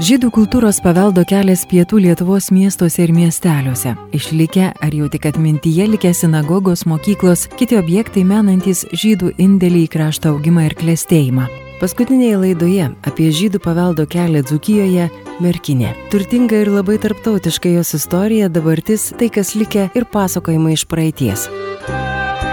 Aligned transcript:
Žydų 0.00 0.30
kultūros 0.32 0.78
paveldo 0.80 1.22
kelias 1.28 1.62
pietų 1.68 1.98
Lietuvos 2.04 2.50
miestuose 2.52 3.02
ir 3.04 3.12
miesteliuose. 3.12 3.94
Išlikę 4.16 4.70
ar 4.72 4.94
jau 4.96 5.08
tik 5.12 5.26
atmintyje 5.28 5.86
likę 5.92 6.12
sinagogos, 6.16 6.86
mokyklos, 6.88 7.46
kiti 7.60 7.76
objektai 7.76 8.24
menantis 8.24 8.86
žydų 8.92 9.34
indėlį 9.40 9.84
į 9.86 9.90
krašto 9.92 10.34
augimą 10.34 10.68
ir 10.68 10.76
klėstėjimą. 10.80 11.48
Paskutinėje 11.80 12.40
laidoje 12.42 12.90
apie 13.08 13.30
žydų 13.32 13.60
paveldo 13.64 14.04
kelią 14.04 14.42
Dzukijoje- 14.44 15.08
Merkinė. 15.44 15.94
Turtinga 16.12 16.60
ir 16.60 16.68
labai 16.68 16.98
tarptautiška 16.98 17.72
jos 17.72 17.94
istorija, 17.94 18.48
dabartis, 18.48 19.12
tai 19.16 19.28
kas 19.28 19.54
likę 19.54 19.90
ir 19.94 20.04
pasakojimai 20.04 20.72
iš 20.76 20.84
praeities. 20.84 21.48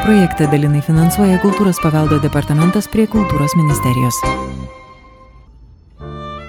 Projektą 0.06 0.48
dalinai 0.52 0.82
finansuoja 0.82 1.42
Kultūros 1.44 1.82
paveldo 1.84 2.20
departamentas 2.24 2.88
prie 2.88 3.08
Kultūros 3.08 3.52
ministerijos. 3.60 4.47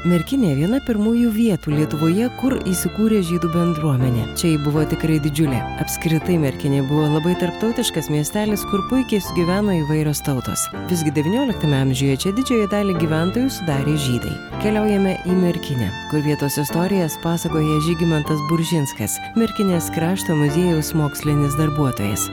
Merkinė 0.08 0.54
viena 0.56 0.78
pirmųjų 0.80 1.28
vietų 1.34 1.72
Lietuvoje, 1.74 2.30
kur 2.40 2.54
įsikūrė 2.70 3.18
žydų 3.28 3.50
bendruomenė. 3.52 4.22
Čia 4.40 4.54
ji 4.54 4.58
buvo 4.62 4.80
tikrai 4.88 5.18
didžiulė. 5.20 5.58
Apskritai 5.82 6.38
Merkinė 6.40 6.78
buvo 6.88 7.10
labai 7.12 7.34
tarptautiškas 7.36 8.06
miestelis, 8.08 8.62
kur 8.70 8.86
puikiai 8.88 9.20
sugyveno 9.20 9.74
įvairios 9.82 10.22
tautos. 10.24 10.62
Visgi 10.88 11.12
XIX 11.12 11.74
amžiuje 11.82 12.14
čia 12.22 12.32
didžiąją 12.38 12.70
dalį 12.72 12.94
gyventojų 13.02 13.50
sudarė 13.52 13.96
žydai. 14.00 14.32
Keliaujame 14.62 15.12
į 15.28 15.34
Merkinę, 15.42 15.88
kur 16.08 16.24
vietos 16.24 16.56
istorijas 16.62 17.18
pasakoja 17.20 17.76
Žygimantas 17.84 18.40
Buržinskas, 18.48 19.18
Merkinės 19.36 19.90
krašto 19.92 20.38
muziejaus 20.38 20.94
mokslinis 20.96 21.58
darbuotojas. 21.60 22.30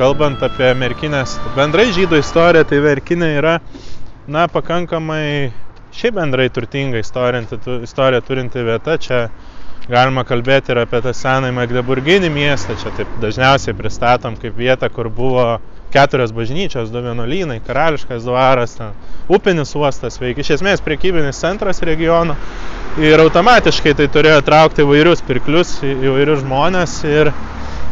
Kalbant 0.00 0.42
apie 0.42 0.72
Merkinės 0.74 1.36
bendrai 1.54 1.92
žydų 1.94 2.18
istoriją, 2.24 2.66
tai 2.66 2.82
Merkinė 2.88 3.30
yra, 3.36 3.54
na, 4.26 4.48
pakankamai 4.50 5.52
šiaip 5.96 6.14
bendrai 6.14 6.48
turtinga 6.48 7.00
istorija 7.00 8.20
turinti 8.20 8.62
vieta. 8.62 8.98
Čia 9.00 9.20
galima 9.88 10.24
kalbėti 10.26 10.74
ir 10.74 10.82
apie 10.82 11.00
tą 11.04 11.14
senąjį 11.16 11.54
Magdeburginį 11.56 12.30
miestą. 12.34 12.76
Čia 12.82 12.92
taip 12.98 13.16
dažniausiai 13.22 13.76
pristatom 13.78 14.36
kaip 14.40 14.58
vietą, 14.58 14.90
kur 14.92 15.08
buvo 15.08 15.46
keturios 15.94 16.32
bažnyčios, 16.36 16.90
du 16.92 17.00
vienuolynai, 17.00 17.60
karališkas 17.64 18.26
dvaras, 18.26 18.74
ten, 18.76 18.92
upinis 19.32 19.72
uostas 19.78 20.18
veikia. 20.20 20.42
Iš 20.44 20.56
esmės 20.58 20.82
priekybinis 20.84 21.40
centras 21.40 21.80
regiono. 21.86 22.36
Ir 23.00 23.20
automatiškai 23.22 23.94
tai 23.96 24.08
turėjo 24.12 24.42
traukti 24.44 24.84
įvairius 24.84 25.22
pirklius, 25.24 25.78
įvairius 25.86 26.42
žmonės. 26.42 26.98
Ir 27.08 27.32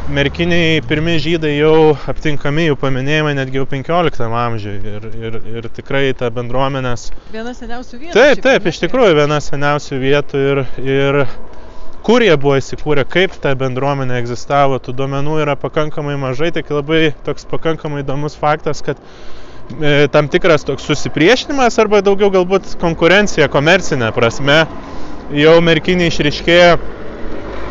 merkiniai 0.09 0.83
pirmi 0.85 1.17
žydai 1.23 1.55
jau 1.57 1.95
aptinkami, 2.11 2.67
jų 2.69 2.77
paminėjimai 2.81 3.33
netgi 3.39 3.61
jau 3.61 3.65
15 3.71 4.27
amžiuje 4.27 4.95
ir, 4.99 5.07
ir, 5.17 5.39
ir 5.57 5.69
tikrai 5.73 6.11
ta 6.19 6.29
bendruomenės. 6.35 7.09
Viena 7.33 7.55
seniausių 7.57 8.01
vietų. 8.03 8.15
Taip, 8.17 8.43
taip, 8.45 8.69
iš 8.69 8.83
tikrųjų 8.85 9.17
viena 9.17 9.41
seniausių 9.45 10.01
vietų 10.03 10.43
ir, 10.51 10.61
ir 10.85 11.21
kur 12.05 12.25
jie 12.25 12.35
buvo 12.37 12.59
įsikūrę, 12.61 13.07
kaip 13.09 13.37
ta 13.41 13.55
bendruomenė 13.59 14.19
egzistavo, 14.21 14.77
tų 14.83 14.97
duomenų 14.99 15.39
yra 15.47 15.57
pakankamai 15.61 16.19
mažai, 16.21 16.53
tik 16.53 16.69
labai 16.75 17.15
toks 17.25 17.49
pakankamai 17.49 18.03
įdomus 18.05 18.37
faktas, 18.37 18.85
kad 18.85 19.01
e, 19.81 20.05
tam 20.13 20.29
tikras 20.33 20.69
toks 20.69 20.85
susipriešinimas 20.91 21.81
arba 21.81 22.03
daugiau 22.05 22.29
galbūt 22.35 22.77
konkurencija 22.83 23.49
komercinė 23.53 24.13
prasme 24.17 24.67
jau 25.33 25.57
merkiniai 25.65 26.13
išriškėjo 26.13 26.77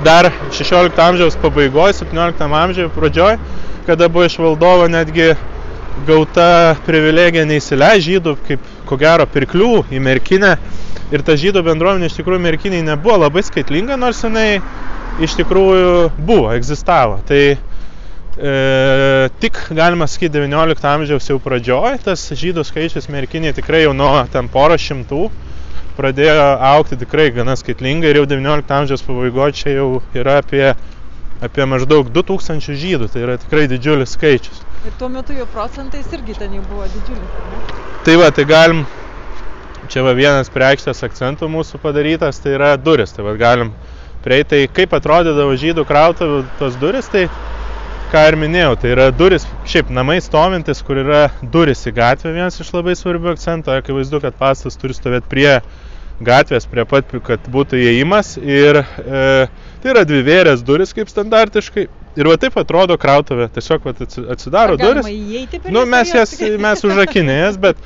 dar 0.04 0.32
16 0.52 1.00
amžiaus 1.00 1.38
pabaigoje, 1.42 1.98
17 2.04 2.44
amžiaus 2.44 2.94
pradžioje, 2.96 3.40
kada 3.88 4.10
buvo 4.10 4.26
iš 4.28 4.38
valdovo 4.40 4.88
netgi 4.92 5.34
gauta 6.08 6.76
privilegija 6.86 7.46
neįsileis 7.48 8.04
žydų, 8.06 8.36
kaip 8.48 8.72
ko 8.90 8.98
gero 9.00 9.28
pirklių 9.30 9.86
į 9.94 10.02
merkinę. 10.04 10.56
Ir 11.14 11.22
ta 11.26 11.36
žydų 11.38 11.62
bendruomenė 11.68 12.10
iš 12.10 12.18
tikrųjų 12.18 12.42
merkiniai 12.42 12.86
nebuvo 12.86 13.20
labai 13.22 13.44
skaitlinga, 13.46 14.00
nors 14.02 14.24
jinai 14.26 14.62
iš 15.22 15.36
tikrųjų 15.38 16.10
buvo, 16.18 16.50
egzistavo. 16.56 17.20
Tai 17.28 17.42
e, 17.54 18.54
tik 19.44 19.60
galima 19.78 20.08
sakyti 20.10 20.40
19 20.40 20.90
amžiaus 20.90 21.30
jau 21.30 21.38
pradžioje 21.44 22.02
tas 22.08 22.26
žydų 22.40 22.66
skaičius 22.66 23.12
merkiniai 23.14 23.54
tikrai 23.54 23.84
jau 23.86 23.94
nuo 23.98 24.24
ten 24.34 24.50
poro 24.52 24.80
šimtų 24.80 25.28
pradėjo 25.98 26.48
aukti 26.74 26.98
tikrai 27.02 27.30
gana 27.36 27.56
skaitlingai 27.60 28.12
ir 28.14 28.22
jau 28.22 28.26
19 28.32 28.74
amžiaus 28.78 29.06
pabaigoje 29.06 29.58
čia 29.60 29.76
jau 29.78 29.88
yra 30.18 30.40
apie, 30.42 30.74
apie 31.44 31.68
maždaug 31.70 32.12
2000 32.16 32.78
žydų, 32.84 33.10
tai 33.14 33.24
yra 33.26 33.38
tikrai 33.42 33.68
didžiulis 33.72 34.18
skaičius. 34.18 34.62
Ir 34.84 34.98
tuo 35.00 35.10
metu 35.12 35.36
jo 35.38 35.48
procentais 35.54 36.10
irgi 36.12 36.36
ten 36.40 36.58
jau 36.58 36.66
buvo 36.68 36.90
didžiulis? 36.92 37.72
Tai 38.04 38.20
va, 38.20 38.30
tai 38.36 38.44
galim, 38.50 38.84
čia 39.92 40.04
va 40.04 40.12
vienas 40.18 40.52
preikštės 40.52 41.06
akcentų 41.08 41.48
mūsų 41.54 41.80
padarytas, 41.84 42.42
tai 42.44 42.58
yra 42.58 42.74
duris, 42.76 43.16
tai 43.16 43.24
va 43.24 43.38
galim 43.40 43.74
prieiti, 44.24 44.50
tai 44.54 44.62
kaip 44.72 44.96
atrodydavo 44.98 45.56
žydų 45.60 45.86
krautuvų 45.88 46.44
tos 46.60 46.76
duris, 46.82 47.08
tai 47.12 47.28
ką 48.14 48.28
ir 48.30 48.38
minėjau, 48.38 48.76
tai 48.78 48.92
yra 48.94 49.08
duris, 49.16 49.46
šiaip 49.66 49.90
namai 49.90 50.20
stovintis, 50.22 50.84
kur 50.86 51.00
yra 51.02 51.24
duris 51.42 51.80
į 51.90 51.96
gatvę, 51.98 52.36
vienas 52.36 52.60
iš 52.62 52.70
labai 52.76 52.94
svarbių 53.00 53.32
akcentų, 53.34 53.74
akivaizdu, 53.80 54.20
kad 54.22 54.38
pastas 54.38 54.78
turi 54.78 54.94
stovėti 54.94 55.32
prie 55.32 55.56
gatvės 56.28 56.68
prie 56.70 56.86
pat, 56.90 57.12
kad 57.26 57.50
būtų 57.54 57.80
įėjimas 57.82 58.36
ir 58.40 58.82
e, 58.84 58.86
tai 59.84 59.94
yra 59.94 60.06
dvi 60.08 60.24
vėrės 60.28 60.64
duris 60.66 60.96
kaip 60.96 61.12
standartiškai. 61.12 61.90
Ir 62.14 62.28
va 62.30 62.36
taip 62.38 62.54
atrodo 62.62 62.94
krautuvė, 63.02 63.48
tiesiog 63.56 63.88
va, 63.88 63.94
atsidaro 64.36 64.78
duris. 64.78 65.08
Nu, 65.74 65.88
mes 65.90 66.12
jas, 66.14 66.36
mes 66.62 66.84
užrakinėjęs, 66.86 67.58
bet 67.66 67.80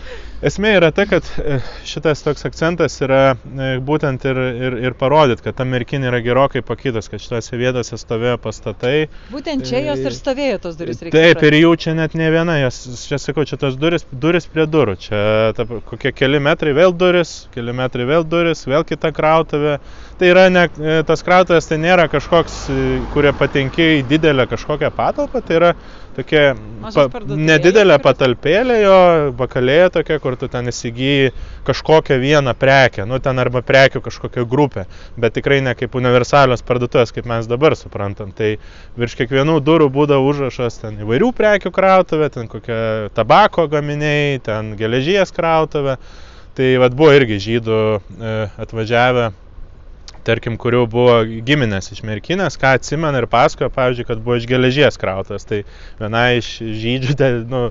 Esmė 0.46 0.76
yra 0.78 0.92
ta, 0.94 1.08
kad 1.10 1.26
e, 1.42 1.56
šitas 1.88 2.20
toks 2.22 2.46
akcentas 2.46 2.94
yra 3.02 3.22
e, 3.34 3.70
būtent 3.82 4.22
ir, 4.30 4.38
ir, 4.38 4.76
ir 4.86 4.96
parodyt, 5.00 5.42
kad 5.42 5.56
ta 5.58 5.66
merkinė 5.66 6.12
yra 6.12 6.20
gerokai 6.22 6.62
pakytas, 6.66 7.10
kad 7.10 7.24
šitose 7.24 7.58
vietose 7.58 7.98
stovėjo 7.98 8.36
pastatai. 8.44 9.08
Būtent 9.34 9.66
čia 9.66 9.82
jos 9.88 10.04
ir 10.06 10.14
stovėjo 10.14 10.60
tos 10.68 10.78
duris. 10.78 11.02
Taip, 11.02 11.42
ir 11.42 11.58
jų 11.58 11.74
čia 11.82 11.96
net 11.98 12.14
ne 12.14 12.30
viena, 12.30 12.60
jos, 12.62 12.78
čia 13.10 13.18
sakau, 13.22 13.48
čia 13.50 13.58
tos 13.58 13.80
duris, 13.82 14.06
duris 14.14 14.46
prie 14.46 14.68
durų, 14.70 15.00
čia 15.08 15.24
ta, 15.58 15.66
kokie 15.90 16.14
keli 16.14 16.44
metrai 16.46 16.76
vėl 16.78 16.94
duris, 16.94 17.48
keli 17.58 17.74
metrai 17.74 18.06
vėl 18.06 18.28
duris, 18.30 18.62
vėl 18.70 18.86
kita 18.86 19.10
krautuvė. 19.18 19.80
Tai 20.22 20.30
yra 20.36 20.48
ne, 20.54 20.70
e, 20.78 21.02
tas 21.06 21.26
krautuvės 21.26 21.66
tai 21.70 21.82
nėra 21.82 22.06
kažkoks, 22.14 22.68
kurie 23.14 23.34
patenki 23.38 23.96
į 24.00 24.06
didelę 24.10 24.46
kažkokią 24.54 24.94
patalpą, 24.94 25.42
tai 25.46 25.64
yra 25.64 25.74
tokia 26.18 26.44
pa, 26.82 27.06
nedidelė 27.30 27.98
patalpėlė 28.02 28.78
jo, 28.82 28.98
bakalėja 29.38 29.92
tokia, 30.00 30.18
kur 30.24 30.38
tu 30.40 30.50
ten 30.52 30.70
įsigyji 30.72 31.32
kažkokią 31.68 32.18
vieną 32.22 32.54
prekę, 32.58 33.06
nu 33.10 33.22
ten 33.24 33.40
arba 33.44 33.62
prekių 33.66 34.02
kažkokią 34.06 34.46
grupę, 34.50 34.88
bet 35.20 35.38
tikrai 35.38 35.62
ne 35.66 35.76
kaip 35.78 35.96
universalios 36.00 36.66
parduotuvės, 36.68 37.14
kaip 37.16 37.30
mes 37.30 37.50
dabar 37.50 37.78
suprantam. 37.80 38.34
Tai 38.36 38.56
virš 39.00 39.18
kiekvienų 39.22 39.60
durų 39.66 39.90
būdavo 39.94 40.30
užrašas 40.32 40.82
ten 40.84 41.02
įvairių 41.06 41.34
prekių 41.38 41.74
krautuvė, 41.76 42.32
ten 42.34 42.50
kokia 42.52 42.80
tabako 43.18 43.68
gaminiai, 43.72 44.40
ten 44.44 44.76
geležies 44.80 45.34
krautuvė. 45.36 46.00
Tai 46.58 46.72
vad 46.82 46.96
buvo 46.98 47.12
irgi 47.14 47.38
žydų 47.38 47.76
e, 47.78 48.32
atvažiavę 48.58 49.28
tarkim, 50.28 50.58
kurių 50.60 50.84
buvo 50.92 51.16
giminės 51.48 51.92
iš 51.94 52.04
merkinės, 52.08 52.60
ką 52.60 52.74
atsimena 52.78 53.22
ir 53.22 53.30
pasakojo, 53.32 53.70
pavyzdžiui, 53.76 54.08
kad 54.10 54.22
buvo 54.26 54.38
iš 54.40 54.48
geležies 54.50 55.00
krautas. 55.00 55.48
Tai 55.48 55.62
viena 56.02 56.26
iš 56.38 56.52
žydžių, 56.62 57.16
tai, 57.20 57.32
nu, 57.48 57.64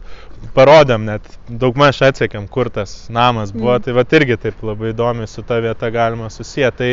parodėm 0.57 1.07
net, 1.11 1.29
daugmaž 1.49 2.01
atsiekėm, 2.09 2.49
kur 2.53 2.73
tas 2.73 3.07
namas 3.13 3.53
buvo, 3.55 3.77
mm. 3.77 3.87
tai 3.87 3.97
va 3.97 4.07
irgi 4.21 4.41
taip 4.47 4.65
labai 4.67 4.95
įdomi 4.95 5.29
su 5.31 5.45
ta 5.47 5.61
vieta 5.65 5.93
galima 5.95 6.33
susijęti. 6.33 6.77
Tai, 6.77 6.91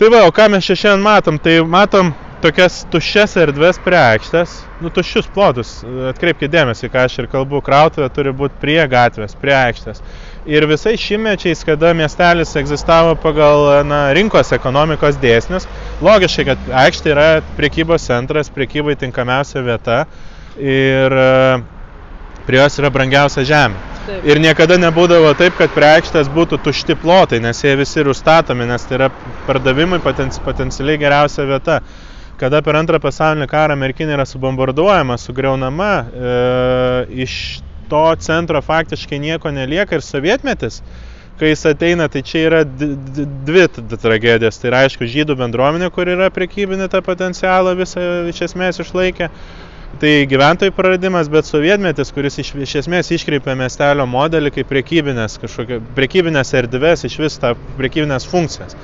tai 0.00 0.10
va, 0.12 0.24
o 0.26 0.34
ką 0.34 0.50
mes 0.54 0.66
šiandien 0.66 1.04
matom? 1.04 1.40
Tai 1.42 1.60
matom 1.68 2.14
tokias 2.40 2.84
tuščias 2.92 3.36
erdves 3.40 3.78
prie 3.84 3.98
aikštės, 4.00 4.54
nu 4.80 4.90
tuščius 4.94 5.28
plotus, 5.34 5.74
atkreipkite 6.10 6.50
dėmesį, 6.54 6.88
ką 6.92 7.04
aš 7.04 7.18
ir 7.20 7.28
kalbu, 7.32 7.60
krautuvė 7.64 8.08
turi 8.16 8.32
būti 8.36 8.56
prie 8.62 8.80
gatvės, 8.88 9.36
prie 9.40 9.56
aikštės. 9.56 10.00
Ir 10.48 10.64
visais 10.64 11.00
šimmečiais, 11.00 11.60
kada 11.68 11.90
miestelis 11.92 12.54
egzistavo 12.56 13.12
pagal 13.20 13.84
na, 13.84 13.98
rinkos 14.16 14.54
ekonomikos 14.56 15.18
dėsnius, 15.20 15.66
logiškai, 16.00 16.46
kad 16.48 16.70
aikštė 16.86 17.12
yra 17.12 17.26
priekybos 17.58 18.08
centras, 18.08 18.48
priekybai 18.54 18.96
tinkamiausia 19.00 19.60
vieta 19.66 19.98
ir 20.56 21.12
e, 21.12 21.28
prie 22.48 22.62
jos 22.62 22.80
yra 22.80 22.92
brangiausia 22.94 23.44
žemė. 23.44 23.86
Taip. 24.00 24.24
Ir 24.32 24.40
niekada 24.40 24.80
nebūdavo 24.80 25.34
taip, 25.36 25.58
kad 25.60 25.74
prie 25.76 25.90
aikštės 25.98 26.32
būtų 26.32 26.62
tušti 26.64 26.96
plotai, 27.02 27.42
nes 27.44 27.60
jie 27.60 27.76
visi 27.76 28.00
ir 28.00 28.08
užstatomi, 28.08 28.64
nes 28.70 28.88
tai 28.88 28.96
yra 28.96 29.10
pardavimui 29.44 30.00
potencialiai 30.00 31.02
geriausia 31.04 31.44
vieta 31.44 31.82
kada 32.40 32.62
per 32.64 32.78
antrą 32.80 32.96
pasaulinį 33.02 33.44
karą 33.50 33.76
merkinė 33.76 34.16
yra 34.16 34.24
subombarduojama, 34.24 35.18
sugriaunama, 35.20 35.90
e, 36.00 36.30
iš 37.26 37.34
to 37.90 38.02
centro 38.24 38.62
faktiškai 38.64 39.18
nieko 39.22 39.52
nelieka 39.54 39.98
ir 39.98 40.04
sovietmetis, 40.04 40.80
kai 41.40 41.52
jis 41.52 41.64
ateina, 41.70 42.08
tai 42.12 42.22
čia 42.26 42.44
yra 42.48 42.60
dvi 42.66 43.66
tragedijos. 43.96 44.60
Tai 44.60 44.70
yra 44.72 44.84
aišku 44.86 45.08
žydų 45.08 45.36
bendruomenė, 45.40 45.90
kur 45.94 46.08
yra 46.12 46.30
prekybinė 46.34 46.90
tą 46.92 47.02
potencialą 47.06 47.74
visą 47.78 48.06
iš 48.30 48.44
esmės 48.50 48.80
išlaikė. 48.84 49.30
Tai 50.00 50.10
gyventojų 50.30 50.72
praradimas, 50.76 51.28
bet 51.32 51.48
sovietmetis, 51.48 52.12
kuris 52.14 52.38
iš, 52.38 52.52
iš 52.62 52.76
esmės 52.84 53.10
iškreipia 53.16 53.56
miestelio 53.58 54.06
modelį 54.06 54.52
kaip 54.54 54.68
priekybinės, 54.70 55.40
priekybinės 55.96 56.54
erdvės, 56.60 57.02
iš 57.08 57.16
vis 57.24 57.40
tą 57.42 57.56
priekybinės 57.80 58.28
funkcijas. 58.30 58.78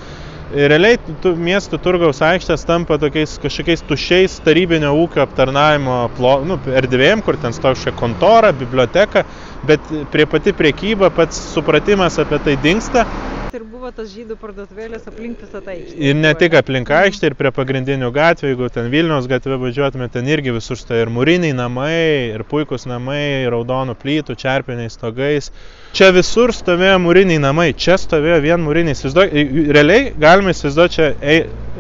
Realiai 0.47 0.99
tu, 1.23 1.33
miestų 1.35 1.81
turgaus 1.83 2.21
aikštės 2.23 2.63
tampa 2.69 3.01
tokiais 3.03 3.35
kažkokiais 3.43 3.83
tušiais 3.89 4.37
tarybinio 4.45 4.93
ūkio 4.95 5.25
aptarnaimo 5.25 6.05
plo, 6.15 6.37
nu, 6.47 6.59
erdvėjim, 6.71 7.25
kur 7.27 7.39
ten 7.43 7.57
stovi 7.57 7.75
kažkokia 7.75 7.99
kontora, 7.99 8.53
biblioteka, 8.55 9.25
bet 9.67 9.91
prie 10.13 10.29
pati 10.31 10.55
priekyba, 10.55 11.11
pats 11.15 11.41
supratimas 11.51 12.21
apie 12.23 12.39
tai 12.47 12.55
dinksta 12.63 13.09
Ir 13.57 13.63
buvo 13.65 13.89
tas 13.95 14.09
žydų 14.13 14.35
parduotuvėlės 14.37 15.07
aplink 15.09 15.39
visą 15.41 15.63
tą 15.65 15.71
aikštę. 15.73 15.95
Ir 16.03 16.17
ne 16.19 16.33
tik 16.37 16.57
aplink 16.59 16.91
aikštę, 16.93 17.31
ir 17.31 17.37
prie 17.39 17.53
pagrindinių 17.57 18.11
gatvių, 18.13 18.51
jeigu 18.51 18.69
ten 18.75 18.91
Vilniaus 18.93 19.29
gatvė 19.31 19.57
važiuotume, 19.63 20.11
ten 20.13 20.29
irgi 20.29 20.53
visur 20.53 20.77
štai 20.77 20.99
ir 21.05 21.13
mūriniai 21.15 21.55
namai, 21.57 22.35
ir 22.35 22.45
puikus 22.51 22.85
namai, 22.91 23.47
raudonų 23.55 23.95
plytų, 24.03 24.37
čerpiniais 24.43 24.99
stogais. 24.99 25.49
Čia 25.97 26.11
visur 26.13 26.53
stovėjo 26.53 26.99
mūriniai 27.01 27.41
namai, 27.41 27.71
čia 27.73 27.95
stovėjo 27.97 28.41
vien 28.45 28.61
mūriniai. 28.61 28.97
Realiai 29.73 30.11
galime 30.21 30.53
įsivaizduoti 30.53 30.97
čia 30.99 31.07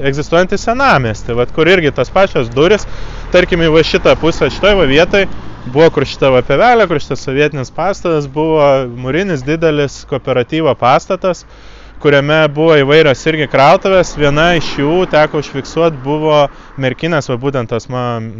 egzistuojantį 0.08 0.58
senamestį, 0.60 1.36
kur 1.52 1.68
irgi 1.68 1.92
tas 1.92 2.08
pačios 2.14 2.48
duris, 2.54 2.86
tarkime, 3.34 3.68
va 3.72 3.82
šitą 3.84 4.14
pusę, 4.20 4.48
šitoje 4.52 4.78
va 4.80 4.88
vietoje 4.88 5.28
buvo 5.66 5.88
kur 5.90 6.06
šita 6.06 6.30
va 6.32 6.42
pievelė, 6.46 6.86
kur 6.88 7.00
šitas 7.02 7.24
sovietinis 7.26 7.72
pastatas, 7.74 8.28
buvo 8.30 8.64
mūrinis 9.04 9.44
didelis 9.46 10.04
kooperatyvo 10.08 10.72
pastatas, 10.78 11.44
kuriame 12.06 12.38
buvo 12.54 12.76
įvairios 12.78 13.24
irgi 13.26 13.48
krautuvės, 13.50 14.12
viena 14.14 14.52
iš 14.54 14.68
jų 14.78 15.00
teko 15.10 15.40
užfiksuoti 15.42 15.98
buvo 16.04 16.44
merkinės, 16.78 17.26
va 17.32 17.38
būtent 17.42 17.72
tos, 17.72 17.88
man, 17.90 18.30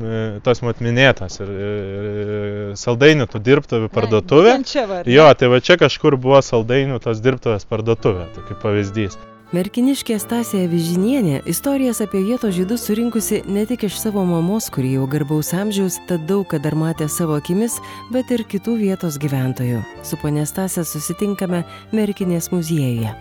tos 0.46 0.62
mat 0.62 0.82
minėtas 0.84 1.40
ir, 1.42 1.50
ir 1.50 2.76
saldainių 2.78 3.26
tų 3.32 3.42
dirbtuvių 3.48 3.90
parduotuvė. 3.90 4.58
Ne, 4.60 4.70
čia 4.70 4.86
var. 4.86 5.08
Jo, 5.10 5.32
tai 5.34 5.50
va 5.50 5.58
čia 5.58 5.80
kažkur 5.82 6.14
buvo 6.20 6.38
saldainių 6.46 7.00
tos 7.02 7.24
dirbtuvės 7.24 7.66
parduotuvė, 7.66 8.28
tai 8.36 8.46
kaip 8.46 8.62
pavyzdys. 8.62 9.18
Merkiniškė 9.54 10.16
Stasija 10.18 10.66
Vižinienė 10.70 11.44
istorijas 11.50 12.02
apie 12.02 12.22
vietos 12.26 12.54
žydus 12.54 12.86
surinkusi 12.86 13.44
ne 13.50 13.62
tik 13.66 13.86
iš 13.86 13.98
savo 14.02 14.22
mamos, 14.26 14.66
kuri 14.74 14.96
jau 14.96 15.06
garbaus 15.10 15.52
amžiaus, 15.54 16.00
tad 16.06 16.26
daug 16.30 16.46
ką 16.50 16.62
dar 16.62 16.74
matė 16.78 17.10
savo 17.10 17.38
akimis, 17.38 17.78
bet 18.14 18.30
ir 18.34 18.46
kitų 18.46 18.78
vietos 18.82 19.18
gyventojų. 19.22 19.82
Su 20.06 20.18
ponė 20.22 20.46
Stasė 20.50 20.86
susitinkame 20.86 21.62
Merkinės 21.94 22.50
muziejuje. 22.54 23.14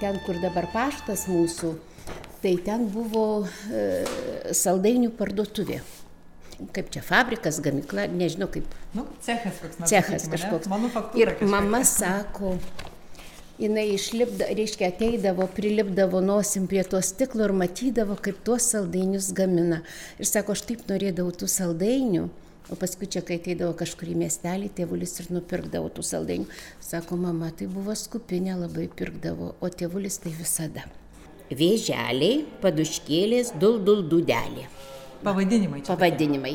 Ten, 0.00 0.20
kur 0.24 0.38
dabar 0.40 0.68
paštas 0.72 1.26
mūsų, 1.28 1.74
tai 2.40 2.54
ten 2.64 2.86
buvo 2.92 3.24
e, 3.68 4.04
saldainių 4.56 5.12
parduotuvė 5.18 5.82
kaip 6.74 6.90
čia 6.92 7.02
fabrikas, 7.04 7.60
gamykla, 7.64 8.06
nežinau 8.12 8.48
kaip. 8.52 8.68
Nu, 8.96 9.06
cechas 9.24 9.60
koks 9.62 9.80
nors. 9.80 9.90
Cechas 9.90 10.26
kažkoks. 10.30 10.68
Ir 11.18 11.32
mama 11.48 11.82
sako, 11.88 12.56
jinai 13.60 13.86
išlipda, 13.94 14.50
reiškia, 14.56 14.90
ateidavo, 14.92 15.46
prilipdavo 15.56 16.22
nosim 16.24 16.68
prie 16.70 16.84
to 16.88 17.00
stiklo 17.04 17.46
ir 17.48 17.56
matydavo, 17.56 18.18
kaip 18.20 18.42
tuos 18.46 18.68
saldainius 18.72 19.32
gamina. 19.36 19.82
Ir 20.20 20.28
sako, 20.28 20.56
aš 20.56 20.66
taip 20.68 20.86
norėdavau 20.90 21.34
tų 21.42 21.50
saldainių. 21.50 22.28
O 22.70 22.76
paskui 22.78 23.08
čia, 23.10 23.24
kai 23.26 23.40
ateidavo 23.40 23.74
kažkurį 23.78 24.12
miestelį, 24.20 24.68
tėvulis 24.78 25.16
ir 25.18 25.30
nupirkdavo 25.34 25.88
tų 25.96 26.04
saldainių. 26.06 26.46
Sako, 26.86 27.18
mama, 27.18 27.48
tai 27.50 27.66
buvo 27.70 27.96
skupinė, 27.98 28.54
labai 28.60 28.86
pirkdavo, 28.94 29.56
o 29.58 29.70
tėvulis 29.74 30.20
tai 30.22 30.30
visada. 30.36 30.84
Vėželiai, 31.50 32.44
paduškėlės, 32.62 33.56
dul 33.58 33.80
dul 33.82 34.04
dudelė. 34.06 34.68
Pavadinimai. 35.24 35.82
Čia 35.82 35.96
Pavadinimai. 35.96 36.52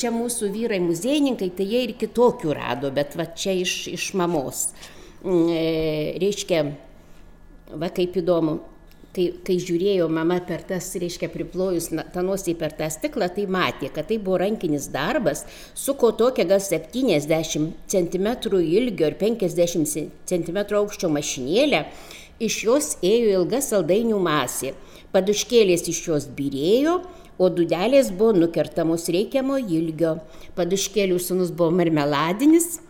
Čia 0.00 0.14
mūsų 0.14 0.48
vyrai 0.54 0.80
muziejininkai, 0.82 1.50
tai 1.58 1.68
jie 1.68 1.84
ir 1.86 1.92
kitokių 2.00 2.56
rado, 2.56 2.88
bet 2.96 3.12
va 3.20 3.28
čia 3.28 3.52
iš, 3.60 3.74
iš 3.92 4.10
mamos. 4.18 4.70
Mm, 5.20 5.44
e, 5.52 5.62
reiškia, 6.24 6.64
va 7.76 7.92
kaip 7.94 8.16
įdomu, 8.16 8.56
kai, 9.16 9.26
kai 9.46 9.56
žiūrėjo 9.62 10.08
mama 10.12 10.38
per 10.46 10.62
tas, 10.68 10.88
reiškia, 11.00 11.30
priplojus 11.32 11.90
tą 12.14 12.24
nosį 12.26 12.54
per 12.60 12.74
tą 12.78 12.88
stiklą, 12.92 13.30
tai 13.34 13.46
matė, 13.50 13.90
kad 13.94 14.08
tai 14.10 14.20
buvo 14.22 14.40
rankinis 14.42 14.90
darbas, 14.94 15.44
suko 15.74 16.12
tokia 16.18 16.46
gal 16.50 16.62
70 16.62 17.72
cm 17.90 18.28
ilgio 18.60 19.10
ir 19.10 19.18
50 19.20 20.10
cm 20.30 20.60
aukščio 20.80 21.10
mašinėlę, 21.12 21.84
iš 22.40 22.60
jos 22.66 22.92
ėjo 23.04 23.40
ilga 23.40 23.62
saldainių 23.64 24.20
masė, 24.22 24.74
paduškėlės 25.14 25.88
iš 25.90 26.04
jos 26.08 26.28
birėjo, 26.36 27.00
o 27.40 27.48
dudelės 27.48 28.10
buvo 28.12 28.34
nukertamos 28.36 29.06
reikiamo 29.08 29.56
ilgio. 29.62 30.18
Paduškėlių 30.58 31.16
sunus 31.24 31.52
buvo 31.56 31.72
marmeladinis, 31.72 32.82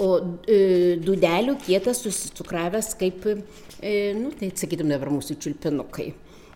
O 0.00 0.14
e, 0.48 0.96
dudelių 1.04 1.58
kietas 1.60 2.00
susicukravęs 2.04 2.94
kaip, 3.00 3.26
e, 3.28 4.12
nu, 4.16 4.32
tai 4.38 4.48
sakytum 4.56 4.88
dabar 4.92 5.12
mūsų 5.12 5.36
čiulpinukai. 5.42 6.12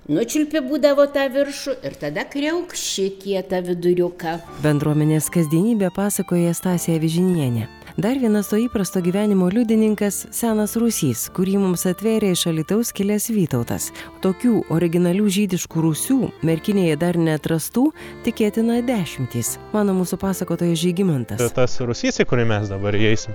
Nučiulpi 0.07 0.63
būdavo 0.63 1.09
tą 1.11 1.25
viršų 1.35 1.73
ir 1.85 1.97
tada 1.99 2.23
kreukši 2.31 3.09
kietą 3.25 3.59
viduriuką. 3.67 4.37
Bendruomenės 4.63 5.27
kasdienybė 5.35 5.91
pasakoja 5.97 6.55
Stasija 6.55 7.03
Vižinienė. 7.03 7.67
Dar 7.97 8.19
vienas 8.21 8.51
to 8.53 8.59
įprasto 8.61 9.01
gyvenimo 9.01 9.47
liudininkas- 9.49 10.27
senas 10.39 10.75
rūsys, 10.77 11.31
kurį 11.33 11.55
mums 11.63 11.87
atvėrė 11.89 12.35
iš 12.35 12.43
Alitaus 12.51 12.91
kilęs 12.93 13.31
Vytautas. 13.33 13.87
Tokių 14.21 14.67
originalių 14.69 15.25
žydiškų 15.33 15.85
rūsių 15.87 16.19
merkinėje 16.45 16.99
dar 17.01 17.17
netrastų 17.17 17.87
tikėtina 18.29 18.83
dešimtys, 18.85 19.57
mano 19.73 19.97
mūsų 19.97 20.21
pasakotojas 20.21 20.77
Žygimantas. 20.85 21.41
Tas 21.57 21.81
rūsys, 21.81 22.21
į 22.21 22.29
kurį 22.29 22.45
mes 22.53 22.69
dabar 22.69 22.93
įeisim, 22.93 23.33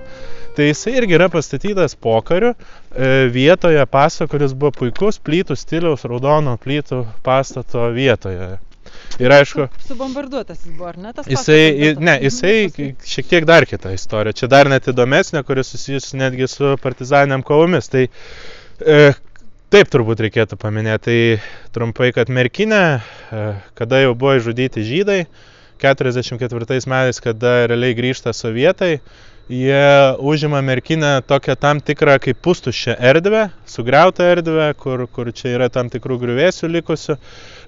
tai 0.54 0.70
jisai 0.70 0.94
irgi 1.02 1.18
yra 1.18 1.26
pastatytas 1.26 1.98
pokariu 1.98 2.54
e, 2.54 3.26
vietoje 3.34 3.82
paso, 3.90 4.30
kuris 4.30 4.54
buvo 4.54 4.70
puikus 4.78 5.18
plytų 5.18 5.58
stiliaus 5.58 6.06
raudono 6.06 6.54
plytų 6.54 7.02
pastato 7.26 7.90
vietoje. 7.90 8.60
Ir 9.20 9.32
aišku. 9.34 9.66
Subombarduotas 9.86 10.62
jis 10.64 10.76
buvo, 10.76 10.88
ar 10.92 10.98
ne? 11.00 11.12
Tas 11.16 11.28
jisai, 11.28 11.94
ne, 12.00 12.14
jisai 12.24 12.54
šiek 13.08 13.28
tiek 13.28 13.46
dar 13.48 13.66
kita 13.68 13.92
istorija. 13.96 14.36
Čia 14.36 14.48
dar 14.52 14.70
net 14.72 14.88
įdomesnė, 14.92 15.42
kuris 15.46 15.72
susijusi 15.74 16.20
netgi 16.20 16.48
su 16.50 16.74
partizaniam 16.82 17.44
kovomis. 17.46 17.90
Tai 17.92 18.06
e, 18.06 19.00
taip 19.72 19.92
turbūt 19.92 20.22
reikėtų 20.26 20.58
paminėti. 20.60 21.02
Tai 21.02 21.74
trumpai, 21.76 22.12
kad 22.16 22.32
Merkinė, 22.32 22.84
e, 23.00 23.44
kada 23.78 24.02
jau 24.04 24.14
buvo 24.14 24.36
išžudyti 24.38 24.86
žydai, 24.86 25.20
44 25.82 26.86
metais, 26.86 27.20
kada 27.20 27.54
realiai 27.66 27.96
grįžta 27.98 28.32
sovietai, 28.36 29.00
jie 29.50 30.14
užima 30.18 30.62
merkinę 30.62 31.22
tokią 31.26 31.56
tam 31.56 31.80
tikrą 31.80 32.18
kaip 32.22 32.38
pustuščią 32.44 32.94
erdvę, 32.98 33.48
sugriautą 33.66 34.24
erdvę, 34.24 34.68
kur, 34.78 35.04
kur 35.08 35.32
čia 35.32 35.56
yra 35.56 35.68
tam 35.72 35.90
tikrų 35.90 36.18
griuvėsių 36.22 36.70
likusių. 36.76 37.16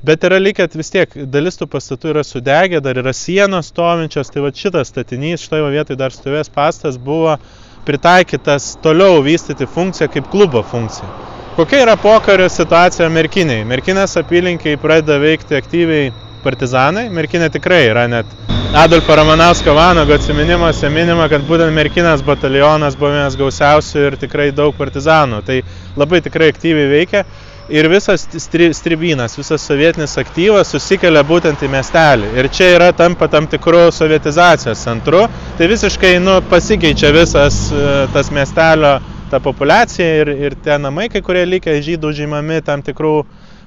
Bet 0.05 0.25
yra 0.25 0.39
likę 0.39 0.69
vis 0.75 0.91
tiek, 0.95 1.19
dalis 1.27 1.59
tų 1.59 1.69
pastatų 1.73 2.15
yra 2.15 2.25
sudegę, 2.25 2.81
dar 2.85 2.99
yra 3.03 3.13
sienos 3.13 3.73
stovinčios, 3.73 4.31
tai 4.31 4.45
va 4.45 4.53
šitas 4.55 4.93
statinys, 4.93 5.45
šitoje 5.45 5.71
vietoje 5.75 5.99
dar 6.01 6.15
stovės 6.15 6.53
pastas 6.53 6.97
buvo 6.97 7.39
pritaikytas 7.85 8.77
toliau 8.83 9.23
vystyti 9.25 9.67
funkciją 9.67 10.09
kaip 10.13 10.31
klubo 10.33 10.63
funkciją. 10.63 11.09
Kokia 11.55 11.85
yra 11.85 11.95
pokario 12.01 12.49
situacija 12.51 13.07
Merkiniai? 13.15 13.63
Merkinės 13.69 14.17
apylinkiai 14.19 14.79
pradeda 14.81 15.21
veikti 15.23 15.55
aktyviai 15.55 16.09
partizanai. 16.45 17.09
Merkinė 17.13 17.49
tikrai 17.55 17.87
yra 17.89 18.05
net 18.11 18.29
Adolfo 18.75 19.15
Ramanausko 19.15 19.71
Vanago 19.77 20.17
atsiminimuose 20.17 20.89
minima, 20.91 21.29
kad 21.31 21.45
būtent 21.47 21.71
Merkinės 21.77 22.25
batalionas 22.27 22.97
buvo 22.99 23.13
vienas 23.15 23.37
gausiausių 23.39 24.07
ir 24.09 24.17
tikrai 24.19 24.49
daug 24.51 24.75
partizanų. 24.75 25.43
Tai 25.47 25.61
labai 26.01 26.19
tikrai 26.25 26.49
aktyviai 26.51 26.89
veikia 26.91 27.23
ir 27.69 27.89
visas 27.89 28.27
stri, 28.43 28.73
stribynas, 28.75 29.39
visas 29.39 29.63
sovietinis 29.65 30.19
aktyvas 30.21 30.75
susikelia 30.75 31.23
būtent 31.25 31.63
į 31.63 31.71
miestelį. 31.71 32.33
Ir 32.41 32.51
čia 32.51 32.73
yra 32.75 32.91
tampa 32.97 33.29
tam 33.31 33.47
tikrų 33.47 33.87
sovietizacijos 33.95 34.83
centru. 34.85 35.25
Tai 35.59 35.71
visiškai 35.71 36.17
nu, 36.25 36.41
pasikeičia 36.51 37.13
visas 37.15 37.69
e, 37.71 37.87
tas 38.13 38.35
miestelio 38.35 38.99
ta 39.31 39.41
populiacija 39.41 40.11
ir, 40.25 40.35
ir 40.49 40.59
tie 40.67 40.77
namai, 40.83 41.09
kai 41.13 41.23
kurie 41.25 41.47
likę 41.49 41.79
žydų 41.83 42.13
žymami 42.19 42.61
tam 42.67 42.83
tikrų 42.85 43.17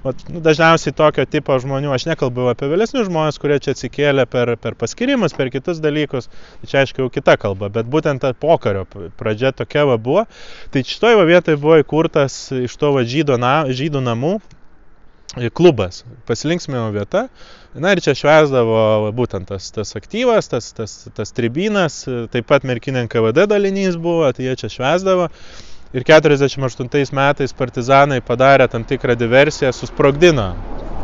vat, 0.03 0.23
nu, 0.31 0.41
dažniausiai 0.43 0.95
tokio 0.97 1.25
tipo 1.29 1.55
žmonių, 1.61 1.91
aš 1.95 2.07
nekalbu 2.09 2.49
apie 2.51 2.69
vėlesnius 2.71 3.07
žmonės, 3.09 3.39
kurie 3.41 3.59
čia 3.63 3.75
atsikėlė 3.75 4.27
per, 4.29 4.53
per 4.61 4.77
paskirimus, 4.79 5.35
per 5.37 5.51
kitus 5.53 5.81
dalykus, 5.83 6.29
tai 6.61 6.71
čia 6.71 6.83
aišku 6.83 7.05
jau 7.05 7.09
kita 7.13 7.37
kalba, 7.41 7.71
bet 7.73 7.89
būtent 7.89 8.23
ta 8.23 8.33
pokario 8.37 8.85
pradžia 9.19 9.53
tokia 9.55 9.87
va 9.89 9.97
buvo. 10.01 10.27
Tai 10.73 10.85
šitoje 10.85 11.25
vietoje 11.27 11.61
buvo 11.61 11.79
įkurtas 11.81 12.47
iš 12.57 12.77
to 12.79 12.93
va 12.97 13.05
žydų, 13.07 13.39
na, 13.41 13.55
žydų 13.69 14.03
namų 14.05 14.37
klubas, 15.53 16.03
pasilinksmėjo 16.27 16.89
vieta. 16.95 17.27
Na 17.77 17.91
ir 17.93 18.01
čia 18.01 18.15
švesdavo 18.17 19.11
būtent 19.13 19.49
tas, 19.51 19.69
tas 19.75 19.93
aktyvas, 19.99 20.49
tas, 20.49 20.71
tas, 20.73 20.95
tas 21.13 21.33
tribinas, 21.35 21.99
taip 22.33 22.47
pat 22.49 22.65
Merkinė 22.65 23.05
KVD 23.11 23.45
dalinys 23.51 23.99
buvo, 24.01 24.31
tai 24.33 24.47
jie 24.47 24.55
čia 24.63 24.71
švesdavo 24.73 25.27
ir 25.93 26.03
48 26.07 27.15
metais 27.15 27.55
partizanai 27.55 28.21
padarė 28.21 28.67
tam 28.71 28.83
tikrą 28.87 29.15
diversiją, 29.15 29.71
susprogdino 29.71 30.53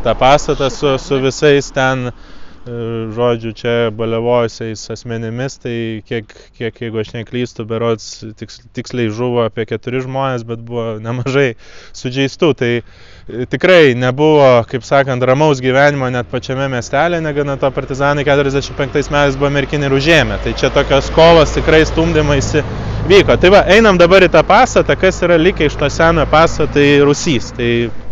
tą 0.03 0.15
pastatą 0.19 0.69
su, 0.69 0.97
su 0.99 1.19
visais 1.23 1.71
ten 1.71 2.11
žodžiu, 2.63 3.51
čia 3.51 3.91
balevojusiais 3.91 4.79
asmenimis, 4.93 5.57
tai 5.59 5.99
kiek, 6.07 6.29
kiek 6.55 6.77
jeigu 6.85 7.01
aš 7.01 7.11
neklystu, 7.11 7.65
berots 7.67 8.23
tiks, 8.39 8.61
tiksliai 8.75 9.11
žuvo 9.11 9.43
apie 9.43 9.65
keturi 9.67 9.99
žmonės, 10.03 10.45
bet 10.47 10.63
buvo 10.63 10.95
nemažai 11.03 11.57
sužeistų. 11.91 12.53
Tai 12.55 12.71
tikrai 13.51 13.97
nebuvo, 13.99 14.63
kaip 14.71 14.87
sakant, 14.87 15.27
ramaus 15.27 15.59
gyvenimo 15.63 16.07
net 16.13 16.31
pačiame 16.31 16.69
miestelė, 16.71 17.19
negana 17.23 17.57
to 17.59 17.71
partizanai 17.75 18.23
45 18.23 19.11
metais 19.11 19.35
buvo 19.35 19.51
merkinį 19.51 19.89
ir 19.89 19.99
užėmė. 19.99 20.39
Tai 20.47 20.55
čia 20.55 20.71
tokios 20.71 21.11
kovos 21.11 21.57
tikrai 21.57 21.83
stumdymaisi 21.89 22.63
vyko. 23.07 23.37
Tai 23.37 23.49
va, 23.53 23.63
einam 23.75 23.97
dabar 23.99 24.23
į 24.25 24.31
tą 24.33 24.41
pastatą, 24.47 24.95
kas 24.99 25.21
yra 25.25 25.37
likę 25.39 25.67
iš 25.67 25.75
to 25.79 25.89
seno 25.91 26.25
pastato, 26.29 26.73
tai 26.77 26.87
Rusys. 27.05 27.51
Tai 27.57 27.69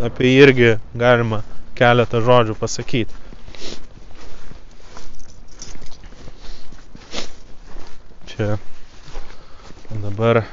apie 0.08 0.30
jį 0.30 0.38
irgi 0.46 0.70
galima 0.98 1.42
keletą 1.78 2.20
žodžių 2.24 2.56
pasakyti. 2.60 3.20
Čia 8.32 8.56
dabar 10.02 10.42
e, 10.42 10.44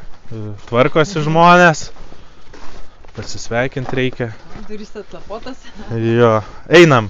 tvarkosi 0.67 1.23
žmonės, 1.23 1.85
pasisveikinti 3.15 3.99
reikia. 4.01 4.31
Durys 4.67 4.91
atlapotas. 4.99 5.63
Jo, 5.95 6.39
einam. 6.67 7.07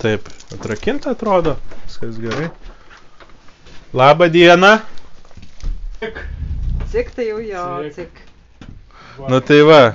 Taip, 0.00 0.28
atrakinta 0.56 1.12
atrodo, 1.16 1.56
viskas 1.84 2.16
gerai. 2.20 2.48
Labą 3.94 4.28
dieną. 4.30 4.78
Cik 6.92 7.10
tai 7.10 7.26
jau 7.28 7.38
jo, 7.40 7.64
Cik. 7.82 7.94
cik. 7.94 8.10
Nu 9.28 9.40
tai 9.40 9.62
va, 9.62 9.94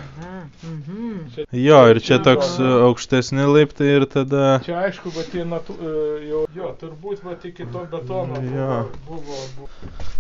Mhm. 0.64 1.26
jo, 1.52 1.78
ir 1.90 2.00
čia 2.06 2.18
toks 2.20 2.60
e, 2.60 2.64
aukštesni 2.88 3.46
laiptai 3.54 3.88
ir 3.98 4.06
tada... 4.06 4.60
Čia 4.66 4.78
aišku, 4.86 5.10
bet 5.16 5.32
tie 5.32 5.46
natu, 5.46 5.74
e, 5.74 5.94
jau, 6.30 6.42
jo, 6.56 6.70
turbūt 6.82 7.24
va 7.26 7.34
iki 7.50 7.66
to 7.74 7.82
betono 7.92 8.38
buvo, 8.38 8.58
Jo. 8.58 8.78
buvo, 9.08 9.38
buvo. 9.58 9.70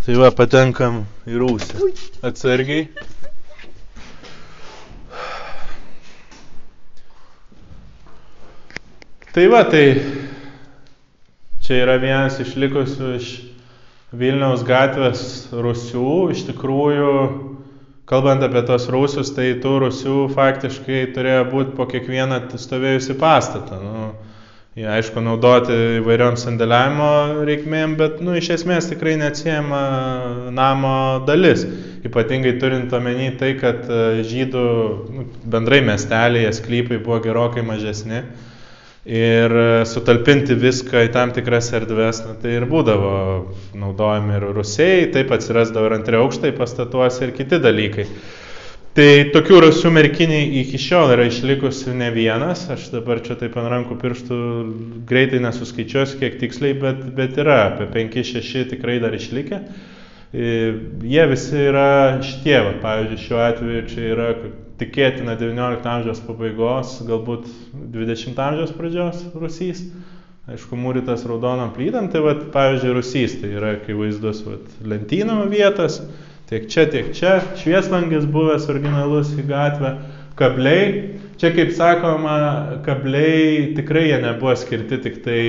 Tai 0.05 0.15
va, 0.23 0.31
patenkam 0.31 1.03
į 1.29 1.37
rūsį. 1.43 1.91
Atsargiai. 2.31 2.87
Tai 9.33 9.47
va, 9.47 9.61
tai 9.71 9.85
čia 11.63 11.77
yra 11.85 11.95
vienas 12.01 12.35
išlikusių 12.43 13.11
iš 13.17 13.27
Vilniaus 14.11 14.65
gatvės 14.67 15.21
rusių. 15.55 16.07
Iš 16.33 16.43
tikrųjų, 16.49 17.11
kalbant 18.11 18.43
apie 18.43 18.65
tos 18.67 18.89
rusius, 18.91 19.31
tai 19.35 19.53
tų 19.63 19.77
rusių 19.85 20.17
faktiškai 20.35 21.05
turėjo 21.15 21.45
būti 21.53 21.77
po 21.77 21.87
kiekvieną 21.87 22.43
stovėjusi 22.59 23.15
pastatą. 23.21 23.79
Nu, 23.79 24.09
Jie 24.71 24.85
aišku 24.87 25.19
naudoti 25.19 25.75
įvairiom 25.97 26.37
sandėliavimo 26.39 27.07
reikmėm, 27.43 27.97
bet 27.99 28.21
nu, 28.23 28.37
iš 28.39 28.53
esmės 28.55 28.85
tikrai 28.87 29.17
neatsiejama 29.19 29.81
namo 30.55 30.93
dalis. 31.27 31.65
Ypatingai 32.07 32.53
turint 32.61 32.93
omeny 32.95 33.33
tai, 33.35 33.49
kad 33.59 33.83
e, 33.91 34.21
žydų 34.23 34.63
nu, 35.11 35.25
bendrai 35.43 35.81
miestelėje 35.83 36.53
sklypai 36.55 37.01
buvo 37.03 37.19
gerokai 37.25 37.65
mažesni. 37.67 38.21
Ir 39.01 39.49
e, 39.57 39.85
sutalpinti 39.89 40.53
viską 40.61 41.07
į 41.07 41.09
tam 41.15 41.31
tikras 41.33 41.71
erdves, 41.73 42.19
na, 42.21 42.35
tai 42.37 42.51
ir 42.59 42.67
būdavo 42.69 43.13
naudojami 43.73 44.35
ir 44.37 44.45
rusiai, 44.53 45.07
taip 45.15 45.33
atsirasdavo 45.33 45.89
ir 45.89 45.95
antri 45.95 46.19
aukštai 46.19 46.51
pastatuose 46.53 47.25
ir 47.25 47.33
kiti 47.33 47.57
dalykai. 47.63 48.05
Tai 48.93 49.07
tokių 49.33 49.63
rasių 49.63 49.89
merkiniai 49.95 50.51
iki 50.61 50.77
šiol 50.83 51.15
yra 51.15 51.25
išlikusių 51.31 51.95
ne 51.97 52.11
vienas, 52.13 52.67
aš 52.69 52.89
dabar 52.93 53.23
čia 53.25 53.39
taip 53.39 53.55
ant 53.57 53.71
rankų 53.71 53.97
pirštų 54.03 54.39
greitai 55.09 55.39
nesuskaičiuosiu 55.47 56.19
kiek 56.21 56.37
tiksliai, 56.43 56.75
bet, 56.77 57.01
bet 57.17 57.39
yra 57.41 57.57
apie 57.71 57.87
5-6 57.95 58.67
tikrai 58.75 58.99
dar 59.01 59.15
išlikę. 59.17 59.63
E, 60.31 60.51
Jie 61.07 61.23
visi 61.31 61.57
yra 61.71 62.19
šitie, 62.21 62.59
va, 62.67 62.75
pavyzdžiui, 62.83 63.23
šiuo 63.25 63.41
atveju 63.47 63.87
čia 63.89 64.09
yra 64.11 64.33
tikėtina 64.81 65.37
19 65.39 65.87
amžiaus 65.93 66.21
pabaigos, 66.25 66.97
galbūt 67.07 67.47
20 67.93 68.41
amžiaus 68.47 68.73
pradžios 68.75 69.21
rusys. 69.37 69.85
Aišku, 70.49 70.75
mūrytas 70.75 71.21
raudonom 71.29 71.69
plytam, 71.75 72.09
tai 72.11 72.23
va, 72.25 72.33
pavyzdžiui, 72.53 72.95
rusys, 72.97 73.37
tai 73.43 73.53
yra 73.59 73.75
akivaizdus 73.77 74.41
va, 74.47 74.57
lentyno 74.89 75.37
vietas, 75.51 75.99
tiek 76.49 76.65
čia, 76.71 76.87
tiek 76.89 77.11
čia, 77.15 77.35
švieslangis 77.61 78.25
buvęs 78.33 78.65
originalus 78.73 79.35
į 79.37 79.45
gatvę, 79.51 79.93
kabliai, 80.39 80.87
čia 81.41 81.49
kaip 81.55 81.71
sakoma, 81.73 82.35
kabliai 82.85 83.71
tikrai 83.73 84.03
jie 84.11 84.19
nebuvo 84.21 84.53
skirti 84.59 84.99
tik 85.01 85.15
tai 85.25 85.41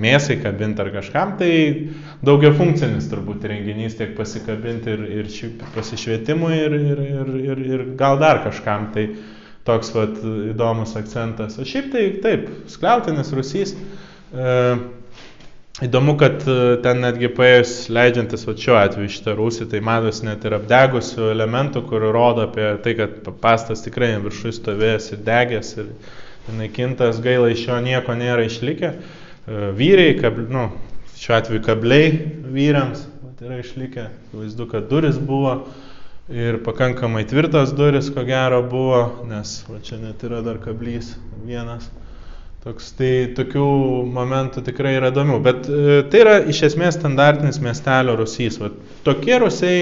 mėsai 0.00 0.38
kabinti 0.40 0.80
ar 0.80 0.88
kažkam, 0.94 1.34
tai 1.40 1.52
daugia 2.24 2.54
funkcinis 2.56 3.10
turbūt 3.10 3.44
renginys 3.50 3.98
tiek 3.98 4.14
pasikabinti 4.16 4.94
ir, 4.94 5.04
ir 5.20 5.28
pasišvietimui 5.76 6.56
ir, 6.56 6.78
ir, 6.78 7.04
ir, 7.04 7.36
ir, 7.52 7.62
ir 7.74 7.84
gal 8.00 8.16
dar 8.22 8.40
kažkam, 8.46 8.88
tai 8.96 9.10
toks 9.68 9.92
vat 9.94 10.16
įdomus 10.54 10.96
akcentas. 10.98 11.60
O 11.60 11.68
šiaip 11.68 11.92
tai 11.92 12.08
taip, 12.24 12.48
skliautinis 12.72 13.34
rusys. 13.36 13.76
E, 14.32 14.56
Įdomu, 15.82 16.12
kad 16.14 16.44
e, 16.46 16.54
ten 16.84 17.00
netgi 17.02 17.26
paėjus 17.34 17.70
leidžiantis 17.90 18.44
va 18.46 18.52
šiuo 18.64 18.76
atveju 18.78 19.10
šitą 19.10 19.32
rūsį, 19.34 19.64
tai 19.72 19.80
matosi 19.82 20.28
net 20.28 20.44
ir 20.46 20.54
apdegusių 20.54 21.30
elementų, 21.32 21.82
kur 21.88 22.04
rodo 22.14 22.44
apie 22.46 22.68
tai, 22.84 22.92
kad 23.00 23.16
pastas 23.42 23.82
tikrai 23.82 24.12
viršui 24.22 24.52
stovėjęs 24.54 25.08
ir 25.16 25.24
degęs 25.26 25.72
ir 25.82 25.88
naikintas, 26.54 27.18
gaila 27.24 27.50
iš 27.50 27.64
jo 27.66 27.80
nieko 27.82 28.14
nėra 28.14 28.44
išlikę. 28.46 28.92
E, 28.92 29.72
Vyriai, 29.80 30.14
kab, 30.20 30.38
nu, 30.54 30.68
šiuo 31.18 31.34
atveju 31.40 31.64
kabliai 31.66 32.12
vyrams 32.54 33.02
vat 33.24 33.42
yra 33.48 33.58
išlikę, 33.64 34.06
vaizdu, 34.36 34.68
kad 34.70 34.86
duris 34.92 35.18
buvo 35.18 35.56
ir 36.30 36.60
pakankamai 36.62 37.24
tvirtas 37.26 37.74
duris, 37.74 38.12
ko 38.14 38.22
gero 38.28 38.62
buvo, 38.62 39.02
nes 39.26 39.58
va 39.66 39.82
čia 39.82 39.98
net 40.04 40.22
yra 40.22 40.44
dar 40.46 40.62
kablys 40.62 41.16
vienas. 41.42 41.90
Toks, 42.62 42.92
tai 42.94 43.10
tokių 43.34 43.62
momentų 44.14 44.60
tikrai 44.68 44.92
yra 44.94 45.08
įdomių, 45.10 45.38
bet 45.42 45.64
e, 45.66 45.94
tai 46.12 46.20
yra 46.22 46.34
iš 46.46 46.60
esmės 46.68 46.94
standartinis 46.94 47.56
miestelio 47.58 48.14
rusys. 48.20 48.60
Va, 48.62 48.68
tokie 49.02 49.34
rusiai, 49.42 49.80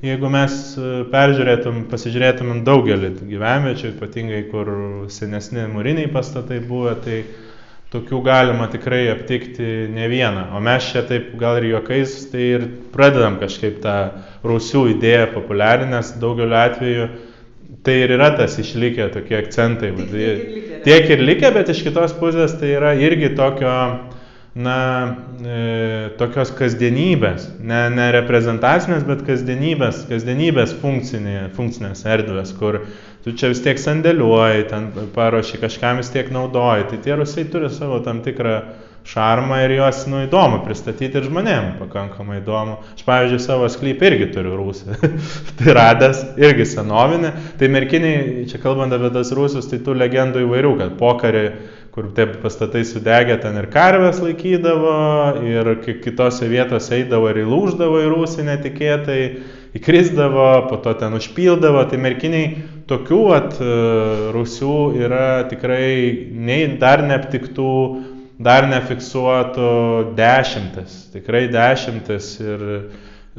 jeigu 0.00 0.30
mes 0.32 0.54
e, 0.80 0.92
peržiūrėtum, 1.12 1.82
pasižiūrėtumėm 1.90 2.62
daugelį 2.64 3.10
gyvenviečių, 3.34 3.90
ypatingai 3.92 4.40
kur 4.48 4.70
senesni 5.12 5.66
mūriniai 5.74 6.08
pastatai 6.14 6.62
buvo, 6.64 6.94
tai 7.04 7.20
tokių 7.92 8.22
galima 8.24 8.70
tikrai 8.72 9.02
aptikti 9.12 9.68
ne 9.92 10.08
vieną. 10.08 10.46
O 10.56 10.64
mes 10.64 10.88
čia 10.88 11.04
taip 11.04 11.34
gal 11.36 11.60
ir 11.60 11.68
juokais, 11.74 12.16
tai 12.32 12.48
ir 12.54 12.64
pradedam 12.96 13.36
kažkaip 13.44 13.82
tą 13.84 13.98
rusių 14.48 14.86
idėją 14.94 15.28
populiarinęs 15.36 16.16
daugeliu 16.24 16.56
atveju. 16.64 17.10
Tai 17.82 17.94
ir 17.98 18.12
yra 18.14 18.30
tas 18.38 18.54
išlikę 18.62 19.08
tokie 19.10 19.38
akcentai. 19.40 19.90
tai- 19.96 20.06
tiek 20.06 20.38
ir 20.38 20.54
likę. 20.54 20.82
Tiek 20.84 21.10
ir 21.10 21.18
likę, 21.18 21.52
bet 21.54 21.68
iš 21.68 21.82
kitos 21.82 22.12
pusės 22.14 22.58
tai 22.58 22.76
yra 22.78 22.92
irgi 22.94 23.34
tokio, 23.34 23.74
na, 24.54 25.16
e, 25.42 26.10
tokios 26.18 26.52
kasdienybės, 26.52 27.48
ne, 27.60 27.88
ne 27.90 28.10
reprezentacinės, 28.12 29.02
bet 29.08 29.24
kasdienybės, 29.26 30.04
kasdienybės 30.10 30.74
funkcinė, 30.82 31.50
funkcinės 31.56 32.04
erdvės, 32.04 32.52
kur 32.58 32.82
tu 33.24 33.32
čia 33.32 33.48
vis 33.48 33.62
tiek 33.64 33.80
sandėliuoji, 33.80 34.68
ten 34.68 34.90
paruoši 35.14 35.58
kažkam 35.62 36.02
vis 36.02 36.10
tiek 36.10 36.30
naudoji. 36.30 36.88
Tai 36.90 36.98
tie 36.98 37.16
rusai 37.16 37.46
turi 37.50 37.70
savo 37.70 37.98
tam 38.04 38.20
tikrą 38.22 38.62
šarmą 39.08 39.58
ir 39.64 39.74
juos, 39.76 40.04
nu, 40.10 40.22
įdomu 40.26 40.62
pristatyti 40.66 41.18
ir 41.18 41.26
žmonėm 41.26 41.76
pakankamai 41.80 42.38
įdomu. 42.40 42.78
Aš, 42.94 43.04
pavyzdžiui, 43.06 43.40
savo 43.42 43.68
sklypą 43.72 44.08
irgi 44.10 44.28
turiu 44.34 44.54
rūsį. 44.60 44.98
tai 45.58 45.76
radęs, 45.78 46.24
irgi 46.40 46.66
senovinė. 46.74 47.32
Tai 47.60 47.70
merkiniai, 47.74 48.44
čia 48.50 48.62
kalbant 48.62 48.94
apie 48.94 49.10
tas 49.14 49.32
rūsius, 49.34 49.68
tai 49.70 49.80
tų 49.82 49.96
legendų 49.98 50.44
įvairių, 50.46 50.74
kad 50.80 50.94
pokarį, 51.00 51.46
kur 51.92 52.12
tie 52.16 52.28
pastatai 52.40 52.84
sudegė, 52.88 53.36
ten 53.42 53.58
ir 53.60 53.66
karvės 53.72 54.22
laikydavo, 54.24 54.94
ir 55.44 55.74
ki- 55.82 55.98
kitose 56.04 56.48
vietose 56.48 57.02
eidavo 57.02 57.28
ir 57.32 57.42
įlūždavo 57.42 58.00
į 58.06 58.12
rūsį 58.14 58.46
netikėtai, 58.48 59.18
įkrisdavo, 59.76 60.46
po 60.70 60.78
to 60.84 60.94
ten 61.00 61.18
užpildavo. 61.18 61.82
Tai 61.90 62.00
merkiniai 62.00 62.62
tokių 62.88 63.20
at, 63.36 63.60
rūsių 64.32 64.78
yra 65.02 65.26
tikrai 65.50 65.92
nei 66.32 66.64
dar 66.80 67.04
neaptiktų, 67.08 67.68
dar 68.44 68.66
nefiksuotų 68.70 69.70
dešimtis, 70.18 70.98
tikrai 71.14 71.46
dešimtis 71.52 72.34
ir 72.42 72.66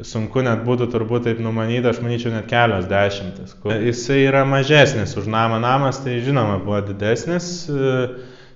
sunku 0.02 0.42
net 0.42 0.64
būtų 0.66 0.88
turbūt 0.90 1.28
taip 1.28 1.40
numanyti, 1.42 1.86
aš 1.86 2.00
manyčiau 2.02 2.32
net 2.34 2.48
kelios 2.50 2.88
dešimtis. 2.90 3.54
Jisai 3.62 4.24
yra 4.26 4.42
mažesnis 4.48 5.14
už 5.20 5.28
namą, 5.30 5.60
namas 5.62 6.00
tai 6.02 6.18
žinoma 6.24 6.58
buvo 6.64 6.80
didesnis. 6.88 7.68
e, 7.70 7.94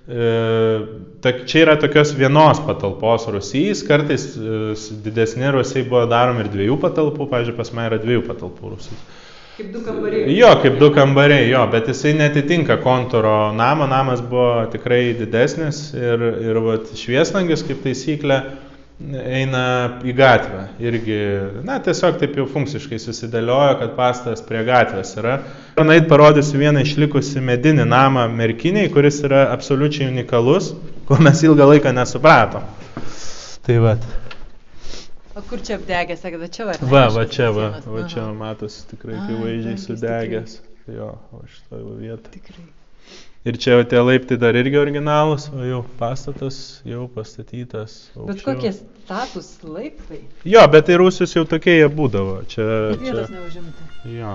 e, 0.09 1.37
Čia 1.45 1.63
yra 1.63 1.77
tokios 1.79 2.11
vienos 2.17 2.59
patalpos 2.65 3.29
rusys, 3.31 3.85
kartais 3.87 4.33
e, 4.35 4.75
didesni 5.05 5.47
rusiai 5.55 5.87
buvo 5.87 6.05
daromi 6.11 6.43
ir 6.43 6.51
dviejų 6.51 6.79
patalpų, 6.83 7.29
pavyzdžiui, 7.31 7.57
pas 7.61 7.71
mane 7.75 7.93
yra 7.93 8.03
dviejų 8.03 8.27
patalpų 8.27 8.75
rusys. 8.75 9.07
Kaip 9.59 9.73
du 9.73 9.81
kambariai. 9.83 10.31
Jo, 10.37 10.53
kaip 10.63 10.77
du 10.79 10.87
kambariai, 10.95 11.49
jo, 11.51 11.59
bet 11.67 11.89
jisai 11.91 12.13
netitinka 12.15 12.77
kontūro 12.79 13.49
namo, 13.51 13.89
namas 13.91 14.21
buvo 14.23 14.63
tikrai 14.71 15.01
didesnis 15.19 15.89
ir, 15.99 16.23
ir 16.47 16.59
vat, 16.63 16.93
švieslangis 16.95 17.65
kaip 17.67 17.81
taisyklė 17.83 18.37
eina 19.19 19.63
į 20.07 20.13
gatvę. 20.15 20.61
Irgi, 20.79 21.17
na, 21.67 21.75
tiesiog 21.83 22.21
taip 22.21 22.39
jau 22.39 22.45
funkciškai 22.53 23.01
susidėliojo, 23.03 23.75
kad 23.81 23.91
pastatas 23.99 24.45
prie 24.47 24.63
gatvės 24.67 25.11
yra. 25.19 25.41
Nait 25.91 26.07
parodysiu 26.07 26.63
vieną 26.63 26.85
išlikusi 26.87 27.43
medinį 27.43 27.89
namą 27.91 28.29
merkiniai, 28.31 28.87
kuris 28.95 29.19
yra 29.27 29.49
absoliučiai 29.57 30.07
unikalus, 30.07 30.71
ko 31.11 31.19
mes 31.19 31.43
ilgą 31.43 31.67
laiką 31.73 31.95
nesupratom. 31.99 32.63
Tai 33.67 33.79
va. 33.83 33.99
O 35.39 35.43
kur 35.47 35.61
čia 35.63 35.77
apdegęs, 35.79 36.19
sakė, 36.19 36.49
čia 36.51 36.65
va. 36.67 36.73
Va, 36.91 37.05
va 37.15 37.23
čia, 37.31 37.47
va, 37.55 37.69
va 37.85 38.01
čia 38.11 38.25
matosi 38.35 38.83
tikrai 38.89 39.15
akivaizdžiai 39.21 39.79
sudegęs. 39.85 40.57
Jo, 40.91 41.13
o 41.31 41.45
šitoje 41.47 41.85
va 41.85 41.95
vietoje. 42.01 42.33
Tikrai. 42.33 42.65
Ir 43.47 43.55
čia 43.63 43.77
va 43.79 43.85
tie 43.87 44.01
laiptai 44.03 44.35
dar 44.41 44.57
irgi 44.59 44.75
originalus, 44.81 45.45
o 45.55 45.63
jau 45.63 45.79
pastatas 46.01 46.57
jau 46.83 47.05
pastatytas. 47.13 47.93
Bet 48.17 48.33
aukščiau. 48.33 48.47
kokie 48.49 48.71
status 48.75 49.47
laiptai? 49.63 50.19
Jo, 50.43 50.65
bet 50.73 50.89
tai 50.89 50.97
Rusijos 50.99 51.37
jau 51.37 51.45
tokie 51.47 51.77
jie 51.77 51.87
būdavo. 52.01 52.41
Čia, 52.51 52.65
Bet 52.91 53.05
čia. 53.05 53.13
vietos 53.13 53.31
neužimta. 53.37 53.87
Jo. 54.17 54.33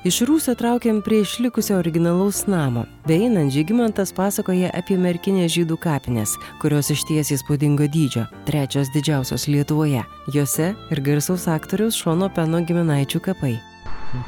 Iš 0.00 0.22
rūsio 0.24 0.54
traukiam 0.56 1.02
prie 1.04 1.18
išlikusio 1.20 1.74
originalaus 1.76 2.46
namo. 2.48 2.86
Beeinant, 3.04 3.52
Žygimantas 3.52 4.14
pasakoja 4.16 4.70
apie 4.72 4.96
merkinės 4.96 5.52
žydų 5.52 5.76
kapines, 5.82 6.32
kurios 6.62 6.88
išties 6.94 7.34
įspūdingo 7.36 7.84
dydžio, 7.84 8.22
trečios 8.48 8.88
didžiausios 8.94 9.44
Lietuvoje. 9.52 10.06
Jose 10.32 10.70
ir 10.72 11.02
garsaus 11.04 11.44
aktoriaus 11.52 12.00
Šono 12.00 12.30
Peno 12.32 12.62
giminaičių 12.64 13.20
kapai. 13.28 13.52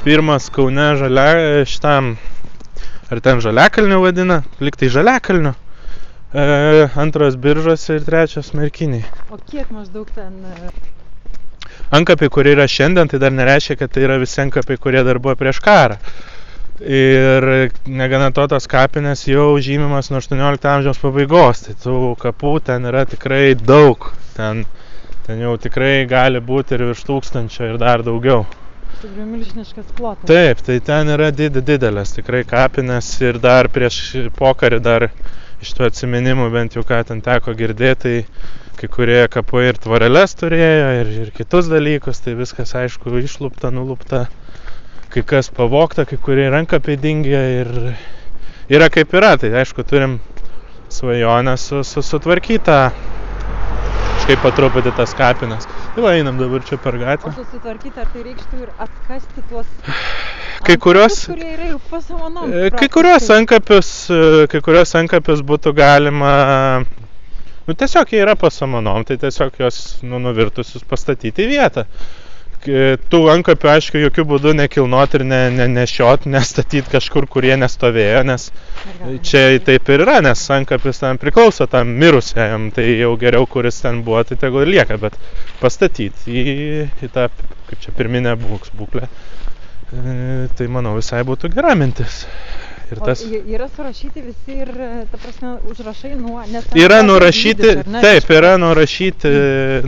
Pirmas 0.04 0.52
Kaune 0.52 0.90
žalia, 1.00 1.64
šitam, 1.64 2.18
ar 3.08 3.24
ten 3.24 3.40
žaliakalniu 3.40 4.04
vadina, 4.04 4.42
liktai 4.60 4.92
žaliakalniu. 4.92 5.54
E, 6.36 6.44
antras 7.00 7.40
biržose 7.40 7.96
ir 7.96 8.04
trečias 8.04 8.52
merkiniai. 8.52 9.08
O 9.32 9.40
kiek 9.40 9.72
maždaug 9.72 10.12
ten... 10.12 10.36
Ankapiai, 11.92 12.30
kurie 12.32 12.54
yra 12.56 12.64
šiandien, 12.70 13.10
tai 13.10 13.18
dar 13.20 13.34
nereiškia, 13.36 13.76
kad 13.82 13.92
tai 13.92 14.06
yra 14.06 14.16
visi 14.20 14.40
ankapiai, 14.40 14.80
kurie 14.80 15.02
dar 15.04 15.20
buvo 15.22 15.34
prieš 15.36 15.60
karą. 15.64 15.98
Ir 16.82 17.44
negana 17.86 18.30
to, 18.34 18.46
tos 18.50 18.66
kapinės 18.70 19.26
jau 19.28 19.52
žymimas 19.62 20.08
nuo 20.10 20.22
18 20.22 20.70
amžiaus 20.72 20.98
pabaigos, 21.02 21.66
tai 21.66 21.76
tų 21.84 22.14
kapų 22.22 22.54
ten 22.66 22.88
yra 22.90 23.04
tikrai 23.06 23.52
daug. 23.54 24.08
Ten, 24.34 24.64
ten 25.28 25.44
jau 25.44 25.52
tikrai 25.60 26.06
gali 26.10 26.40
būti 26.42 26.74
ir 26.78 26.88
virš 26.88 27.04
tūkstančio 27.10 27.68
ir 27.68 27.78
dar 27.82 28.02
daugiau. 28.06 28.46
Tikrųjų 29.02 29.28
milžiniškas 29.28 29.92
plotas. 29.98 30.26
Taip, 30.30 30.64
tai 30.64 30.80
ten 30.86 31.12
yra 31.12 31.30
did, 31.34 31.60
didelės 31.66 32.16
tikrai 32.16 32.42
kapinės 32.48 33.12
ir 33.22 33.38
dar 33.42 33.68
prieš 33.72 34.00
pokarį 34.38 34.80
dar 34.82 35.08
iš 35.62 35.76
tų 35.76 35.86
atsiminimų 35.88 36.48
bent 36.54 36.76
jau 36.76 36.82
ką 36.86 37.00
ten 37.08 37.22
teko 37.22 37.54
girdėti, 37.58 38.02
tai 38.02 38.61
kai 38.82 38.88
kurie 38.90 39.20
kapai 39.30 39.68
ir 39.70 39.76
tvareles 39.78 40.32
turėjo 40.40 40.88
ir, 41.00 41.10
ir 41.24 41.28
kitus 41.36 41.68
dalykus, 41.70 42.18
tai 42.24 42.34
viskas 42.34 42.74
aišku 42.74 43.12
išlupta, 43.22 43.70
nulupta, 43.70 44.24
kai 45.14 45.22
kas 45.22 45.52
pavokta, 45.54 46.02
kai 46.10 46.18
kurie 46.18 46.48
ranka 46.50 46.80
pėdingė 46.82 47.42
ir 47.60 47.70
yra 48.74 48.88
kaip 48.90 49.14
yra, 49.14 49.36
tai 49.38 49.52
aišku 49.62 49.84
turim 49.86 50.18
svajonę 50.92 51.54
su, 51.62 51.84
su, 51.86 52.02
sutvarkytą 52.02 52.80
kažkaip 54.22 54.42
patruputį 54.44 54.92
tas 54.98 55.14
kapinas. 55.18 55.64
Tai 55.94 56.02
va, 56.04 56.12
einam 56.18 56.36
dabar 56.40 56.62
čia 56.66 56.76
per 56.80 56.94
O 56.94 57.00
gatvę. 57.00 57.32
susitvarkyti, 57.36 57.98
ar 58.00 58.06
tai 58.12 58.22
reikštų 58.26 58.60
ir 58.62 58.68
atkasti 58.80 59.42
tuos... 59.50 59.66
Kai 60.62 60.76
kurios- 60.78 61.24
Kai 62.78 62.88
kurios 62.88 63.26
ankapius, 63.34 63.88
e, 64.14 64.46
kai 64.52 64.60
kurios 64.62 64.94
ankapius 64.94 65.42
būtų 65.42 65.72
galima, 65.74 66.34
nu 67.66 67.74
tiesiog 67.78 68.12
jie 68.12 68.22
yra 68.24 68.34
pasamanom, 68.38 69.04
tai 69.06 69.18
tiesiog 69.22 69.56
juos 69.60 69.78
nu, 70.02 70.20
nuvirtusius 70.22 70.84
pastatyti 70.88 71.46
į 71.46 71.50
vietą. 71.54 71.86
Tų 72.62 73.18
ankapių, 73.26 73.68
aišku, 73.72 73.98
jokių 74.04 74.22
būdų 74.30 74.52
nekilnot 74.54 75.16
ir 75.18 75.24
ne, 75.26 75.40
ne, 75.50 75.64
nešiot, 75.66 76.28
nestatyti 76.30 76.92
kažkur, 76.92 77.26
kurie 77.26 77.56
nestovėjo, 77.58 78.20
nes 78.28 78.44
čia 79.26 79.42
taip 79.66 79.90
ir 79.90 80.04
yra, 80.04 80.20
nes 80.22 80.44
ankapis 80.54 81.02
tam 81.02 81.18
priklauso 81.18 81.66
tam 81.70 81.90
mirusiajam, 81.98 82.68
tai 82.76 82.86
jau 83.00 83.16
geriau, 83.18 83.48
kuris 83.50 83.82
ten 83.82 84.04
buvo, 84.06 84.22
tai 84.28 84.38
tegul 84.38 84.62
ir 84.62 84.76
lieka, 84.76 85.00
bet 85.02 85.18
pastatyti 85.58 86.30
į, 86.30 86.44
į 87.02 87.10
tą, 87.10 87.26
kaip 87.66 87.82
čia, 87.82 87.96
pirminę 87.98 88.36
būklę, 88.38 89.10
e, 89.10 90.46
tai 90.54 90.70
manau 90.70 90.94
visai 91.00 91.24
būtų 91.26 91.50
gera 91.58 91.74
mintis. 91.74 92.22
Ir 92.92 93.00
O 93.00 93.06
tas 93.08 93.22
y- 93.24 93.40
yra 93.54 93.68
surašyti 93.72 94.20
visi 94.20 94.56
ir, 94.60 94.68
e, 94.76 94.88
ta 95.10 95.16
prasme, 95.16 95.54
užrašai 95.70 96.12
nuo... 96.20 96.42
Nes 96.52 96.66
yra 96.76 96.98
nurašyti, 97.06 97.62
dydis, 97.62 97.86
ne, 97.94 98.02
taip, 98.04 98.28
yra 98.36 98.50
nurašyti, 98.60 99.30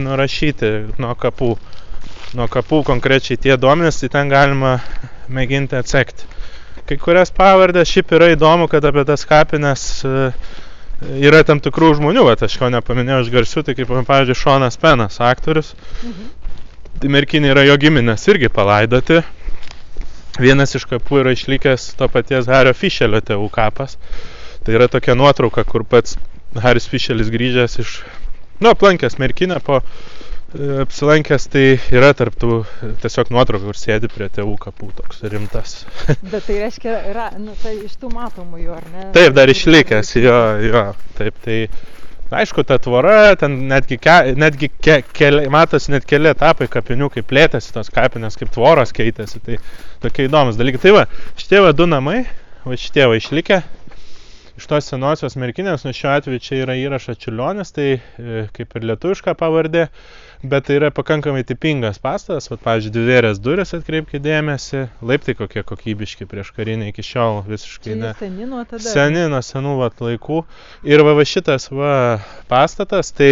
nurašyti 0.01 0.71
nuo 1.03 1.13
kapų. 1.21 1.51
Nuo 2.35 2.47
kapų 2.51 2.81
konkrečiai 2.87 3.37
tie 3.39 3.55
duomenys, 3.61 4.01
tai 4.01 4.09
ten 4.15 4.31
galima 4.33 4.79
mėginti 5.31 5.77
atsekti. 5.77 6.25
Kai 6.89 6.97
kurias 7.01 7.31
pavardės 7.33 7.89
šiaip 7.93 8.11
yra 8.17 8.31
įdomu, 8.33 8.67
kad 8.69 8.83
apie 8.89 9.05
tas 9.07 9.23
kapines 9.29 9.85
e, 10.05 10.25
yra 11.25 11.43
tam 11.47 11.61
tikrų 11.63 11.93
žmonių, 12.01 12.25
bet 12.31 12.43
aš 12.49 12.57
ko 12.61 12.71
nepaminėjau 12.73 13.21
iš 13.27 13.31
garsių, 13.37 13.63
tai 13.69 13.77
kaip 13.77 13.93
pavyzdžiui 14.09 14.41
Šonas 14.41 14.81
Penas, 14.81 15.21
aktorius. 15.23 15.71
Mhm. 16.01 16.27
Tai 17.01 17.09
merkinė 17.11 17.53
yra 17.53 17.63
jo 17.69 17.77
giminės 17.85 18.25
irgi 18.31 18.49
palaidoti. 18.55 19.21
Vienas 20.41 20.75
iš 20.75 20.83
kapų 20.89 21.21
yra 21.23 21.31
išlikęs 21.35 21.93
to 21.99 22.09
paties 22.11 22.49
Hario 22.51 22.73
Fišelio 22.75 23.21
tėvų 23.23 23.47
kapas. 23.55 23.95
Tai 24.65 24.75
yra 24.75 24.89
tokia 24.91 25.15
nuotrauka, 25.15 25.63
kur 25.67 25.85
pats 25.87 26.17
Haris 26.59 26.87
Fišelis 26.91 27.31
grįžęs 27.31 27.79
iš, 27.83 27.95
nu, 28.59 28.71
aplankęs 28.71 29.15
merkinę 29.21 29.61
po 29.63 29.77
e, 29.79 30.81
apsilankęs, 30.83 31.47
tai 31.53 31.65
yra 31.93 32.11
tarptų 32.17 32.59
tiesiog 33.03 33.31
nuotrauka, 33.35 33.69
kur 33.69 33.79
sėdi 33.79 34.11
prie 34.11 34.27
tėvų 34.35 34.57
kapų 34.65 34.91
toks 34.99 35.23
rimtas. 35.31 35.77
Bet 36.33 36.47
tai 36.47 36.59
reiškia, 36.65 36.97
yra, 37.13 37.29
nu, 37.39 37.55
tai 37.63 37.77
iš 37.85 37.95
tų 38.01 38.11
matomų 38.15 38.63
jų, 38.63 38.75
ar 38.75 38.87
ne? 38.91 39.09
Taip, 39.15 39.35
dar 39.37 39.51
išlikęs, 39.51 40.15
jo, 40.19 40.39
jo, 40.65 40.85
taip, 41.19 41.39
tai 41.45 41.59
aišku, 42.33 42.63
ta 42.65 42.77
tvora, 42.81 43.35
ten 43.39 43.57
netgi, 43.69 43.97
ke, 44.01 44.15
netgi 44.39 44.69
ke, 44.73 44.99
keli, 45.15 45.45
matosi 45.53 45.93
net 45.93 46.07
keli 46.09 46.31
etapai 46.31 46.67
kapinių, 46.71 47.11
kaip 47.13 47.27
plėtėsi 47.29 47.73
tos 47.75 47.91
kapinės, 47.93 48.37
kaip 48.39 48.49
tvoros 48.53 48.93
keitėsi, 48.95 49.41
tai 49.45 49.59
tokie 50.03 50.25
įdomus 50.29 50.57
dalykai. 50.57 50.81
Tai 50.81 50.95
va, 50.97 51.05
šitie 51.37 51.61
va 51.65 51.73
du 51.77 51.87
namai, 51.89 52.23
va 52.65 52.79
šitie 52.79 53.05
va 53.11 53.19
išlikę, 53.19 53.61
iš 54.57 54.69
tos 54.71 54.89
senosios 54.89 55.37
merkinės, 55.39 55.85
nu 55.85 55.93
šiuo 55.95 56.13
atveju 56.15 56.43
čia 56.43 56.61
yra 56.63 56.77
įrašas 56.79 57.19
Čiulionis, 57.21 57.73
tai 57.75 57.89
e, 57.97 58.45
kaip 58.55 58.77
ir 58.79 58.89
lietuviška 58.91 59.35
pavardė, 59.37 59.89
bet 60.43 60.65
tai 60.67 60.77
yra 60.79 60.91
pakankamai 60.95 61.43
tipingas 61.47 61.99
pastatas, 62.01 62.49
va, 62.51 62.57
pavyzdžiui, 62.61 62.93
dvivėrės 62.95 63.39
duris 63.43 63.75
atkreipkite 63.77 64.23
dėmesį, 64.25 64.83
laiptai 65.05 65.35
kokie 65.37 65.63
kokybiški 65.67 66.27
prieš 66.29 66.51
karinį 66.57 66.91
iki 66.91 67.05
šiol 67.05 67.41
visiškai 67.47 67.95
ne. 68.01 68.11
seni 68.19 68.49
nuo 68.49 68.63
tada. 68.67 68.83
Seni 68.83 69.25
nuo 69.31 69.41
senų 69.45 69.77
vat, 69.81 70.03
laikų. 70.03 70.43
Ir 70.87 71.05
va, 71.07 71.15
va 71.17 71.25
šitas 71.27 71.69
va, 71.71 71.95
pastatas, 72.51 73.13
tai 73.15 73.31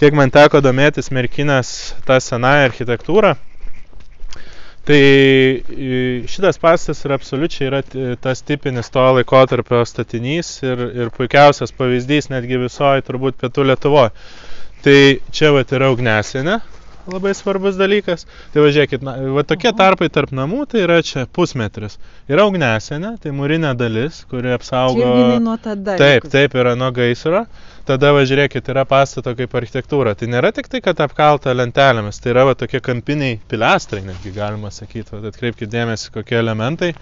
kiek 0.00 0.16
man 0.16 0.32
teko 0.34 0.62
domėtis 0.64 1.12
merkinės 1.14 1.74
tą 2.08 2.20
senąją 2.22 2.68
architektūrą, 2.70 3.34
tai 4.88 5.00
šitas 6.32 6.56
pastatas 6.62 7.04
yra 7.04 7.18
absoliučiai 7.18 7.66
yra 7.68 7.82
tas 8.24 8.40
tipinis 8.40 8.88
to 8.94 9.02
laikotarpio 9.18 9.82
statinys 9.84 10.54
ir, 10.64 10.84
ir 11.02 11.10
puikiausias 11.12 11.74
pavyzdys 11.76 12.30
netgi 12.32 12.60
visoji 12.62 13.04
turbūt 13.04 13.36
pietų 13.42 13.66
Lietuvoje. 13.68 14.14
Tai 14.84 14.98
čia 15.34 15.52
va 15.54 15.64
yra 15.66 15.88
ugnesienė, 15.90 16.58
labai 17.08 17.32
svarbus 17.34 17.78
dalykas. 17.78 18.26
Tai 18.52 18.62
važiuokit, 18.62 19.04
va 19.34 19.44
tokie 19.48 19.72
tarpai 19.76 20.10
tarp 20.12 20.32
namų, 20.36 20.64
tai 20.70 20.84
yra 20.84 21.00
čia 21.04 21.24
pusmetris. 21.34 21.96
Yra 22.30 22.44
ugnesienė, 22.48 23.14
tai 23.22 23.32
mūrinė 23.34 23.72
dalis, 23.78 24.22
kuri 24.30 24.52
apsaugo... 24.54 25.08
nuo 25.42 25.56
tada. 25.62 25.96
Taip, 26.00 26.28
taip 26.32 26.56
yra 26.58 26.76
nuo 26.78 26.90
gaisro. 26.94 27.46
Tada 27.88 28.12
važiuokit, 28.12 28.68
yra 28.68 28.84
pastato 28.88 29.32
kaip 29.36 29.54
architektūra. 29.56 30.12
Tai 30.18 30.28
nėra 30.28 30.52
tik 30.54 30.68
tai, 30.68 30.82
kad 30.84 31.00
apkalta 31.00 31.54
lentelėmis, 31.56 32.20
tai 32.20 32.34
yra 32.34 32.44
va 32.50 32.56
tokie 32.58 32.82
kampiniai 32.84 33.40
pilastrai, 33.48 34.04
netgi 34.04 34.34
galima 34.36 34.72
sakyti. 34.74 35.16
Atkreipkite 35.32 35.72
dėmesį, 35.72 36.12
kokie 36.18 36.36
elementai 36.42 36.92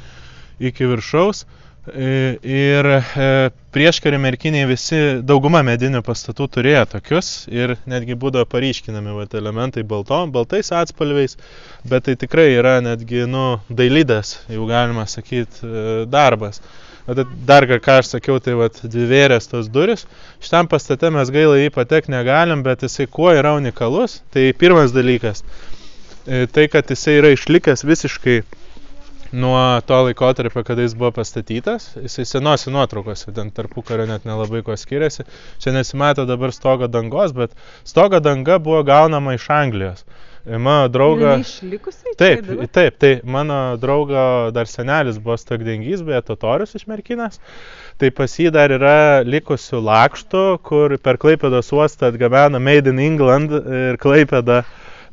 iki 0.62 0.86
viršaus. 0.88 1.44
E, 1.86 2.38
Ir 2.42 2.88
e, 2.90 3.26
prieškarį 3.74 4.18
merkiniai 4.18 4.66
visi, 4.66 4.98
dauguma 5.22 5.60
medinių 5.66 6.00
pastatų 6.06 6.48
turėjo 6.56 6.82
tokius 6.96 7.28
ir 7.52 7.76
netgi 7.86 8.16
būdavo 8.18 8.48
paryškinami 8.50 9.14
va, 9.14 9.26
elementai 9.38 9.84
baltom, 9.86 10.32
baltais 10.34 10.72
atspalviais, 10.74 11.36
bet 11.86 12.08
tai 12.08 12.16
tikrai 12.18 12.48
yra 12.56 12.80
netgi, 12.82 13.22
nu, 13.30 13.60
dailydės, 13.70 14.40
jau 14.50 14.66
galima 14.66 15.06
sakyti, 15.06 15.62
darbas. 16.10 16.58
Bet 17.06 17.22
dar 17.46 17.68
ką 17.70 18.00
aš 18.00 18.16
sakiau, 18.16 18.40
tai 18.42 18.56
vat 18.58 18.80
dvivėrės 18.82 19.46
tos 19.46 19.68
duris. 19.70 20.08
Šitam 20.42 20.66
pastate 20.66 21.12
mes 21.14 21.30
gaila 21.30 21.54
jį 21.60 21.70
patek 21.70 22.10
negalim, 22.10 22.64
bet 22.66 22.82
jisai 22.82 23.06
kuo 23.06 23.30
yra 23.30 23.54
unikalus. 23.54 24.18
Tai 24.34 24.48
pirmas 24.58 24.90
dalykas, 24.96 25.44
e, 26.26 26.48
tai 26.50 26.66
kad 26.72 26.90
jisai 26.90 27.20
yra 27.20 27.30
išlikęs 27.36 27.86
visiškai 27.86 28.40
nuo 29.36 29.80
to 29.86 30.02
laikotarpio, 30.08 30.64
kada 30.64 30.84
jis 30.86 30.94
buvo 30.96 31.12
pastatytas. 31.18 31.90
Jisai 32.00 32.24
senose 32.24 32.72
nuotraukose, 32.72 33.32
ten 33.36 33.50
tarpu 33.54 33.84
kario 33.84 34.06
net 34.08 34.24
nelabai 34.28 34.62
ko 34.64 34.76
skiriasi. 34.76 35.26
Čia 35.62 35.74
nesimato 35.76 36.24
dabar 36.28 36.54
stogo 36.56 36.88
dangos, 36.88 37.34
bet 37.36 37.52
stogo 37.84 38.20
danga 38.20 38.58
buvo 38.58 38.82
gaunama 38.86 39.36
iš 39.36 39.50
Anglijos. 39.52 40.06
Mano 40.46 40.88
drauga... 40.88 41.32
Išlikusiai? 41.42 42.14
čia 42.14 42.18
Taip, 42.18 42.50
taip, 42.72 42.98
tai 43.02 43.12
mano 43.26 43.76
draugo 43.82 44.52
dar 44.54 44.70
senelis 44.70 45.18
buvo 45.18 45.34
stogdengys, 45.42 46.04
beje, 46.06 46.20
totorius 46.28 46.76
iš 46.78 46.84
Merkinės. 46.86 47.40
Tai 47.98 48.10
pas 48.14 48.36
jį 48.38 48.52
dar 48.54 48.70
yra 48.70 48.98
likusių 49.26 49.80
lakštų, 49.82 50.44
kur 50.62 50.94
per 51.02 51.18
Klaipėdos 51.18 51.72
uostą 51.74 52.12
atgabeno 52.12 52.60
Made 52.62 52.94
in 52.94 53.02
England 53.02 53.56
ir 53.58 53.98
Klaipėda. 53.98 54.62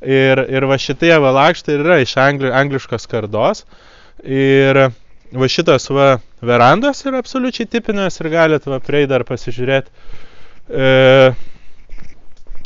Ir, 0.03 0.43
ir 0.51 0.67
va 0.67 0.75
šitie 0.77 1.15
va 1.23 1.31
lakštai 1.31 1.77
ir 1.77 1.81
yra 1.85 1.97
iš 2.03 2.13
angli, 2.19 2.51
angliškos 2.53 3.07
kardos. 3.09 3.63
Ir 4.23 4.79
va 5.33 5.49
šitas 5.49 5.89
va 5.89 6.17
verandas 6.45 7.01
yra 7.07 7.21
absoliučiai 7.23 7.69
tipinės 7.69 8.19
ir 8.21 8.29
galite 8.33 8.69
va 8.71 8.79
prieiti 8.83 9.11
dar 9.11 9.25
pasižiūrėti. 9.27 9.89
E, 10.69 11.33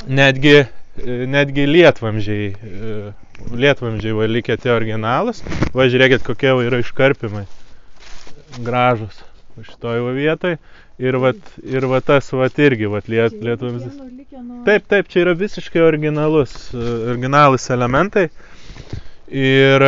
netgi, 0.07 0.57
e, 0.63 1.15
netgi 1.31 1.67
lietvamžiai, 1.69 2.49
e, 2.51 2.97
lietvamžiai 3.63 4.17
va 4.17 4.27
likę 4.29 4.57
tie 4.61 4.73
originalas. 4.75 5.41
Va 5.73 5.87
žiūrėkit, 5.87 6.25
kokie 6.27 6.53
va 6.57 6.67
yra 6.67 6.83
iškarpimai. 6.83 7.47
Gražus 8.63 9.23
šitoj 9.65 10.03
va 10.05 10.11
vietoj. 10.13 10.57
Ir 10.97 11.19
va, 11.21 11.31
ir 11.61 11.85
va 11.85 11.99
tas 12.01 12.31
va 12.33 12.47
irgi 12.49 12.89
va 12.89 13.03
liet, 13.05 13.35
lietvamzdis. 13.45 13.97
Taip, 14.65 14.87
taip, 14.89 15.09
čia 15.13 15.23
yra 15.27 15.35
visiškai 15.37 15.83
originalus, 15.85 16.55
e, 16.73 16.85
originalus 17.13 17.69
elementai. 17.73 18.27
Ir 19.29 19.85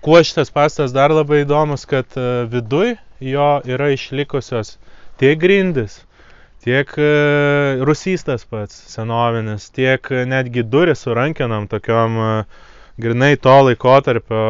kuo 0.00 0.22
šitas 0.24 0.50
pastas 0.50 0.92
dar 0.94 1.12
labai 1.14 1.42
įdomus, 1.44 1.86
kad 1.88 2.16
e, 2.16 2.26
viduj 2.50 2.94
jo 3.24 3.48
yra 3.66 3.90
išlikusios 3.94 4.76
tiek 5.18 5.38
grindis, 5.40 6.00
tiek 6.64 6.92
e, 6.98 7.08
rusys 7.86 8.26
tas 8.26 8.46
pats 8.46 8.76
senovinis, 8.92 9.70
tiek 9.74 10.10
e, 10.12 10.24
netgi 10.28 10.62
duris 10.62 11.02
su 11.04 11.14
rankenom 11.14 11.68
tokiom 11.70 12.18
grinai 12.98 13.36
to 13.38 13.56
laikotarpio, 13.68 14.44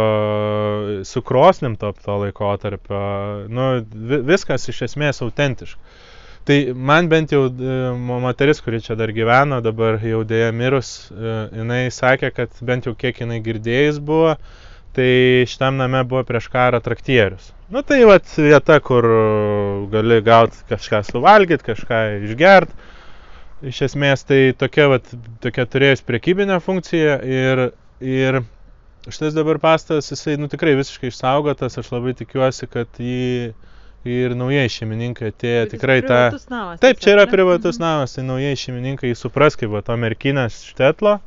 su 1.05 1.23
krosnim 1.23 1.77
to, 1.77 1.93
to 2.05 2.21
laikotarpio. 2.25 3.01
Nu, 3.49 3.73
vi, 3.93 4.23
viskas 4.33 4.69
iš 4.73 4.87
esmės 4.89 5.21
autentiška. 5.25 5.81
Tai 6.49 6.57
man 6.73 7.11
bent 7.13 7.35
jau 7.35 7.43
mo- 8.01 8.23
moteris, 8.25 8.63
kuri 8.65 8.81
čia 8.81 8.95
dar 8.97 9.13
gyveno, 9.13 9.59
dabar 9.61 9.99
jau 10.01 10.23
dėja 10.25 10.49
mirus, 10.57 11.11
jinai 11.13 11.91
sakė, 11.93 12.31
kad 12.33 12.63
bent 12.65 12.89
jau 12.89 12.95
kiek 12.97 13.21
jinai 13.21 13.43
girdėjus 13.45 13.99
buvo, 14.01 14.33
tai 14.99 15.47
šitam 15.47 15.79
name 15.79 16.03
buvo 16.11 16.25
prieš 16.27 16.51
karą 16.53 16.81
traktierius. 16.83 17.53
Nu 17.71 17.83
tai 17.87 18.01
vat 18.09 18.27
vieta, 18.41 18.79
kur 18.83 19.07
gali 19.93 20.21
gauti 20.27 20.63
kažką 20.71 21.03
suvalgyti, 21.07 21.67
kažką 21.71 21.99
išgert. 22.27 22.73
Iš 23.69 23.81
esmės 23.89 24.23
tai 24.27 24.53
tokia, 24.59 24.87
vat, 24.93 25.09
tokia 25.43 25.65
turėjus 25.67 26.05
prekybinę 26.07 26.61
funkciją 26.63 27.17
ir, 27.27 27.63
ir 27.99 28.41
šitas 29.09 29.35
dabar 29.35 29.59
pastas, 29.63 30.13
jisai 30.13 30.37
nu, 30.39 30.47
tikrai 30.53 30.77
visiškai 30.79 31.11
išsaugotas, 31.11 31.79
aš 31.81 31.89
labai 31.95 32.15
tikiuosi, 32.19 32.69
kad 32.71 33.01
jį 33.03 33.51
ir 34.09 34.35
naujai 34.39 34.69
šeimininkai 34.71 35.33
atėjo 35.33 35.65
Bet 35.67 35.73
tikrai 35.75 35.97
tą... 36.05 36.21
privatus 36.31 36.47
namas 36.53 36.79
Taip, 36.85 37.01
čia 37.03 37.17
yra 37.17 37.25
privatus 37.29 37.81
Mhm. 37.81 37.83
namas, 37.85 38.15
tai 38.15 38.25
naujai 38.29 38.55
šeimininkai 38.57 39.11
supras, 39.19 39.59
kaip 39.59 39.75
va, 39.75 39.83
to 39.83 39.97
merkinės 39.99 40.61
štetlo 40.71 41.19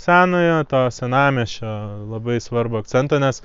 senojo, 0.00 0.64
to 0.70 0.82
senamešio 0.90 1.72
labai 2.10 2.40
svarbu 2.40 2.82
akcentą, 2.82 3.20
nes 3.22 3.42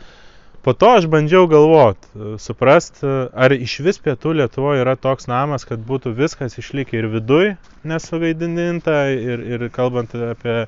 po 0.62 0.74
to 0.74 0.92
aš 0.98 1.08
bandžiau 1.10 1.48
galvot, 1.50 1.98
suprast, 2.40 3.00
ar 3.34 3.54
iš 3.56 3.80
vis 3.86 3.98
pietų 4.04 4.36
Lietuvoje 4.42 4.84
yra 4.84 4.94
toks 5.00 5.26
namas, 5.32 5.66
kad 5.66 5.82
būtų 5.88 6.14
viskas 6.18 6.60
išlikę 6.62 7.00
ir 7.00 7.08
viduj 7.16 7.56
nesuvaidinta, 7.88 9.00
ir, 9.16 9.42
ir 9.56 9.66
kalbant 9.74 10.14
apie, 10.14 10.60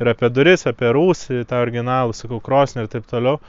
ir 0.00 0.12
apie 0.14 0.32
duris, 0.32 0.64
apie 0.70 0.94
rūsį, 0.96 1.42
tą 1.50 1.60
originalų, 1.66 2.16
sakau, 2.16 2.40
krosnį 2.40 2.86
ir 2.86 2.90
taip 2.96 3.10
toliau. 3.10 3.42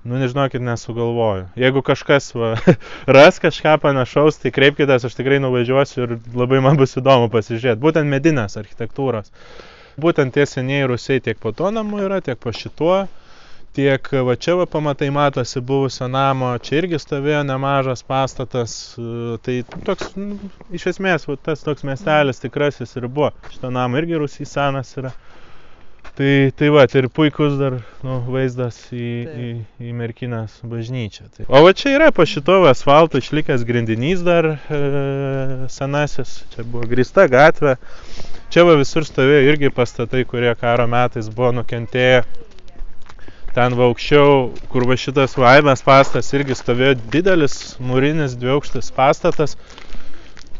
Nu, 0.00 0.16
nežinokit, 0.16 0.62
nesugalvoju. 0.64 1.50
Jeigu 1.60 1.82
kažkas 1.84 2.30
va, 2.32 2.54
ras 3.18 3.36
kažką 3.42 3.74
panašaus, 3.82 4.38
tai 4.40 4.48
kreipkitės, 4.56 5.04
aš 5.04 5.18
tikrai 5.18 5.42
nuvažiuosiu 5.44 6.06
ir 6.06 6.14
labai 6.32 6.62
man 6.64 6.80
bus 6.80 6.96
įdomu 6.96 7.28
pasižiūrėti. 7.34 7.82
Būtent 7.82 8.08
medinės 8.08 8.56
architektūros. 8.56 9.28
Būtent 9.98 10.34
tie 10.34 10.46
senieji 10.46 10.86
rusiai 10.92 11.22
tiek 11.24 11.38
po 11.40 11.52
to 11.52 11.70
namu 11.74 12.02
yra, 12.04 12.20
tiek 12.20 12.38
po 12.38 12.52
šituo. 12.52 13.06
Tiek 13.74 14.08
va 14.26 14.34
čia 14.34 14.56
va 14.58 14.64
pamatai 14.66 15.12
matosi 15.14 15.60
buvusio 15.62 16.08
namo, 16.10 16.48
čia 16.58 16.80
irgi 16.80 16.98
stovėjo 16.98 17.44
nemažas 17.46 18.02
pastatas. 18.02 18.96
e, 18.98 19.36
Tai 19.46 19.54
toks, 19.86 20.08
nu, 20.18 20.50
iš 20.74 20.88
esmės, 20.90 21.28
va, 21.30 21.36
tas 21.38 21.62
toks 21.62 21.86
miestelis 21.86 22.42
tikrasis 22.42 22.96
ir 22.98 23.06
buvo. 23.06 23.30
Šito 23.52 23.70
namo 23.70 24.00
irgi 24.02 24.18
rusys 24.18 24.56
senas 24.58 24.90
yra. 24.98 25.14
Tai, 26.20 26.52
tai 26.52 26.68
va, 26.68 26.82
ir 26.84 27.06
puikus 27.08 27.54
dar 27.56 27.78
nu, 28.04 28.18
vaizdas 28.28 28.76
į, 28.92 29.06
į, 29.24 29.46
į 29.88 29.92
Merkinės 29.96 30.58
bažnyčią. 30.68 31.22
Tai. 31.32 31.46
O 31.48 31.62
va 31.64 31.70
čia 31.72 31.94
yra 31.96 32.10
po 32.12 32.26
šito 32.28 32.58
asfalto 32.68 33.16
išlikęs 33.22 33.64
grindinys 33.64 34.20
dar 34.26 34.50
e, 34.52 34.80
senasis, 35.72 36.34
čia 36.52 36.66
buvo 36.68 36.84
grįsta 36.90 37.24
gatvė. 37.32 37.78
Čia 38.52 38.66
va 38.68 38.76
visur 38.76 39.08
stovėjo 39.08 39.48
irgi 39.48 39.72
pastatai, 39.72 40.26
kurie 40.28 40.52
karo 40.60 40.84
metais 40.92 41.32
buvo 41.32 41.54
nukentėję. 41.62 42.20
Ten 43.56 43.80
va 43.80 43.88
aukščiau, 43.88 44.50
kur 44.68 44.84
va 44.92 45.00
šitas 45.00 45.40
vaibės 45.40 45.80
pastas 45.88 46.28
irgi 46.36 46.58
stovėjo 46.60 46.98
didelis 47.16 47.56
mūrinis 47.80 48.36
dviaukštis 48.36 48.92
pastatas. 48.92 49.56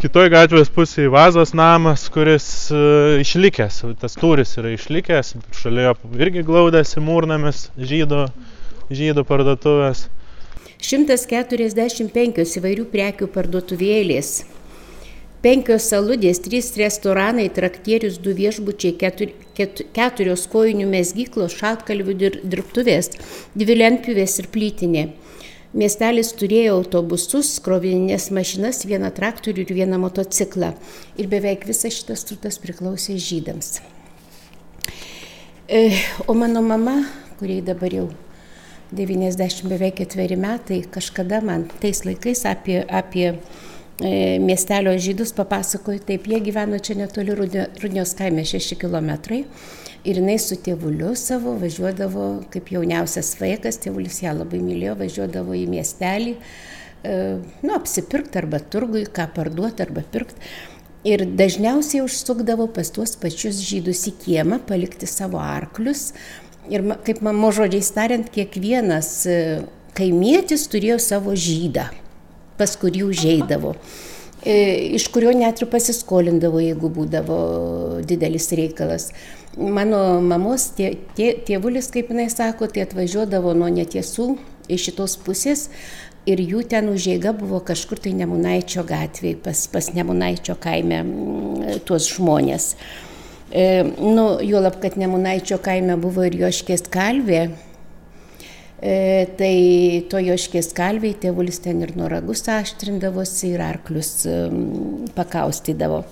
Kitoj 0.00 0.30
gatvės 0.32 0.70
pusėje 0.72 1.10
vazos 1.12 1.50
namas, 1.52 2.06
kuris 2.08 2.44
e, 2.72 2.78
išlikęs, 3.20 3.82
tas 4.00 4.14
turis 4.16 4.54
yra 4.56 4.70
išlikęs, 4.72 5.34
šalia 5.52 5.90
jo 5.90 5.92
irgi 6.16 6.40
glaudėsi 6.46 7.02
mūrnamis 7.04 7.66
žydų, 7.76 8.22
žydų 8.96 9.26
parduotuvės. 9.28 10.06
145 10.80 12.56
įvairių 12.62 12.86
prekių 12.94 13.28
parduotuvėlės, 13.34 14.30
5 15.44 15.76
saludės, 15.84 16.40
3 16.48 16.80
restoranai, 16.80 17.50
traktierius, 17.52 18.16
2 18.24 18.38
viešbučiai, 18.40 18.96
4 18.96 20.38
kojinių 20.54 20.88
mesgyklos, 20.96 21.60
šaltkalvių 21.60 22.16
dir- 22.24 22.40
dirbtuvės, 22.40 23.12
2 23.52 23.76
lentpjuvės 23.84 24.40
ir 24.40 24.48
plytinė. 24.56 25.10
Miestelis 25.70 26.33
turėjo 26.35 26.72
autobusus, 26.80 27.52
krovininės 27.62 28.24
mašinas, 28.35 28.80
vieną 28.90 29.12
traktorių 29.14 29.62
ir 29.62 29.74
vieną 29.76 30.00
motociklą. 30.02 30.72
Ir 31.14 31.28
beveik 31.30 31.62
visas 31.68 31.94
šitas 31.94 32.24
turtas 32.26 32.59
priklausė 32.59 33.14
žydams. 33.22 33.76
E, 35.70 35.92
O 36.26 36.35
mano 36.35 36.59
mama, 36.66 36.96
kuriai 37.38 37.62
dabar 37.62 37.94
jau 37.94 38.09
90 38.90 39.70
beveik 39.70 40.00
ketveri 40.00 40.35
metai, 40.35 40.80
kažkada 40.90 41.38
man 41.46 41.68
tais 41.78 42.02
laikais 42.02 42.42
apie, 42.50 42.80
apie 42.90 43.28
e, 43.30 44.40
miestelio 44.42 44.96
žydus 44.98 45.30
papasakojo, 45.38 46.02
taip 46.09 46.26
jie 46.26 46.40
gyveno 46.50 46.83
čia 46.83 46.98
netoli 46.98 47.37
Rudnio- 47.38 47.68
Rudnios 47.78 48.16
kaime 48.18 48.42
6 48.42 48.74
km. 48.74 49.14
Ir 50.00 50.16
jinai 50.16 50.38
su 50.40 50.56
tėvuliu 50.56 51.12
savo 51.18 51.52
važiuodavo, 51.60 52.26
kaip 52.52 52.70
jauniausias 52.72 53.34
vaikas, 53.36 53.76
tėvulis 53.82 54.22
ją 54.22 54.32
labai 54.38 54.62
mylėjo, 54.64 54.94
važiuodavo 54.96 55.56
į 55.58 55.66
miestelį, 55.68 56.36
e, 57.04 57.16
nu, 57.60 57.72
apsipirkti 57.76 58.40
arba 58.40 58.62
turgui, 58.64 59.04
ką 59.04 59.26
parduoti 59.36 59.84
arba 59.84 60.04
pirkti. 60.14 60.40
Ir 61.04 61.26
dažniausiai 61.36 62.00
užsukdavo 62.04 62.68
pas 62.72 62.88
tuos 62.92 63.12
pačius 63.20 63.60
žydus 63.64 64.06
į 64.08 64.14
kiemą, 64.24 64.60
palikti 64.68 65.08
savo 65.08 65.40
arklius. 65.40 66.10
Ir 66.72 66.84
kaip 67.04 67.20
mamo 67.24 67.52
žodžiais 67.56 67.92
tariant, 67.92 68.28
kiekvienas 68.32 69.10
e, 69.28 69.36
kaimietis 69.96 70.64
turėjo 70.72 70.96
savo 71.00 71.36
žydą, 71.36 71.90
pas 72.56 72.72
kurį 72.80 73.04
užeidavo. 73.10 73.76
E, 73.76 74.10
Iš 74.40 75.09
kurio 75.12 75.35
net 75.37 75.61
ir 75.61 75.68
pasiskolindavo, 75.68 76.62
jeigu 76.64 76.88
būdavo 76.92 77.40
didelis 78.09 78.48
reikalas. 78.57 79.11
Mano 79.61 80.20
mamos 80.24 80.70
tė, 80.79 80.94
tė, 81.18 81.35
tėvulis, 81.44 81.90
kaip 81.92 82.12
jinai 82.14 82.31
sako, 82.33 82.70
tai 82.70 82.87
atvažiuodavo 82.87 83.53
nuo 83.59 83.68
netiesų 83.74 84.31
iš 84.70 84.87
šitos 84.88 85.18
pusės 85.20 85.66
ir 86.29 86.40
jų 86.40 86.62
ten 86.70 86.88
užėga 86.92 87.33
buvo 87.37 87.61
kažkur 87.64 88.00
tai 88.00 88.12
Nemunaičio 88.16 88.85
gatvėje, 88.88 89.40
pas, 89.44 89.64
pas 89.72 89.90
Nemunaičio 89.96 90.57
kaime 90.61 91.03
mm, 91.03 91.81
tuos 91.88 92.09
žmonės. 92.14 92.74
E, 93.50 93.83
nu, 93.98 94.26
juolab, 94.44 94.79
kad 94.83 94.96
Nemunaičio 95.00 95.59
kaime 95.64 95.96
buvo 96.00 96.24
ir 96.29 96.37
Joškės 96.44 96.87
kalvė, 96.92 97.48
e, 98.82 99.28
tai 99.38 99.54
to 100.10 100.20
Joškės 100.24 100.72
kalviai 100.76 101.14
tėvulis 101.20 101.60
ten 101.64 101.84
ir 101.84 101.94
noragus 101.98 102.42
aštrindavosi 102.48 103.54
ir 103.54 103.62
arklius 103.64 104.24
mm, 104.26 105.12
pakaustydavo. 105.16 106.02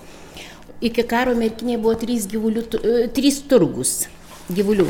Iki 0.79 1.03
karo 1.11 1.35
merkinėje 1.35 1.81
buvo 1.83 1.97
trys, 1.99 2.29
gyvulių, 2.31 2.65
e, 2.79 2.95
trys 3.15 3.41
turgus 3.49 3.93
gyvulių. 4.53 4.87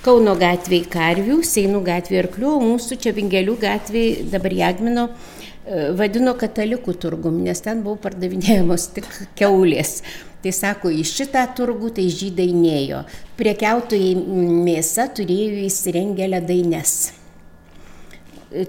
Kauno 0.00 0.32
gatvėje 0.38 0.86
karvių, 0.88 1.42
Seinų 1.44 1.82
gatvėje 1.84 2.22
arklių, 2.24 2.54
mūsų 2.62 2.96
čia 3.04 3.12
Vingelių 3.16 3.58
gatvėje 3.60 4.28
dabar 4.32 4.54
Jagmino 4.56 5.08
e, 5.10 5.90
vadino 5.98 6.32
katalikų 6.40 6.94
turgum, 7.02 7.42
nes 7.44 7.60
ten 7.64 7.82
buvo 7.84 7.98
pardavinėjamos 8.06 8.86
tik 8.96 9.10
keulės. 9.36 9.98
Tai 10.40 10.52
sako, 10.56 10.88
į 10.88 11.04
šitą 11.04 11.42
turgų 11.56 11.90
tai 11.98 12.06
žydai 12.08 12.48
nėjo. 12.56 13.02
Priekiautojai 13.36 14.14
mėsa 14.64 15.10
turėjo 15.12 15.66
įsirengę 15.66 16.30
ledaines. 16.32 16.94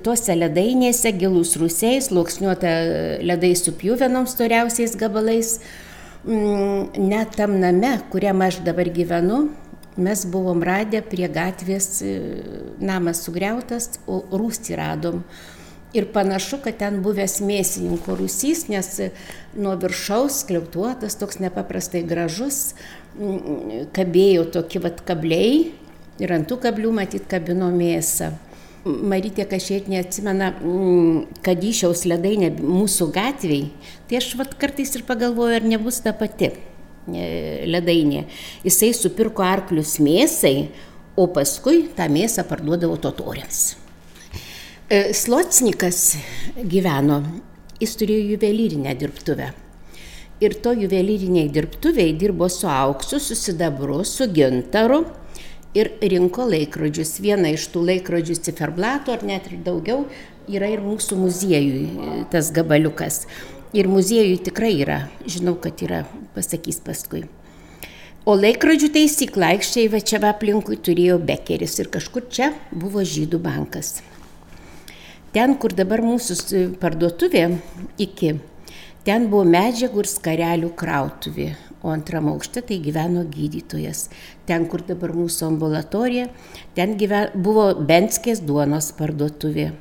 Tuose 0.03 0.36
ledainėse 0.38 1.10
gilus 1.17 1.55
rusiais, 1.57 2.10
sluoksniuota 2.12 2.73
ledai 3.23 3.53
su 3.57 3.73
pjuvenom 3.73 4.27
storiausiais 4.29 4.93
gabalais. 4.99 5.55
Mm, 6.27 6.91
net 7.07 7.34
tam 7.39 7.55
name, 7.63 7.95
kuriam 8.12 8.43
aš 8.45 8.60
dabar 8.62 8.91
gyvenu, 8.93 9.47
mes 9.97 10.25
buvom 10.29 10.62
radę 10.62 11.01
prie 11.01 11.25
gatvės, 11.31 11.88
e, 12.05 12.12
namas 12.77 13.23
sugriautas, 13.25 13.95
o 14.05 14.21
rūstį 14.29 14.77
radom. 14.77 15.23
Ir 15.91 16.08
panašu, 16.13 16.62
kad 16.63 16.77
ten 16.80 17.01
buvęs 17.04 17.41
mėsininko 17.43 18.15
rūsys, 18.15 18.69
nes 18.71 18.88
nuo 19.60 19.73
viršaus 19.80 20.45
kliautuotas, 20.47 21.17
toks 21.19 21.41
nepaprastai 21.43 22.06
gražus, 22.08 22.77
kabėjo 23.95 24.45
tokie 24.56 24.80
vat 24.84 25.04
kabliai 25.08 25.73
ir 26.21 26.32
ant 26.32 26.47
tų 26.47 26.62
kablių 26.63 26.93
matyt 26.95 27.27
kabino 27.32 27.67
mėsą. 27.75 28.32
Marytė 28.88 29.43
kažkiek 29.45 29.91
neatsimena, 29.91 30.54
kad 31.45 31.62
išiaus 31.62 32.06
ledainė 32.10 32.54
mūsų 32.56 33.12
gatviai, 33.13 33.67
tai 34.10 34.17
aš 34.21 34.32
vat 34.39 34.56
kartais 34.58 34.95
ir 34.95 35.04
pagalvoju, 35.06 35.60
ar 35.60 35.67
nebus 35.75 35.99
ta 36.01 36.15
pati. 36.17 36.49
E, 37.10 37.65
ledainė. 37.65 38.27
Jisai 38.65 38.91
supirko 38.93 39.43
arklius 39.45 39.95
mėsai, 40.01 40.69
o 41.17 41.27
paskui 41.34 41.88
tą 41.97 42.08
mėsą 42.13 42.45
parduodavo 42.47 42.97
totoriams. 43.01 43.80
E, 44.91 45.13
Slocnikas 45.15 46.17
gyveno, 46.67 47.21
jis 47.80 47.93
turėjo 47.95 48.34
juvelyrinę 48.34 48.91
dirbtuvę. 48.99 49.45
Ir 50.43 50.56
to 50.65 50.73
juvelyriniai 50.75 51.47
dirbtuviai 51.56 52.12
dirbo 52.19 52.49
su 52.51 52.67
auksu, 52.67 53.21
su 53.23 53.38
sidabru, 53.39 54.01
su 54.04 54.27
gintaru 54.36 55.06
ir 55.80 55.93
rinko 56.04 56.49
laikrodžius. 56.51 57.13
Viena 57.23 57.54
iš 57.56 57.69
tų 57.71 57.86
laikrodžių 57.88 58.36
ciferblato, 58.49 59.15
ar 59.15 59.23
net 59.32 59.47
ir 59.47 59.63
daugiau, 59.63 60.04
yra 60.51 60.67
ir 60.75 60.84
mūsų 60.84 61.21
muziejui 61.23 62.27
tas 62.36 62.51
gabaliukas. 62.51 63.23
Ir 63.71 63.88
muziejui 63.88 64.43
tikrai 64.43 64.75
yra, 64.84 65.06
žinau, 65.23 65.56
kad 65.56 65.80
yra, 65.88 66.04
pasakys 66.36 66.84
paskui. 66.84 67.30
O 68.27 68.36
laikrodžių 68.36 68.91
taisyklą 68.99 69.56
aikščiai 69.56 69.88
va 69.95 70.04
čia 70.04 70.19
aplinkui 70.36 70.84
turėjo 70.84 71.21
Bekeris 71.23 71.80
ir 71.80 71.95
kažkur 71.95 72.27
čia 72.27 72.51
buvo 72.75 73.08
žydų 73.08 73.39
bankas. 73.39 74.01
Ten, 75.31 75.53
kur 75.55 75.71
dabar 75.71 76.01
mūsų 76.03 76.75
parduotuvė 76.81 77.45
iki, 78.03 78.33
ten 79.07 79.29
buvo 79.31 79.45
medžiagų 79.47 80.03
ir 80.03 80.09
skarelių 80.11 80.71
krautuvė, 80.75 81.49
o 81.81 81.93
antram 81.93 82.27
aukšte 82.33 82.63
tai 82.67 82.81
gyveno 82.83 83.23
gydytojas. 83.31 84.09
Ten, 84.49 84.67
kur 84.67 84.83
dabar 84.87 85.15
mūsų 85.15 85.47
ambulatorija, 85.53 86.27
ten 86.75 86.97
gyven, 86.99 87.31
buvo 87.47 87.69
Benskės 87.79 88.43
duonos 88.43 88.91
parduotuvė. 88.97 89.71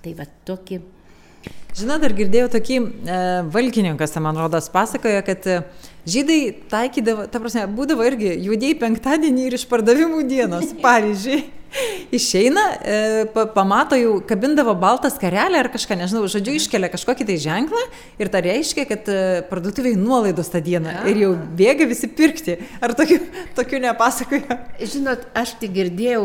Tai 0.00 0.16
va 0.18 0.26
tokį 0.48 0.80
Žinot, 1.78 2.02
dar 2.02 2.12
girdėjau 2.18 2.48
tokį 2.50 2.76
e, 2.80 3.18
valkininkas, 3.54 4.16
man 4.22 4.38
rodos, 4.40 4.66
pasakojo, 4.74 5.20
kad 5.26 5.46
e, 5.46 5.60
žydai 6.08 6.40
taikydavo, 6.70 7.28
ta 7.30 7.42
prasme, 7.42 7.66
būdavo 7.76 8.04
irgi 8.08 8.34
judėjai 8.46 8.78
penktadienį 8.80 9.48
ir 9.48 9.58
išpardavimų 9.60 10.26
dienos, 10.30 10.76
pavyzdžiui. 10.84 11.40
Išeina, 12.10 12.62
e, 12.82 12.94
pa, 13.30 13.44
pamato 13.54 13.94
jau, 13.94 14.16
kabindavo 14.26 14.72
baltą 14.74 15.06
skarelę 15.12 15.60
ar 15.60 15.68
kažką, 15.70 15.94
nežinau, 16.00 16.24
žodžiu, 16.30 16.56
iškelia 16.58 16.88
kažkokį 16.90 17.26
tai 17.28 17.36
ženklą 17.38 17.82
ir 18.18 18.30
tai 18.32 18.40
reiškia, 18.48 18.84
kad 18.90 19.06
e, 19.06 19.18
parduotuviai 19.46 19.94
nuolaidos 19.94 20.50
tą 20.50 20.58
dieną 20.66 20.96
ir 21.12 21.20
jau 21.22 21.28
bėga 21.60 21.86
visi 21.86 22.10
pirkti. 22.10 22.56
Ar 22.82 22.96
tokių, 22.98 23.20
tokių 23.54 23.82
nepasakoja? 23.86 24.58
Žinot, 24.82 25.28
aš 25.38 25.54
tik 25.62 25.76
girdėjau, 25.76 26.24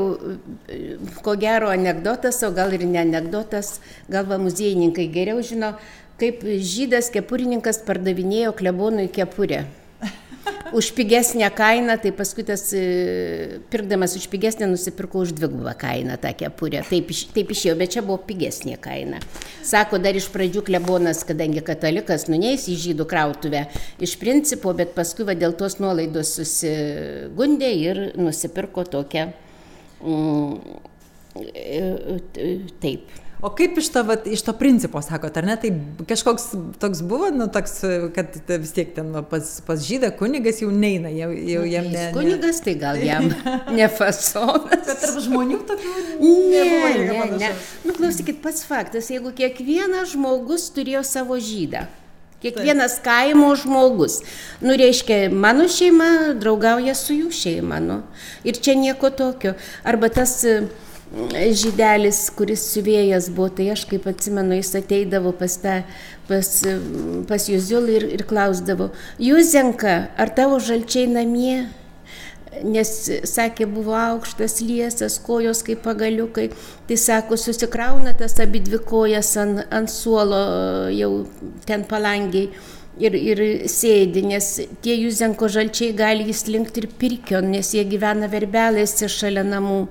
ko 1.22 1.38
gero 1.38 1.70
anegdotas, 1.70 2.42
o 2.48 2.50
gal 2.56 2.74
ir 2.74 2.88
ne 2.90 3.04
anegdotas, 3.04 3.76
gal 4.10 4.26
va 4.26 4.42
muziejininkai 4.42 5.06
geriau 5.14 5.46
žino, 5.46 5.76
kaip 6.22 6.44
žydas 6.44 7.10
kepurininkas 7.14 7.82
pardavinėjo 7.88 8.54
klebonui 8.58 9.10
kepurę 9.12 9.66
už 10.74 10.92
pigesnę 10.92 11.50
kainą, 11.52 11.98
tai 12.02 12.12
paskui 12.12 12.44
tas 12.44 12.74
e, 12.74 13.60
pirkdamas 13.70 14.16
už 14.18 14.28
pigesnę 14.28 14.68
nusipirko 14.68 15.20
už 15.20 15.32
dvigubą 15.32 15.74
kainą 15.78 16.18
tą 16.18 16.34
kepurę. 16.34 16.82
Taip, 16.90 17.12
taip 17.36 17.52
išėjo, 17.54 17.76
bet 17.80 17.94
čia 17.96 18.04
buvo 18.06 18.18
pigesnė 18.28 18.78
kaina. 18.82 19.22
Sako, 19.64 20.00
dar 20.02 20.18
iš 20.18 20.28
pradžių 20.34 20.66
klebonas, 20.66 21.24
kadangi 21.28 21.64
katalikas, 21.66 22.28
nuneis 22.32 22.68
į 22.72 22.78
žydų 22.88 23.08
krautuvę 23.10 23.66
iš 24.04 24.18
principo, 24.22 24.74
bet 24.76 24.96
paskui 24.98 25.28
va, 25.28 25.38
dėl 25.38 25.56
tos 25.58 25.80
nuolaidos 25.80 26.36
susigundė 26.40 27.72
ir 27.80 28.02
nusipirko 28.20 28.88
tokią. 28.90 29.30
Mm, 30.06 30.58
e, 31.46 31.86
e, 32.36 32.50
taip 32.84 33.25
O 33.46 33.52
kaip 33.54 33.76
iš 33.78 33.92
to, 33.94 34.02
vat, 34.08 34.24
iš 34.26 34.42
to 34.42 34.54
principo, 34.58 34.98
sakot, 35.06 35.36
ar 35.38 35.46
ne, 35.46 35.54
tai 35.62 35.70
kažkoks 36.10 36.48
toks 36.82 37.02
buvo, 37.06 37.28
nu, 37.30 37.46
toks, 37.54 37.76
kad 38.16 38.38
vis 38.50 38.72
tiek 38.74 38.96
ten 38.96 39.12
va, 39.14 39.22
pas, 39.22 39.52
pas 39.68 39.82
žydą 39.86 40.10
kunigas 40.18 40.64
jau 40.64 40.72
neina, 40.74 41.12
jau, 41.14 41.28
jau 41.30 41.62
nu, 41.62 41.70
jam 41.70 41.90
ne. 41.94 42.08
Kunigas 42.16 42.64
tai 42.66 42.74
gal 42.82 42.98
jam 42.98 43.28
ne 43.78 43.90
fasonas. 43.94 44.66
Bet 44.72 44.98
tarp 45.04 45.20
žmonių 45.28 45.60
tokių 45.70 45.92
ne. 46.24 46.64
Ne, 47.06 47.28
ne. 47.44 47.52
Nu, 47.86 47.94
klausykit, 47.94 48.40
pats 48.42 48.66
faktas, 48.66 49.12
jeigu 49.14 49.30
kiekvienas 49.38 50.16
žmogus 50.16 50.66
turėjo 50.74 51.04
savo 51.06 51.38
žydą. 51.38 51.84
Kiekvienas 52.42 52.98
kaimo 53.06 53.52
žmogus. 53.62 54.24
Nu, 54.62 54.74
reiškia, 54.78 55.30
mano 55.30 55.70
šeima 55.70 56.34
draugauja 56.42 56.98
su 56.98 57.14
jų 57.14 57.30
šeima. 57.34 57.78
Nu. 57.82 58.02
Ir 58.46 58.58
čia 58.58 58.74
nieko 58.78 59.14
tokio. 59.14 59.54
Arba 59.86 60.10
tas 60.14 60.36
uh, 60.50 60.66
žydelis, 61.16 62.26
kuris 62.36 62.64
siuvėjas 62.74 63.30
buvo, 63.32 63.50
tai 63.56 63.70
aš 63.72 63.86
kaip 63.88 64.08
atsimenu, 64.10 64.58
jis 64.58 64.74
ateidavo 64.82 65.32
pas, 65.38 65.56
tą, 65.62 65.78
pas, 66.28 66.50
pas 67.30 67.48
Juzulį 67.48 67.96
ir, 67.96 68.06
ir 68.18 68.26
klausdavo, 68.28 68.92
Juzenka, 69.20 70.10
ar 70.18 70.34
tavo 70.36 70.60
žalčiai 70.60 71.08
namie? 71.08 71.66
Nes, 72.64 72.90
sakė, 73.28 73.66
buvo 73.68 73.96
aukštas 74.00 74.62
liesas, 74.64 75.18
kojos 75.20 75.60
kaip 75.68 75.82
pagaliukai. 75.84 76.46
Tai 76.88 76.96
sako, 76.96 77.36
susikrauna 77.36 78.14
tas 78.16 78.38
abi 78.40 78.62
dvi 78.64 78.80
kojas 78.80 79.34
ant, 79.42 79.66
ant 79.76 79.92
suolo 79.92 80.40
jau 80.96 81.26
ten 81.68 81.84
palangiai 81.84 82.48
ir, 83.00 83.16
ir 83.16 83.42
sėdi, 83.72 84.24
nes 84.32 84.48
tie 84.84 84.96
Juzenko 85.02 85.50
žalčiai 85.52 85.96
gali 85.98 86.30
įslinkti 86.32 86.84
ir 86.84 86.88
pirkio, 87.00 87.42
nes 87.44 87.74
jie 87.76 87.84
gyvena 87.92 88.32
verbelėse 88.32 89.10
šalia 89.12 89.44
namų. 89.48 89.82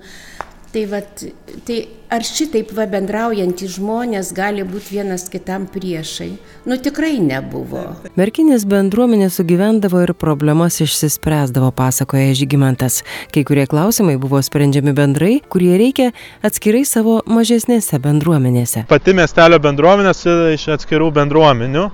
Tai, 0.74 0.86
vat, 0.90 1.22
tai 1.62 1.76
ar 2.14 2.22
šitaip 2.22 2.70
va 2.76 2.84
bendraujantys 2.86 3.74
žmonės 3.74 4.28
gali 4.36 4.62
būti 4.66 4.94
vienas 5.00 5.26
kitam 5.32 5.64
priešai? 5.70 6.28
Nu 6.68 6.76
tikrai 6.78 7.16
nebuvo. 7.18 7.82
Merkinės 8.14 8.62
bendruomenė 8.70 9.26
sugyvendavo 9.34 10.04
ir 10.04 10.12
problemas 10.16 10.78
išsispręsdavo, 10.84 11.72
pasakoja 11.74 12.36
Žygimantas. 12.38 13.00
Kai 13.34 13.42
kurie 13.48 13.64
klausimai 13.70 14.14
buvo 14.22 14.38
sprendžiami 14.44 14.94
bendrai, 14.96 15.32
kurie 15.50 15.72
reikia 15.80 16.12
atskirai 16.46 16.84
savo 16.88 17.16
mažesnėse 17.26 17.98
bendruomenėse. 18.04 18.84
Pati 18.92 19.16
miestelio 19.18 19.58
bendruomenė 19.64 20.14
susideda 20.14 20.54
iš 20.54 20.68
atskirų 20.76 21.10
bendruomenių. 21.18 21.84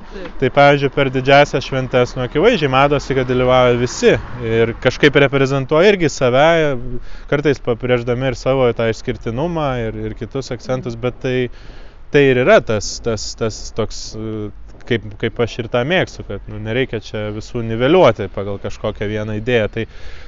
Tai 0.43 0.53
pavyzdžiui, 0.59 0.93
per 0.95 1.11
didžiasias 1.15 1.65
šventes, 1.65 2.15
nu 2.19 2.27
akivaizdžiai 2.27 2.73
matosi, 2.73 3.17
kad 3.17 3.31
dalyvauja 3.31 3.81
visi 3.81 4.15
ir 4.45 4.75
kažkaip 4.85 5.17
reprezentuoja 5.25 5.95
irgi 5.95 6.13
save, 6.13 6.47
kartais 7.33 7.63
pabrėždami 7.65 8.31
ir 8.31 8.39
savo 8.39 8.69
tą 8.77 8.91
išskirtinumą 8.93 9.69
ir, 9.89 10.01
ir 10.10 10.10
kitus 10.18 10.51
akcentus, 10.55 10.96
bet 11.01 11.20
tai, 11.23 11.37
tai 12.14 12.25
ir 12.31 12.42
yra 12.44 12.61
tas, 12.64 12.96
tas, 13.05 13.27
tas 13.38 13.61
toks, 13.77 14.01
kaip, 14.88 15.07
kaip 15.20 15.40
aš 15.44 15.57
ir 15.62 15.70
tą 15.73 15.83
mėgstu, 15.88 16.25
kad 16.29 16.49
nu, 16.51 16.59
nereikia 16.64 17.01
čia 17.05 17.27
visų 17.35 17.62
niveliuoti 17.68 18.31
pagal 18.35 18.61
kažkokią 18.62 19.09
vieną 19.11 19.38
idėją. 19.40 19.70
Tai, 19.77 19.87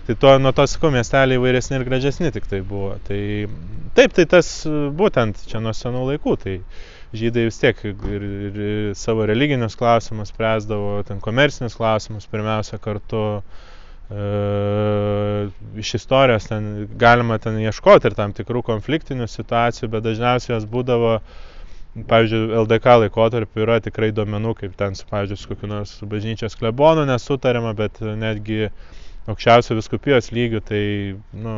tai 0.09 0.19
to, 0.25 0.37
nuo 0.43 0.55
to 0.57 0.67
sakau, 0.71 0.93
miesteliai 0.95 1.41
įvairesni 1.41 1.79
ir 1.79 1.87
gražesni 1.89 2.33
tik 2.35 2.49
tai 2.51 2.63
buvo. 2.67 2.95
Tai, 3.09 3.21
taip, 3.99 4.17
tai 4.19 4.29
tas 4.31 4.55
būtent 4.99 5.47
čia 5.51 5.63
nuo 5.65 5.75
senų 5.77 6.07
laikų. 6.13 6.39
Tai, 6.45 6.57
žydai 7.13 7.49
vis 7.51 7.59
tiek 7.61 7.83
ir, 7.85 8.23
ir 8.49 8.63
savo 8.97 9.27
religinius 9.29 9.77
klausimus 9.77 10.33
spręsdavo, 10.33 11.03
ten 11.09 11.21
komercinius 11.21 11.77
klausimus 11.77 12.31
pirmiausia 12.31 12.79
kartu 12.81 13.27
E, 13.43 13.72
iš 15.83 15.95
istorijos 15.95 16.49
ten 16.51 16.89
galima 17.01 17.39
ten 17.39 17.59
ieškoti 17.63 18.11
ir 18.11 18.17
tam 18.19 18.35
tikrų 18.37 18.63
konfliktinių 18.67 19.29
situacijų, 19.31 19.89
bet 19.95 20.05
dažniausiai 20.07 20.55
jos 20.57 20.67
būdavo, 20.69 21.15
pavyzdžiui, 22.09 22.43
LDK 22.63 22.97
laikotarpiu 23.05 23.65
yra 23.67 23.79
tikrai 23.85 24.11
duomenų, 24.17 24.55
kaip 24.61 24.77
ten, 24.81 24.97
pavyzdžiui, 25.11 25.41
su 25.41 25.53
kokiu 25.53 25.71
nors 25.71 25.95
bažnyčios 26.15 26.59
klebonu 26.61 27.07
nesutariama, 27.09 27.75
bet 27.79 28.01
netgi 28.01 28.69
aukščiausio 29.31 29.77
viskupijos 29.79 30.33
lygių, 30.35 30.61
tai 30.67 30.83
nu, 31.39 31.55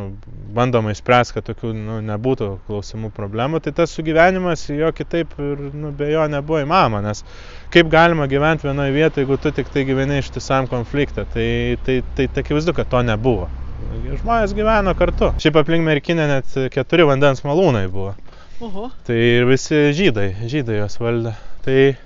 bandoma 0.57 0.93
įspręsti, 0.93 1.37
kad 1.39 1.47
tokių 1.49 1.73
nu, 1.79 1.99
nebūtų 2.05 2.51
klausimų 2.67 3.09
problemų, 3.17 3.63
tai 3.65 3.73
tas 3.77 3.95
sugyvenimas 3.97 4.67
jo 4.69 4.91
kitaip 4.97 5.33
ir 5.41 5.63
nu, 5.73 5.93
be 5.97 6.11
jo 6.13 6.27
nebuvo 6.29 6.61
įmanoma, 6.61 7.01
nes 7.07 7.25
kaip 7.73 7.89
galima 7.93 8.29
gyventi 8.31 8.69
vienoje 8.69 8.93
vietoje, 8.95 9.25
jeigu 9.25 9.41
tu 9.41 9.55
tik 9.57 9.73
tai 9.73 9.87
gyveni 9.89 10.21
ištisam 10.21 10.69
konfliktą, 10.69 11.25
tai 11.33 11.79
tai, 11.87 12.03
tai, 12.17 12.29
tai 12.29 12.45
akivaizdu, 12.45 12.77
kad 12.77 12.91
to 12.93 13.01
nebuvo. 13.07 13.49
Žmonės 13.95 14.53
gyveno 14.57 14.95
kartu. 14.99 15.33
Šiaip 15.41 15.57
aplink 15.61 15.85
merkinę 15.87 16.27
net 16.29 16.55
keturi 16.73 17.07
vandens 17.09 17.45
malūnai 17.47 17.87
buvo. 17.93 18.15
Oho. 18.65 18.89
Tai 19.07 19.17
ir 19.17 19.49
visi 19.49 19.89
žydai, 19.97 20.29
žydai 20.51 20.79
jos 20.79 20.97
valdė. 21.01 21.35
Tai 21.65 21.79
e, 21.91 21.97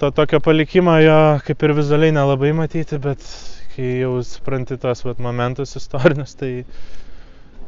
to 0.00 0.10
tokio 0.16 0.42
palikimo 0.44 0.96
jo 1.00 1.16
kaip 1.46 1.64
ir 1.66 1.74
vizualiai 1.78 2.14
nelabai 2.14 2.52
matyti, 2.56 2.98
bet 3.02 3.24
kai 3.74 3.90
jau 4.00 4.14
supranti 4.26 4.78
tos 4.80 5.04
vat, 5.06 5.20
momentus 5.22 5.76
istorinius, 5.78 6.34
tai 6.38 6.64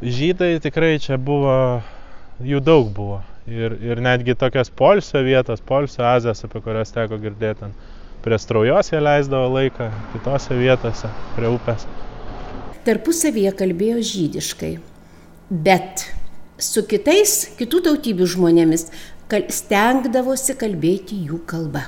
žydai 0.03 0.57
tikrai 0.63 0.97
čia 1.03 1.19
buvo, 1.21 1.55
jų 2.43 2.63
daug 2.65 2.91
buvo. 2.95 3.21
Ir, 3.51 3.75
ir 3.83 3.99
netgi 3.99 4.37
tokios 4.39 4.71
polsio 4.71 5.19
vietos, 5.27 5.63
polsio 5.67 6.05
azės, 6.07 6.45
apie 6.47 6.61
kurias 6.63 6.95
teko 6.95 7.19
girdėti, 7.23 7.73
prie 8.23 8.39
straujos 8.39 8.93
jie 8.93 9.01
leisdavo 9.03 9.49
laiką, 9.57 9.89
kitose 10.13 10.59
vietose, 10.59 11.11
prie 11.35 11.51
upės. 11.51 11.89
Tarpusavyje 12.87 13.51
kalbėjo 13.59 14.03
žydiškai, 14.07 14.77
bet 15.51 16.07
su 16.63 16.85
kitais, 16.87 17.35
kitų 17.59 17.83
tautybių 17.89 18.31
žmonėmis 18.37 18.89
stengdavosi 19.33 20.55
kalbėti 20.61 21.19
jų 21.27 21.43
kalba. 21.49 21.87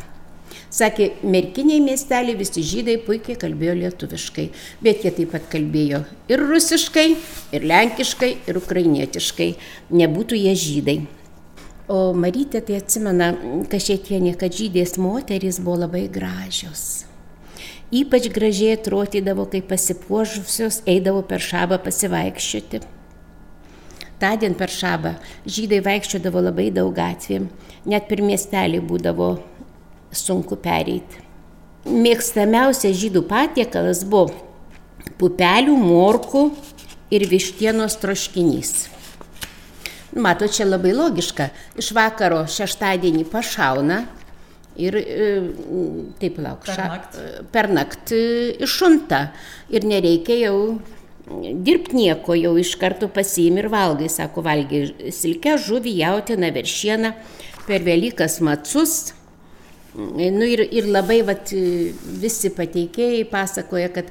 Sakė, 0.74 1.12
merkiniai 1.22 1.78
miesteliai 1.84 2.34
visi 2.34 2.64
žydai 2.66 2.96
puikiai 3.04 3.38
kalbėjo 3.38 3.76
lietuviškai, 3.78 4.46
bet 4.82 5.04
jie 5.06 5.12
taip 5.14 5.30
pat 5.30 5.44
kalbėjo 5.52 6.00
ir 6.26 6.42
rusiškai, 6.42 7.04
ir 7.54 7.66
lenkiškai, 7.70 8.30
ir 8.50 8.58
ukrainietiškai, 8.58 9.52
nebūtų 9.94 10.40
jie 10.40 10.54
žydai. 10.64 10.96
O 11.86 12.00
Marytė 12.16 12.64
tai 12.64 12.80
atsimena, 12.80 13.30
kažkietienė, 13.70 14.34
kad 14.40 14.56
žydės 14.56 14.96
moterys 14.98 15.60
buvo 15.62 15.84
labai 15.84 16.08
gražios. 16.10 17.04
Ypač 17.94 18.26
gražiai 18.34 18.74
atrodydavo, 18.74 19.46
kai 19.52 19.62
pasipuožusios 19.62 20.80
eidavo 20.90 21.22
per 21.28 21.44
šabą 21.44 21.78
pasivaikščioti. 21.86 22.82
Tądien 24.18 24.58
per 24.58 24.72
šabą 24.72 25.18
žydai 25.46 25.84
vaikščiodavo 25.86 26.42
labai 26.48 26.72
daug 26.74 26.90
gatvėm, 26.96 27.50
net 27.86 28.08
per 28.10 28.24
miestelį 28.24 28.80
būdavo 28.88 29.34
sunku 30.16 30.56
pereiti. 30.60 31.22
Mėgstamiausias 31.84 32.96
žydų 32.96 33.24
patiekalas 33.28 34.04
buvo 34.08 34.32
pupelių, 35.20 35.76
morkų 35.76 36.48
ir 37.14 37.26
vištienos 37.28 37.98
troškinys. 38.02 38.74
Mato, 40.14 40.46
čia 40.46 40.66
labai 40.68 40.94
logiška. 40.94 41.50
Iš 41.80 41.90
vakaro 41.96 42.44
šeštadienį 42.50 43.24
pašauna 43.32 44.04
ir 44.78 44.96
e, 44.98 45.30
taip 46.22 46.38
lauk, 46.42 46.64
Per 46.66 46.78
nakt. 46.78 47.18
per 47.52 47.70
naktį 47.70 48.20
išunta. 48.64 49.26
Ir 49.74 49.86
nereikia 49.90 50.38
jau 50.46 50.58
dirbti 51.26 51.96
nieko, 51.98 52.36
jau 52.38 52.54
iš 52.60 52.74
karto 52.80 53.08
pasiimi 53.08 53.62
ir 53.62 53.70
valgai, 53.72 54.10
sako, 54.12 54.44
valgai 54.44 55.10
silkę, 55.14 55.56
žuvį, 55.58 55.96
jautieną, 56.02 56.50
veršieną, 56.54 57.14
per 57.66 57.84
Velykas 57.86 58.40
macus. 58.44 59.14
Nu 59.94 60.46
ir, 60.50 60.64
ir 60.74 60.88
labai 60.90 61.20
vat, 61.26 61.52
visi 62.22 62.50
pateikėjai 62.54 63.22
pasakoja, 63.30 63.92
kad 63.94 64.08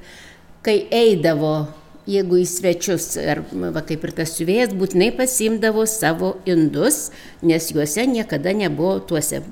kai 0.64 0.78
eidavo, 0.96 1.68
jeigu 2.08 2.40
į 2.40 2.48
svečius, 2.48 3.10
ar 3.20 3.44
va, 3.52 3.84
kaip 3.84 4.06
ir 4.08 4.16
tas 4.16 4.32
siuvėjas, 4.38 4.76
būtinai 4.80 5.12
pasimdavo 5.18 5.84
savo 5.90 6.38
indus, 6.48 7.10
nes 7.44 7.68
juose 7.76 8.08
niekada 8.08 8.56
nebuvo 8.56 8.98
tuose 9.12 9.44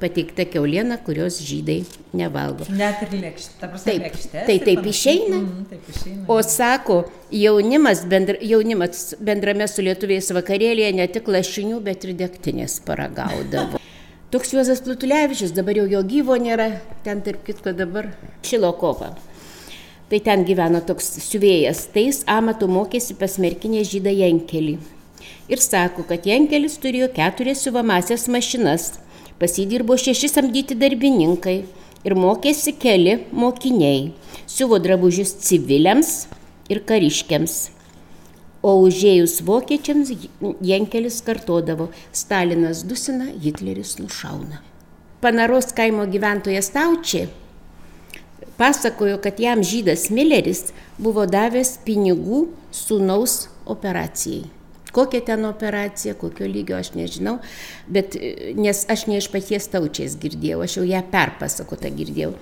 pateikta 0.00 0.44
keuliena, 0.48 0.98
kurios 1.04 1.38
žydai 1.44 1.78
nevalgo. 2.16 2.66
Net 2.76 3.04
ir 3.06 3.14
lėkštė. 3.20 3.70
Taip, 3.84 4.04
lėkštės 4.04 4.48
tai 4.48 4.58
taip 4.64 4.88
išeina. 4.88 5.40
Mm, 5.40 5.64
taip 5.70 5.88
išeina. 5.92 6.24
O 6.32 6.38
sako, 6.44 6.98
jaunimas, 7.32 8.04
bendra, 8.08 8.36
jaunimas 8.44 9.08
bendrame 9.20 9.68
su 9.72 9.84
lietuviais 9.84 10.32
vakarėlėje 10.36 10.92
ne 11.00 11.08
tik 11.12 11.32
lašinių, 11.32 11.80
bet 11.84 12.08
ir 12.08 12.16
degtinės 12.24 12.80
paragaudavo. 12.88 13.80
Toks 14.36 14.52
Juozas 14.52 14.82
Plutulevičius, 14.84 15.54
dabar 15.56 15.78
jau 15.78 15.86
jo 15.88 16.02
gyvo 16.04 16.34
nėra, 16.36 16.66
ten 17.00 17.22
tarp 17.24 17.40
kitko 17.46 17.72
dabar 17.72 18.10
Šilokova. 18.44 19.06
Tai 20.10 20.18
ten 20.26 20.42
gyveno 20.44 20.82
toks 20.84 21.06
siuvėjas, 21.24 21.86
tai 21.94 22.02
jis 22.10 22.18
amatų 22.28 22.68
mokėsi 22.68 23.16
pas 23.16 23.38
merkinę 23.40 23.80
žydą 23.88 24.12
Jankelį. 24.12 24.74
Ir 25.48 25.62
sako, 25.64 26.04
kad 26.10 26.28
Jankelis 26.28 26.76
turėjo 26.82 27.08
keturias 27.16 27.64
siuvamasias 27.64 28.26
mašinas, 28.28 28.90
pasidirbo 29.40 29.96
šeši 29.96 30.28
samdyti 30.34 30.76
darbininkai 30.84 31.56
ir 32.04 32.16
mokėsi 32.20 32.76
keli 32.76 33.22
mokiniai. 33.32 34.10
Siuvo 34.44 34.76
drabužius 34.84 35.32
civiliams 35.48 36.26
ir 36.68 36.84
kariškiams. 36.84 37.56
O 38.64 38.72
užėjus 38.82 39.40
vokiečiams 39.46 40.12
Jankelis 40.64 41.20
kartodavo, 41.26 41.90
Stalinas 42.12 42.84
dusina, 42.88 43.28
Hitleris 43.42 43.98
nušauna. 44.00 44.62
Panaros 45.20 45.72
kaimo 45.76 46.06
gyventojas 46.08 46.72
Taučiai 46.74 47.28
pasakojo, 48.56 49.18
kad 49.18 49.40
jam 49.40 49.62
žydas 49.62 50.10
Milleris 50.10 50.70
buvo 50.98 51.26
davęs 51.28 51.76
pinigų 51.84 52.46
sūnaus 52.74 53.46
operacijai. 53.68 54.46
Kokia 54.96 55.20
ten 55.26 55.44
operacija, 55.44 56.14
kokio 56.16 56.46
lygio 56.48 56.78
aš 56.78 56.94
nežinau, 56.96 57.36
bet 57.92 58.16
e, 58.16 58.54
nes 58.56 58.86
aš 58.88 59.04
ne 59.10 59.18
iš 59.20 59.28
paties 59.32 59.68
taučiais 59.68 60.16
girdėjau, 60.20 60.62
aš 60.64 60.78
jau 60.78 60.86
ją 60.88 61.02
perpasakotą 61.12 61.90
girdėjau. 61.98 62.32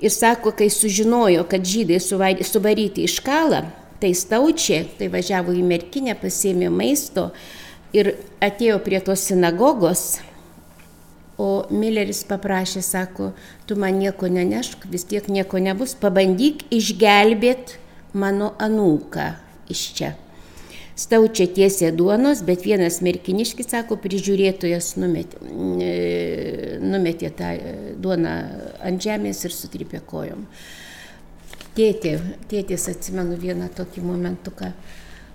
Ir 0.00 0.12
sako, 0.12 0.52
kai 0.56 0.68
sužinojo, 0.72 1.44
kad 1.48 1.64
žydai 1.64 2.00
suvaryti 2.00 3.04
iš 3.08 3.18
kalą, 3.24 3.62
tai 4.00 4.14
staučia, 4.16 4.84
tai 4.98 5.10
važiavo 5.12 5.54
į 5.56 5.62
merkinę, 5.66 6.16
pasėmė 6.18 6.70
maisto 6.72 7.30
ir 7.96 8.14
atėjo 8.42 8.78
prie 8.84 9.00
tos 9.04 9.26
sinagogos, 9.28 10.20
o 11.40 11.64
Milleris 11.72 12.22
paprašė, 12.28 12.82
sako, 12.84 13.30
tu 13.66 13.76
man 13.80 13.96
nieko 14.00 14.28
nenešk, 14.28 14.84
vis 14.92 15.06
tiek 15.08 15.28
nieko 15.32 15.60
nebus, 15.62 15.94
pabandyk 15.96 16.66
išgelbėti 16.74 17.78
mano 18.12 18.52
anūką 18.60 19.30
iš 19.72 19.86
čia. 19.96 20.10
Staučia 21.00 21.46
tiesė 21.48 21.94
duonos, 21.96 22.42
bet 22.44 22.66
vienas 22.66 22.98
merkiniškis, 23.00 23.70
sako, 23.72 23.96
prižiūrėtojas 24.02 24.92
numetė, 25.00 25.38
e, 25.80 26.76
numetė 26.84 27.30
tą 27.38 27.54
duoną 27.96 28.34
ant 28.84 29.00
žemės 29.00 29.40
ir 29.48 29.54
sutripė 29.56 30.02
kojom. 30.04 30.44
Tėtė, 31.76 32.16
tėtės 32.50 32.88
atsimenu 32.90 33.36
vieną 33.38 33.68
tokį 33.76 34.02
momentuką, 34.02 34.72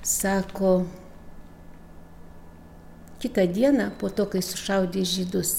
sako, 0.03 0.73
kitą 3.23 3.45
dieną 3.47 3.93
po 4.01 4.09
to, 4.11 4.25
kai 4.29 4.41
sušaudė 4.43 5.05
žydus, 5.07 5.53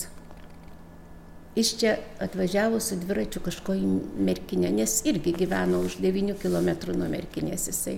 iš 1.56 1.72
čia 1.80 1.94
atvažiavo 2.20 2.80
su 2.84 2.98
dviračiu 3.00 3.40
kažko 3.46 3.74
į 3.78 3.88
merkinę, 4.28 4.68
nes 4.76 4.98
irgi 5.08 5.32
gyveno 5.38 5.80
už 5.86 5.96
9 6.04 6.36
km 6.42 6.68
nuo 6.92 7.08
merkinės 7.08 7.70
jisai. 7.70 7.96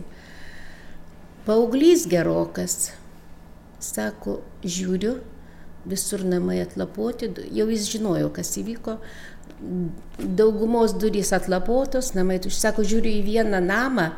Pauglys 1.48 2.06
gerokas, 2.06 2.92
sako, 3.82 4.38
žiūriu, 4.62 5.16
visur 5.88 6.22
namai 6.22 6.60
atlapoti, 6.62 7.32
jau 7.54 7.66
jis 7.72 7.90
žinojo, 7.90 8.30
kas 8.34 8.54
įvyko, 8.60 8.98
daugumos 10.18 10.94
durys 10.94 11.32
atlapotos, 11.34 12.12
namai 12.14 12.38
tušti, 12.42 12.60
sako, 12.62 12.84
žiūriu 12.86 13.18
į 13.18 13.22
vieną 13.26 13.60
namą, 13.64 14.10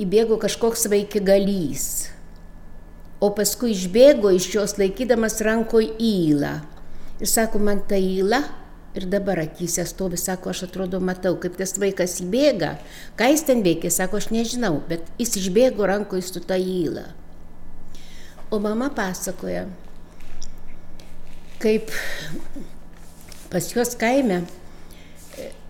įbėgo 0.00 0.38
kažkoks 0.42 0.86
vaikigalys, 0.90 1.86
o 3.22 3.30
paskui 3.34 3.72
išbėgo 3.74 4.32
iš 4.34 4.50
jos 4.54 4.76
laikydamas 4.78 5.40
rankoje 5.46 5.94
įlą. 5.98 6.58
Ir 7.22 7.30
sako, 7.30 7.60
man 7.62 7.82
ta 7.88 7.98
įla 7.98 8.42
ir 8.94 9.06
dabar 9.10 9.40
akise 9.42 9.84
stovi, 9.86 10.18
sako, 10.18 10.50
aš 10.50 10.64
atrodo 10.68 11.00
matau, 11.02 11.34
kaip 11.42 11.56
tas 11.58 11.74
vaikas 11.80 12.18
įbėga. 12.22 12.74
Ką 13.18 13.30
jis 13.32 13.46
ten 13.46 13.62
veikia, 13.66 13.90
sako, 13.90 14.20
aš 14.22 14.30
nežinau, 14.34 14.78
bet 14.90 15.06
jis 15.18 15.34
išbėgo 15.42 15.86
rankoje 15.90 16.26
su 16.26 16.42
ta 16.42 16.58
įla. 16.58 17.06
O 18.54 18.60
mama 18.62 18.90
pasakoja, 18.94 19.64
kaip 21.62 21.90
pas 23.50 23.70
juos 23.72 23.94
kaime, 23.98 24.42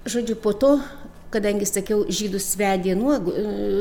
žodžiu, 0.05 0.36
po 0.36 0.52
to, 0.52 0.78
kadangi, 1.34 1.66
sakiau, 1.66 2.05
žydus 2.07 2.52
vedė 2.61 2.94
nuogu, 2.98 3.34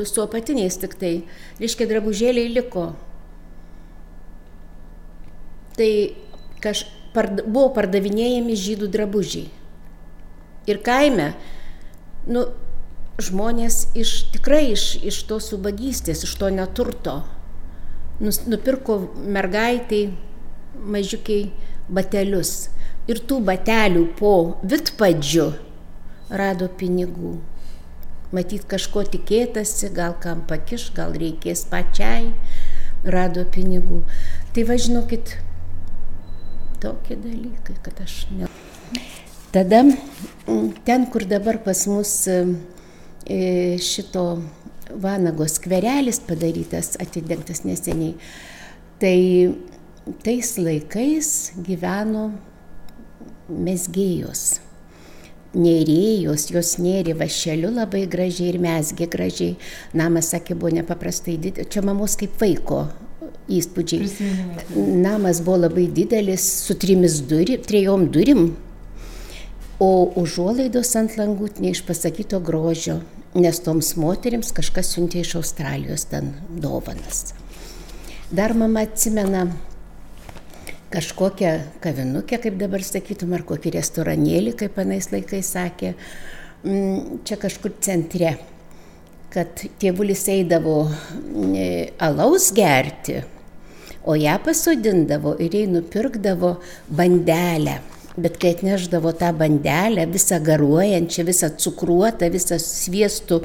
su 0.08 0.22
apatiniais 0.24 0.78
tik 0.80 0.96
tai, 0.98 1.14
reiškia, 1.60 1.88
drabužėliai 1.90 2.52
liko. 2.56 2.88
Tai 5.78 5.90
kaž, 6.64 6.84
pard, 7.14 7.44
buvo 7.46 7.70
pardavinėjami 7.76 8.58
žydų 8.58 8.90
drabužiai. 8.94 9.48
Ir 10.70 10.80
kaime, 10.84 11.32
nu, 12.26 12.46
žmonės 13.22 13.90
iš, 13.98 14.14
tikrai 14.34 14.72
iš, 14.72 14.94
iš 15.04 15.20
tos 15.28 15.50
subagystės, 15.52 16.24
iš 16.26 16.32
to 16.40 16.48
neturto, 16.50 17.20
nus, 18.22 18.40
nupirko 18.48 18.98
mergaitai 19.18 20.08
mažiukiai 20.74 21.50
batelius. 21.92 22.70
Ir 23.04 23.20
tų 23.28 23.42
batelių 23.44 24.06
po 24.16 24.34
vitpadžiu 24.64 25.50
rado 26.30 26.68
pinigų. 26.68 27.38
Matyt, 28.34 28.64
kažko 28.66 29.04
tikėtasi, 29.06 29.90
gal 29.94 30.16
kam 30.20 30.42
pakiš, 30.48 30.88
gal 30.96 31.14
reikės 31.14 31.64
pačiai, 31.70 32.32
rado 33.04 33.44
pinigų. 33.46 34.02
Tai 34.54 34.64
važinokit, 34.70 35.36
tokie 36.82 37.18
dalykai, 37.20 37.76
kad 37.84 38.00
aš 38.04 38.24
ne. 38.34 38.50
Tada 39.54 39.84
mm, 39.86 40.82
ten, 40.86 41.06
kur 41.12 41.28
dabar 41.30 41.60
pas 41.62 41.84
mus 41.86 42.16
e, 42.26 42.40
šito 43.78 44.24
Vanago 44.90 45.46
skverelis 45.48 46.18
padarytas, 46.26 46.94
atidengtas 47.00 47.62
neseniai, 47.64 48.16
tai 49.00 49.16
tais 50.26 50.50
laikais 50.58 51.30
gyveno 51.64 52.26
mesgėjos 53.48 54.58
nėrėjos, 55.54 56.48
jos 56.52 56.74
nėrė 56.82 57.14
vašeliu 57.18 57.70
labai 57.74 58.04
gražiai 58.10 58.52
ir 58.52 58.60
mesgė 58.62 59.08
gražiai. 59.10 59.56
Namas, 59.96 60.32
sakė, 60.34 60.56
buvo 60.58 60.74
nepaprastai 60.74 61.38
didelis. 61.38 61.70
Čia 61.72 61.84
mamos 61.86 62.16
kaip 62.20 62.36
vaiko 62.40 62.84
įspūdžiai. 63.50 64.30
Namas 65.04 65.42
buvo 65.44 65.64
labai 65.64 65.88
didelis, 65.92 66.44
su 66.66 66.76
trimis 66.80 67.20
durim, 67.28 67.62
trejom 67.64 68.08
durim, 68.14 68.46
o 69.82 69.90
užuolaidos 70.20 70.94
ant 71.00 71.18
langų 71.18 71.50
neišpasakyto 71.64 72.40
grožio, 72.44 73.00
nes 73.34 73.60
toms 73.64 73.94
moteriams 74.00 74.54
kažkas 74.54 74.94
siuntė 74.94 75.24
iš 75.24 75.34
Australijos 75.40 76.06
ten 76.10 76.34
dovanas. 76.62 77.32
Dar 78.34 78.54
mama 78.56 78.86
atsimena 78.86 79.48
kažkokią 80.94 81.52
kavinukę, 81.82 82.38
kaip 82.38 82.58
dabar 82.60 82.84
sakytum, 82.86 83.34
ar 83.34 83.44
kokį 83.48 83.74
restoranėlį, 83.74 84.54
kaip 84.62 84.78
anais 84.82 85.10
laikais 85.12 85.50
sakė, 85.56 85.94
mm, 86.62 87.22
čia 87.26 87.38
kažkur 87.42 87.74
centre, 87.84 88.36
kad 89.34 89.64
tėvulis 89.82 90.22
eidavo 90.30 90.84
mm, 90.86 91.96
alaus 92.06 92.52
gerti, 92.54 93.18
o 94.04 94.14
ją 94.20 94.36
pasodindavo 94.44 95.34
ir 95.42 95.58
jai 95.58 95.66
nupirkdavo 95.72 96.58
bandelę 96.92 97.80
Bet 98.14 98.36
kai 98.38 98.52
atneždavo 98.54 99.10
tą 99.18 99.32
bandelę, 99.34 100.04
visą 100.06 100.36
garuojančią, 100.46 101.24
visą 101.26 101.48
cukruotą, 101.58 102.28
visą 102.30 102.60
sviestų, 102.62 103.40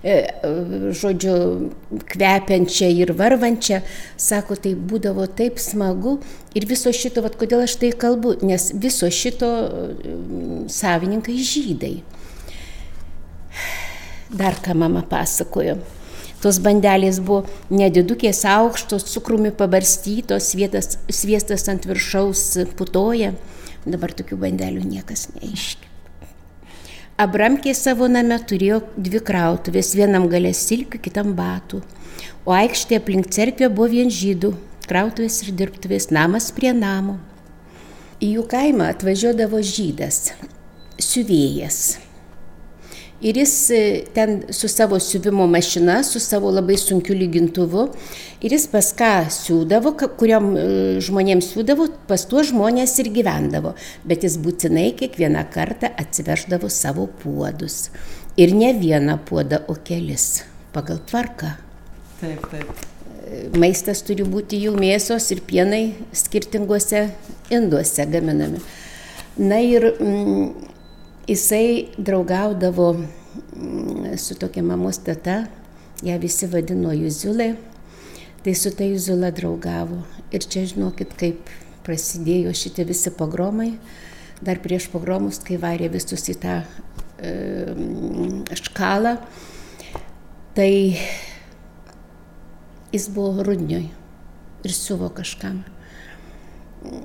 e, 0.00 0.14
žodžiu, 0.96 1.34
kvepiančią 2.08 2.88
ir 3.02 3.12
varvančią, 3.18 3.82
sako, 4.16 4.56
tai 4.56 4.72
būdavo 4.74 5.26
taip 5.28 5.60
smagu 5.60 6.16
ir 6.56 6.64
viso 6.64 6.88
šito, 6.88 7.20
vad 7.20 7.36
kodėl 7.36 7.66
aš 7.66 7.76
tai 7.82 7.92
kalbu, 7.92 8.38
nes 8.48 8.70
viso 8.72 9.10
šito 9.12 9.50
mm, 9.68 10.64
savininkai 10.72 11.36
žydai. 11.44 11.98
Dar 14.32 14.56
ką 14.64 14.72
mama 14.72 15.04
pasakojo. 15.04 15.76
Tos 16.40 16.58
bandelės 16.64 17.20
buvo 17.24 17.44
nedidukės 17.72 18.42
aukštos, 18.48 19.04
cukrumi 19.12 19.52
pabarstytos, 19.52 20.48
svietas, 20.52 20.96
sviestas 21.12 21.68
ant 21.68 21.84
viršaus 21.88 22.54
putoja. 22.76 23.34
Dabar 23.84 24.14
tokių 24.16 24.38
bandelių 24.40 24.84
niekas 24.88 25.28
neiškia. 25.34 25.90
Abramkė 27.20 27.74
savo 27.78 28.08
name 28.10 28.38
turėjo 28.42 28.80
dvi 28.96 29.20
krautuvės, 29.22 29.92
vienam 29.94 30.26
galė 30.32 30.50
silkių, 30.56 30.98
kitam 31.04 31.34
batų. 31.38 31.82
O 32.44 32.54
aikštė 32.56 32.98
aplink 32.98 33.28
cerkvę 33.30 33.68
buvo 33.70 33.92
vien 33.92 34.10
žydų, 34.10 34.50
krautuvės 34.88 35.42
ir 35.44 35.52
dirbtuvės, 35.60 36.08
namas 36.10 36.50
prie 36.56 36.72
namo. 36.74 37.20
Į 38.18 38.34
jų 38.38 38.48
kaimą 38.50 38.88
atvažiuodavo 38.96 39.62
žydas, 39.62 40.32
siuvėjas 40.98 42.03
ir 43.24 43.38
jis 43.40 43.54
e, 43.72 43.80
ten 44.14 44.42
su 44.52 44.68
savo 44.68 44.98
siuvimo 45.00 45.46
mašina, 45.46 46.02
su 46.04 46.20
savo 46.20 46.50
labai 46.52 46.76
sunkiu 46.78 47.16
lygintuvu, 47.16 47.86
ir 48.44 48.52
jis 48.52 48.66
pas 48.70 48.90
ką 48.96 49.12
siūdavo, 49.32 49.94
kuriam 50.18 50.50
e, 50.58 50.64
žmonėms 51.04 51.52
siūdavo, 51.54 51.88
pas 52.08 52.26
tuos 52.28 52.50
žmonės 52.52 52.98
ir 53.00 53.10
gyvendavo, 53.14 53.74
bet 54.04 54.26
jis 54.26 54.36
būtinai 54.44 54.90
kiekvieną 54.98 55.46
kartą 55.54 55.92
atsiveždavo 56.04 56.68
savo 56.72 57.08
puodus. 57.22 57.88
Ir 58.36 58.52
ne 58.56 58.72
vieną 58.76 59.20
puodą, 59.24 59.62
o 59.70 59.78
kelis, 59.78 60.42
pagal 60.74 61.00
tvarką. 61.08 61.54
Taip, 62.20 62.44
taip. 62.52 62.84
E, 63.24 63.46
maistas 63.56 64.04
turi 64.04 64.26
būti 64.28 64.60
jų 64.66 64.76
mėsos 64.76 65.30
ir 65.32 65.40
pienai 65.48 65.84
skirtinguose 66.12 67.06
induose 67.54 68.04
gaminami. 68.10 68.60
Na 69.40 69.58
ir 69.64 69.88
mm, 69.96 70.73
Jisai 71.26 71.88
draugaudavo 71.96 72.92
mm, 72.92 74.18
su 74.18 74.34
tokia 74.34 74.62
mamos 74.62 74.98
teta, 74.98 75.46
ją 76.04 76.18
visi 76.20 76.44
vadino 76.52 76.92
Juzulė, 76.92 77.54
tai 78.44 78.52
su 78.52 78.72
ta 78.76 78.84
Juzula 78.84 79.30
draugavo. 79.32 80.02
Ir 80.36 80.44
čia 80.44 80.66
žinokit, 80.68 81.14
kaip 81.16 81.48
prasidėjo 81.86 82.52
šitie 82.52 82.84
visi 82.84 83.12
pogromai, 83.16 83.70
dar 84.44 84.60
prieš 84.60 84.90
pogromus, 84.92 85.40
kai 85.40 85.56
varė 85.62 85.88
visus 85.94 86.28
į 86.28 86.36
tą 86.42 86.58
e, 86.60 87.32
škalą, 88.60 89.16
tai 90.52 90.72
jis 92.92 93.08
buvo 93.16 93.46
rudnioj 93.48 93.88
ir 94.64 94.76
siuvo 94.76 95.08
kažkam 95.08 95.62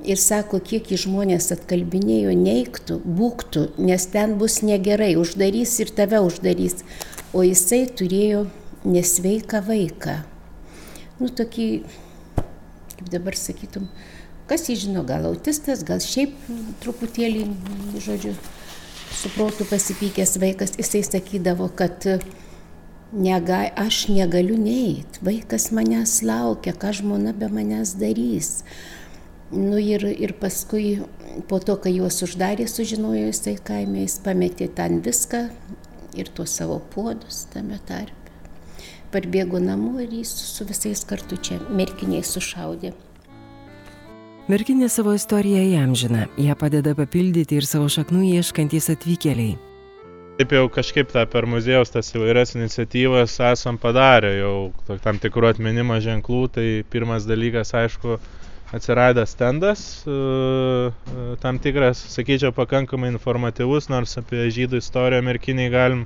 ir 0.07 0.19
sako, 0.19 0.59
kiek 0.63 0.89
į 0.91 0.99
žmonės 1.05 1.51
atkalbinėjo, 1.55 2.33
neiktų, 2.37 2.99
būktų, 3.03 3.65
nes 3.81 4.07
ten 4.13 4.37
bus 4.41 4.59
negerai, 4.65 5.13
uždarys 5.19 5.77
ir 5.83 5.93
tave 5.95 6.21
uždarys. 6.25 6.83
O 7.33 7.43
jisai 7.45 7.83
turėjo 7.85 8.47
nesveiką 8.87 9.61
vaiką. 9.67 10.19
Nu, 11.19 11.29
tokį, 11.29 11.67
kaip 12.95 13.11
dabar 13.11 13.37
sakytum, 13.37 13.89
kas 14.49 14.69
jį 14.69 14.77
žino, 14.85 15.03
gal 15.07 15.27
autistas, 15.29 15.83
gal 15.85 16.01
šiaip 16.03 16.35
truputėlį, 16.83 17.45
žodžiu, 18.01 18.33
suprotų 19.19 19.67
pasipykęs 19.69 20.37
vaikas, 20.41 20.77
jisai 20.79 21.03
sakydavo, 21.05 21.67
kad 21.75 22.07
nega, 23.13 23.65
aš 23.75 24.07
negaliu 24.13 24.57
neiti, 24.59 25.21
vaikas 25.25 25.69
manęs 25.75 26.21
laukia, 26.25 26.73
ką 26.77 26.93
žmona 27.01 27.33
be 27.33 27.49
manęs 27.51 27.95
darys. 27.99 28.63
Nu 29.51 29.79
ir, 29.81 30.03
ir 30.05 30.35
paskui 30.37 30.99
po 31.49 31.57
to, 31.59 31.75
kai 31.81 31.95
juos 31.95 32.21
uždarė, 32.25 32.67
sužinojo 32.69 33.31
jisai 33.31 33.55
kaime, 33.65 34.03
jis 34.03 34.19
pametė 34.21 34.67
ten 34.77 34.99
viską 35.01 35.47
ir 36.19 36.29
tuos 36.37 36.53
savo 36.59 36.77
puodus 36.93 37.47
tame 37.53 37.79
tarpe. 37.89 38.13
Parbėgo 39.09 39.57
namo 39.57 39.97
ir 40.03 40.11
jis 40.19 40.29
su 40.51 40.67
visais 40.69 41.01
kartu 41.09 41.39
čia 41.41 41.57
merkiniai 41.73 42.21
sušaudė. 42.21 42.93
Merkinė 44.49 44.89
savo 44.89 45.15
istoriją 45.17 45.63
jam 45.65 45.95
žina, 45.97 46.27
ją 46.37 46.53
padeda 46.57 46.93
papildyti 46.97 47.57
ir 47.57 47.65
savo 47.69 47.89
šaknų 47.89 48.23
ieškantys 48.35 48.89
atvykėliai. 48.93 49.57
Taip 50.39 50.53
jau 50.55 50.63
kažkaip 50.71 51.09
tą 51.11 51.25
per 51.29 51.45
muziejaus 51.49 51.89
tas 51.93 52.13
įvairias 52.13 52.53
iniciatyvas 52.55 53.33
esam 53.49 53.77
padarę, 53.81 54.31
jau 54.37 54.97
tam 55.03 55.17
tikrų 55.21 55.49
atminimo 55.51 55.97
ženklų, 56.01 56.43
tai 56.55 56.67
pirmas 56.93 57.25
dalykas, 57.29 57.73
aišku, 57.75 58.17
atsiradęs 58.73 59.29
stendas, 59.29 60.03
e, 60.07 60.11
e, 60.11 61.35
tam 61.41 61.59
tikras, 61.59 62.01
sakyčiau, 62.13 62.53
pakankamai 62.53 63.09
informatyvus, 63.13 63.89
nors 63.89 64.17
apie 64.21 64.45
žydų 64.53 64.81
istoriją 64.83 65.23
merkiniai 65.25 65.71
galim 65.73 66.05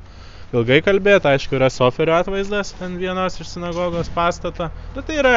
ilgai 0.54 0.80
kalbėti, 0.86 1.28
aišku, 1.34 1.58
yra 1.58 1.70
soferio 1.74 2.16
atvaizdas 2.16 2.76
ant 2.86 3.00
vienos 3.02 3.40
iš 3.42 3.56
sinagogos 3.56 4.12
pastato, 4.16 4.70
bet 4.96 5.10
tai 5.10 5.20
yra, 5.20 5.36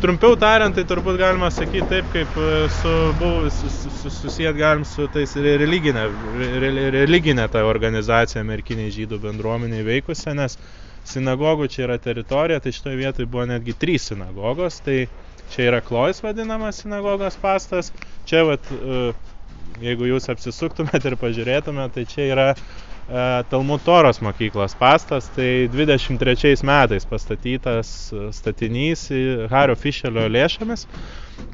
trumpiau 0.00 0.38
tariant, 0.40 0.74
tai 0.74 0.86
turbūt 0.88 1.18
galima 1.20 1.50
sakyti 1.52 1.90
taip, 1.92 2.08
kaip 2.14 2.40
e, 2.40 2.48
su 2.78 2.94
buvus, 3.20 3.60
susijęt 4.22 4.56
galim 4.56 4.88
su 4.88 5.10
tais 5.12 5.36
religinė, 5.36 6.08
religinė 6.96 7.50
ta 7.52 7.66
organizacija 7.68 8.46
merkiniai 8.48 8.94
žydų 8.96 9.20
bendruomeniai 9.28 9.84
veikusią, 9.86 10.32
nes 10.40 10.56
sinagogų 11.06 11.70
čia 11.72 11.86
yra 11.86 12.00
teritorija, 12.02 12.60
tai 12.62 12.74
šitoje 12.74 12.98
vietoje 12.98 13.30
buvo 13.30 13.46
netgi 13.48 13.76
trys 13.78 14.10
sinagogos, 14.10 14.80
tai 14.84 15.04
Čia 15.54 15.70
yra 15.70 15.80
Klojas 15.80 16.22
vadinamas 16.22 16.82
sinagogos 16.82 17.36
pastas. 17.42 17.92
Čia, 18.26 18.42
vat, 18.48 18.66
e, 18.72 19.12
jeigu 19.84 20.08
jūs 20.10 20.26
apsisuktumėt 20.32 21.06
ir 21.06 21.16
pažiūrėtumėt, 21.20 21.94
tai 21.94 22.04
čia 22.10 22.26
yra 22.32 22.46
e, 22.50 22.56
Talmud 23.50 23.84
Toros 23.86 24.18
mokyklos 24.24 24.74
pastas. 24.80 25.30
Tai 25.36 25.50
23 25.72 26.66
metais 26.66 27.06
pastatytas 27.06 27.92
statinys 28.34 29.06
Hario 29.52 29.78
Fišelio 29.78 30.26
lėšomis. 30.34 30.86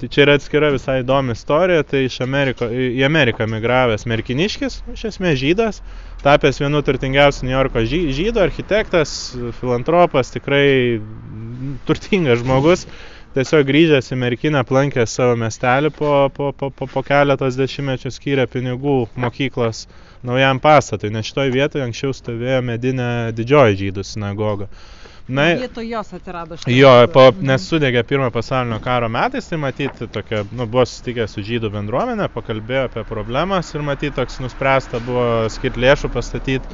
Tai 0.00 0.08
čia 0.08 0.24
yra 0.24 0.38
atskira 0.38 0.72
visai 0.72 1.00
įdomi 1.02 1.36
istorija, 1.36 1.84
tai 1.84 2.06
iš 2.06 2.20
Ameriko, 2.24 2.70
į 2.70 3.02
Ameriką 3.04 3.48
migravęs 3.50 4.06
merkiniškis, 4.08 4.78
iš 4.94 5.08
esmės 5.10 5.40
žydas, 5.42 5.82
tapęs 6.24 6.60
vienu 6.62 6.80
turtingiausių 6.86 7.46
New 7.48 7.54
Yorko 7.56 7.82
žy- 7.88 8.12
žydų, 8.14 8.42
architektas, 8.44 9.14
filantropas, 9.60 10.30
tikrai 10.34 11.00
turtingas 11.88 12.40
žmogus, 12.42 12.86
tiesiog 13.36 13.66
grįžęs 13.68 14.12
į 14.12 14.18
merkinę 14.20 14.60
aplankė 14.62 15.06
savo 15.08 15.36
miestelį 15.40 15.92
po, 15.96 16.12
po, 16.36 16.52
po, 16.52 16.70
po, 16.70 16.88
po 16.94 17.02
keletos 17.06 17.58
dešimtmečių 17.58 18.12
skyrė 18.12 18.46
pinigų 18.52 18.96
mokyklos 19.16 19.86
naujam 20.22 20.60
pastatui, 20.62 21.10
nes 21.10 21.26
šitoj 21.30 21.50
vietoje 21.54 21.86
anksčiau 21.86 22.14
stovėjo 22.14 22.60
medinė 22.66 23.08
didžioji 23.34 23.80
žydų 23.86 24.04
sinagoga. 24.06 24.68
Na, 25.28 25.54
Vietoj 25.54 25.86
jos 25.88 26.12
atsirado 26.12 26.56
šitas. 26.56 26.74
Jo, 26.74 27.06
po, 27.12 27.28
Mhm. 27.30 27.46
nes 27.46 27.62
sudegė 27.70 28.02
pirmojo 28.02 28.30
pasaulinio 28.34 28.80
karo 28.82 29.08
metais, 29.08 29.46
tai 29.48 29.58
matyti 29.58 30.08
tokia, 30.10 30.42
nu, 30.50 30.66
buvo 30.66 30.82
susitikęs 30.84 31.30
su 31.36 31.40
žydų 31.46 31.70
bendruomenė, 31.70 32.26
pakalbėjo 32.34 32.88
apie 32.88 33.04
problemas 33.08 33.70
ir 33.74 33.82
matyti 33.86 34.14
toks 34.18 34.40
nuspręsta 34.42 35.00
buvo 35.00 35.48
skirti 35.48 35.80
lėšų 35.80 36.10
pastatyti 36.10 36.66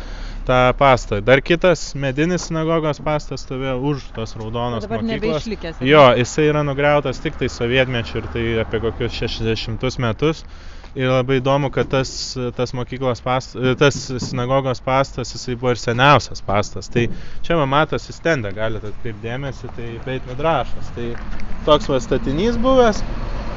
tą 0.49 0.73
pastatą. 0.81 1.21
Dar 1.25 1.43
kitas 1.45 1.95
medinis 1.95 2.49
sinagogos 2.49 3.03
pastatas 3.05 3.45
stovėjo 3.45 3.77
už 3.93 4.09
tos 4.17 4.35
raudonos 4.35 4.83
dabar 4.89 5.03
mokyklos. 5.03 5.45
nebeišlikęs. 5.45 5.81
Jo, 5.85 6.07
jisai 6.17 6.49
yra 6.49 6.65
nugriautas 6.65 7.21
tik 7.21 7.37
tai 7.37 7.49
sovietmečiu 7.53 8.23
ir 8.25 8.29
tai 8.33 8.47
apie 8.65 8.81
kokius 8.81 9.13
60 9.13 9.99
metus. 9.99 10.45
Ir 10.97 11.11
labai 11.11 11.37
įdomu, 11.43 11.69
kad 11.73 11.91
tas, 11.93 12.11
tas 12.57 12.73
mokyklos 12.77 13.21
pastas, 13.25 13.77
tas 13.81 13.99
sinagogos 14.25 14.81
pastas, 14.85 15.35
jisai 15.35 15.57
buvo 15.59 15.75
ir 15.75 15.81
seniausias 15.81 16.41
pastas. 16.45 16.89
Tai 16.93 17.05
čia 17.45 17.59
va 17.61 17.67
matosi 17.69 18.15
stendė, 18.17 18.55
galite 18.57 18.93
atkreipdėmėsi, 18.93 19.69
tai 19.77 19.91
Beit 20.07 20.25
Midrašas. 20.31 20.89
Tai 20.97 21.11
toks 21.69 21.91
va 21.93 22.01
statinys 22.01 22.57
buvęs. 22.63 23.03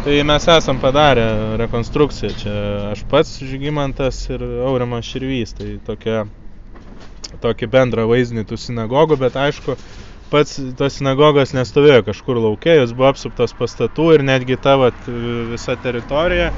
Tai 0.01 0.17
mes 0.27 0.47
esam 0.49 0.81
padarę 0.81 1.25
rekonstrukciją. 1.61 2.35
Čia 2.41 2.53
aš 2.91 3.05
pats 3.09 3.35
Žygimantas 3.45 4.23
ir 4.33 4.43
Aurimas 4.67 5.07
Širvys. 5.07 5.55
Tai 5.55 5.71
tokia, 5.87 6.25
tokį 7.43 7.71
bendrą 7.71 8.09
vaizdinį 8.11 8.43
tų 8.49 8.59
sinagogų, 8.59 9.21
bet 9.21 9.39
aišku, 9.39 9.77
pats 10.33 10.59
tos 10.79 10.99
sinagogos 10.99 11.55
nestovėjo 11.55 12.03
kažkur 12.11 12.43
laukia, 12.43 12.75
jos 12.81 12.95
buvo 12.97 13.11
apsuptos 13.13 13.55
pastatų 13.55 14.11
ir 14.17 14.27
netgi 14.27 14.59
ta 14.59 14.77
vat, 14.81 15.09
visa 15.53 15.77
teritorija 15.79 16.51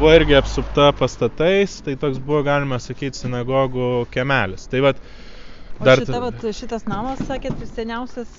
buvo 0.00 0.12
irgi 0.16 0.36
apsupta 0.38 0.90
pastatais, 0.96 1.76
tai 1.84 1.94
toks 2.00 2.18
buvo 2.24 2.40
galima 2.46 2.78
sakyti 2.80 3.20
sinagogų 3.20 3.90
kemelis. 4.14 4.64
Tai 4.72 4.80
vat, 4.88 5.02
O 5.80 5.84
dar 5.84 6.00
šita, 6.00 6.12
t- 6.16 6.22
vat, 6.24 6.46
šitas 6.56 6.86
namas, 6.88 7.20
sakėt, 7.28 7.60
seniausias. 7.74 8.32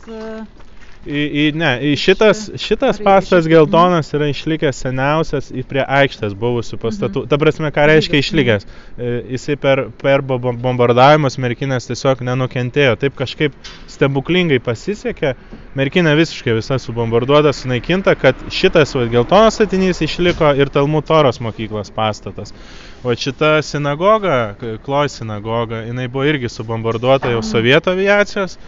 Į, 1.02 1.22
į, 1.26 1.43
ne, 1.58 1.70
į 1.82 1.91
šitas, 1.97 2.43
šitas 2.62 2.99
pastatas 3.02 3.47
geltonas 3.49 4.12
yra 4.14 4.28
išlikęs 4.30 4.84
seniausias 4.84 5.47
į 5.49 5.64
prie 5.66 5.82
aikštės 5.82 6.36
buvusių 6.38 6.78
pastatų. 6.84 7.24
Ta 7.32 7.39
prasme, 7.41 7.72
ką 7.74 7.88
reiškia 7.89 8.20
išlikęs? 8.22 8.68
E, 9.02 9.14
Jisai 9.34 9.56
per, 9.58 9.88
per 9.97 10.22
bo- 10.22 10.38
bom- 10.43 10.60
bombardavimus 10.62 11.39
merkinės 11.41 11.89
tiesiog 11.89 12.22
nenukentėjo. 12.28 12.99
Taip 13.02 13.18
kažkaip 13.18 13.56
stebuklingai 13.89 14.60
pasisekė. 14.62 15.34
Merkinė 15.74 16.14
visiškai 16.20 16.54
visa 16.60 16.78
subombarduota, 16.84 17.49
sunaikinta, 17.56 18.14
kad 18.20 18.38
šitas 18.54 18.93
va, 18.93 19.08
geltonas 19.10 19.58
statinys 19.58 20.04
išliko 20.06 20.52
ir 20.60 20.70
Talmud 20.70 21.08
Toros 21.10 21.41
mokyklos 21.41 21.89
pastatas. 21.95 22.54
O 23.02 23.16
šita 23.18 23.56
sinagoga, 23.66 24.54
Kloj 24.86 25.10
sinagoga, 25.10 25.82
jinai 25.88 26.06
buvo 26.12 26.30
irgi 26.30 26.52
subombarduota 26.52 27.34
jau 27.34 27.41
sovietų 27.41 27.95
aviacijos. 27.95 28.60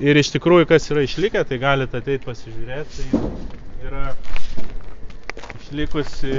Ir 0.00 0.16
iš 0.16 0.30
tikrųjų, 0.32 0.64
kas 0.70 0.86
yra 0.92 1.02
išlikę, 1.04 1.42
tai 1.44 1.58
galite 1.60 1.98
ateiti 2.00 2.24
pasižiūrėti. 2.24 3.10
Tai 3.12 3.88
yra 3.90 4.04
išlikusi 5.60 6.32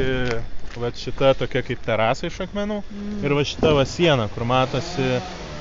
va 0.81 0.89
šita 0.95 1.33
tokia 1.39 1.61
kaip 1.67 1.81
terasa 1.85 2.29
iš 2.29 2.39
akmenų. 2.47 2.79
Ir 3.21 3.35
va 3.37 3.43
šita 3.45 3.73
va 3.77 3.85
siena, 3.85 4.27
kur 4.33 4.45
matosi 4.49 5.19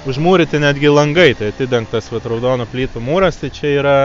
užmūryti 0.09 0.61
netgi 0.63 0.89
langai, 0.93 1.33
tai 1.37 1.51
atidengtas 1.53 2.09
va 2.13 2.23
raudono 2.25 2.65
plytų 2.71 3.03
mūras, 3.05 3.37
tai 3.43 3.51
čia 3.53 3.73
yra 3.83 3.97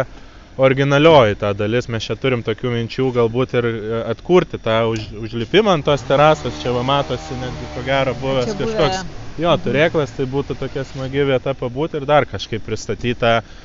originalioji 0.58 1.36
ta 1.40 1.52
dalis, 1.54 1.88
mes 1.92 2.04
čia 2.08 2.16
turim 2.20 2.44
tokių 2.44 2.72
minčių 2.72 3.10
galbūt 3.16 3.56
ir 3.60 3.66
e, 3.68 4.02
atkurti 4.14 4.60
tą 4.64 4.78
už, 4.94 5.02
užlipimą 5.26 5.74
ant 5.76 5.84
tos 5.88 6.04
terasos, 6.08 6.56
čia 6.62 6.72
va 6.76 6.84
matosi 6.88 7.36
netgi 7.36 7.68
ko 7.76 7.84
gero 7.84 8.14
buvęs 8.16 8.52
Čia 8.54 8.60
buvę- 8.62 8.76
kažkoks 8.80 9.22
Jo, 9.36 9.52
turėklas 9.60 10.14
tai 10.16 10.24
būtų 10.32 10.56
tokia 10.56 10.86
smagi 10.88 11.26
vieta 11.28 11.52
pabūti 11.60 11.98
ir 12.00 12.06
dar 12.08 12.24
kažkaip 12.24 12.64
pristatyta 12.64 13.42
e, 13.42 13.65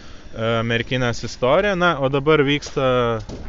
merkinės 0.65 1.25
istorija. 1.27 1.75
Na, 1.79 1.95
o 2.01 2.11
dabar 2.13 2.43
vyksta 2.47 2.87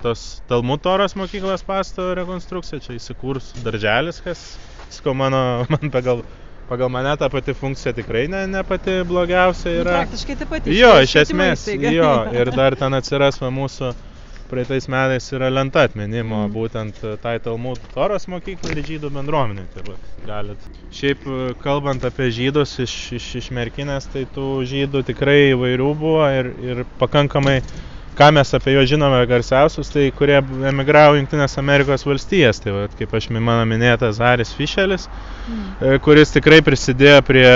tos 0.02 0.42
Talmud 0.50 0.82
Toros 0.82 1.16
mokyklos 1.20 1.64
pasto 1.68 2.12
rekonstrukcija, 2.18 2.82
čia 2.82 2.98
įsikūrus 2.98 3.52
darželis, 3.62 4.22
kas, 4.26 4.44
sakau, 4.90 5.14
mano, 5.18 5.42
man 5.74 5.94
pagal, 5.94 6.24
pagal 6.70 6.90
mane 6.94 7.14
ta 7.22 7.30
pati 7.30 7.54
funkcija 7.58 7.94
tikrai 7.98 8.28
ne, 8.32 8.46
ne 8.50 8.64
pati 8.68 9.02
blogiausia 9.08 9.70
nu, 9.70 9.82
yra. 9.84 10.00
Praktiškai 10.02 10.38
taip 10.40 10.54
pat. 10.56 10.72
Jo, 10.74 10.96
iš 11.06 11.18
esmės, 11.26 11.68
jo, 11.70 12.14
ir 12.42 12.54
dar 12.56 12.78
ten 12.80 12.98
atsiras 12.98 13.38
va 13.42 13.54
mūsų 13.54 13.94
praeitais 14.52 14.88
metais 14.92 15.30
yra 15.36 15.50
lenta 15.50 15.86
atminimo 15.88 16.44
Mhm. 16.46 16.54
būtent 16.56 17.04
e, 17.08 17.16
tai 17.24 17.38
Talmud 17.44 17.80
Toros 17.96 18.28
mokyklai 18.32 18.76
ir 18.76 18.84
žydų 18.90 19.12
bendruomeniai. 19.18 19.70
Tai 19.74 19.84
va, 19.88 19.96
galit. 20.28 20.68
Šiaip 20.92 21.24
e, 21.28 21.40
kalbant 21.64 22.04
apie 22.08 22.28
žydus 22.36 22.76
iš, 22.84 22.96
iš, 23.20 23.30
iš 23.42 23.50
merkinės, 23.56 24.10
tai 24.12 24.26
tų 24.36 24.48
žydų 24.68 25.06
tikrai 25.08 25.40
įvairių 25.54 25.90
buvo 26.04 26.28
ir, 26.36 26.52
ir 26.72 26.84
pakankamai, 27.02 27.62
ką 28.18 28.30
mes 28.36 28.54
apie 28.54 28.74
juos 28.76 28.90
žinome 28.90 29.20
garsiausius, 29.30 29.90
tai 29.94 30.10
kurie 30.16 30.38
emigravo 30.70 31.16
Junktinės 31.18 31.58
Amerikos 31.62 32.04
valstijas. 32.08 32.60
Tai 32.64 32.74
va, 32.76 32.84
kaip 33.00 33.14
aš 33.18 33.30
mano 33.34 33.64
minėtas 33.70 34.20
Haris 34.22 34.52
Fischelis, 34.58 35.08
e, 35.80 35.98
kuris 36.04 36.34
tikrai 36.36 36.62
prisidėjo 36.66 37.22
prie 37.28 37.48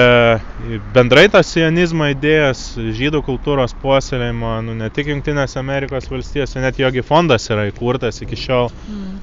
bendrai 0.96 1.28
tos 1.34 1.52
sionizmo 1.54 2.08
idėjos, 2.14 2.66
žydų 3.00 3.24
kultūros 3.28 3.76
puoselėjimo, 3.84 4.58
nu, 4.68 4.78
ne 4.80 4.90
tik 4.96 5.12
Junktinės 5.12 5.58
Amerikos 5.62 6.10
valstijose, 6.12 6.62
net 6.64 6.80
jogi 6.82 7.04
fondas 7.06 7.50
yra 7.52 7.68
įkurtas 7.72 8.22
iki 8.26 8.40
šiol 8.40 8.72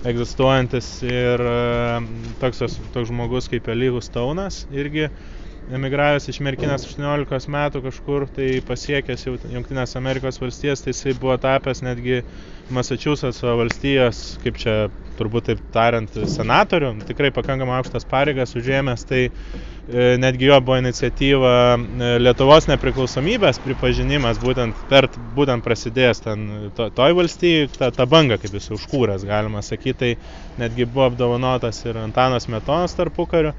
egzistuojantis. 0.09 0.95
Ir 1.09 1.47
e, 1.49 1.61
toks, 2.43 2.67
toks 2.93 3.09
žmogus 3.11 3.49
kaip 3.53 3.73
Elygus 3.73 4.13
Taunas 4.13 4.67
irgi 4.73 5.09
emigravęs 5.71 6.27
iš 6.33 6.41
Merkinės 6.43 6.87
18 6.89 7.51
metų 7.53 7.83
kažkur, 7.87 8.27
tai 8.35 8.49
pasiekęs 8.67 9.27
jau 9.27 9.37
Junktinės 9.53 9.95
Amerikos 10.01 10.41
valstijas, 10.43 10.83
tai 10.83 10.95
jisai 10.95 11.15
buvo 11.19 11.37
tapęs 11.41 11.85
netgi 11.87 12.23
Massachusetts'o 12.73 13.55
valstijos, 13.61 14.23
kaip 14.43 14.59
čia 14.61 14.77
turbūt 15.19 15.51
taip 15.51 15.61
tariant, 15.75 16.15
senatorių, 16.31 16.95
tikrai 17.07 17.31
pakankamai 17.35 17.77
aukštas 17.81 18.07
pareigas 18.09 18.55
užėmęs, 18.59 19.05
tai 19.07 19.21
e, 19.27 20.17
netgi 20.21 20.49
jo 20.49 20.59
buvo 20.65 20.79
iniciatyva 20.81 21.53
e, 21.77 22.11
Lietuvos 22.23 22.67
nepriklausomybės 22.71 23.61
pripažinimas, 23.63 24.41
būtent, 24.43 24.79
per, 24.91 25.11
būtent 25.37 25.67
prasidėjęs 25.67 26.25
ten 26.25 26.49
to, 26.79 26.89
toj 26.97 27.19
valstijai, 27.21 27.69
ta, 27.77 27.93
ta 27.95 28.09
banga, 28.09 28.41
kaip 28.41 28.57
jis 28.57 28.73
užkūręs, 28.79 29.29
galima 29.29 29.63
sakyti, 29.63 29.93
tai 30.03 30.65
netgi 30.65 30.89
buvo 30.89 31.11
apdovanotas 31.11 31.85
ir 31.87 32.01
Antanas 32.01 32.49
Metonas 32.51 32.97
tarpukariu. 32.99 33.53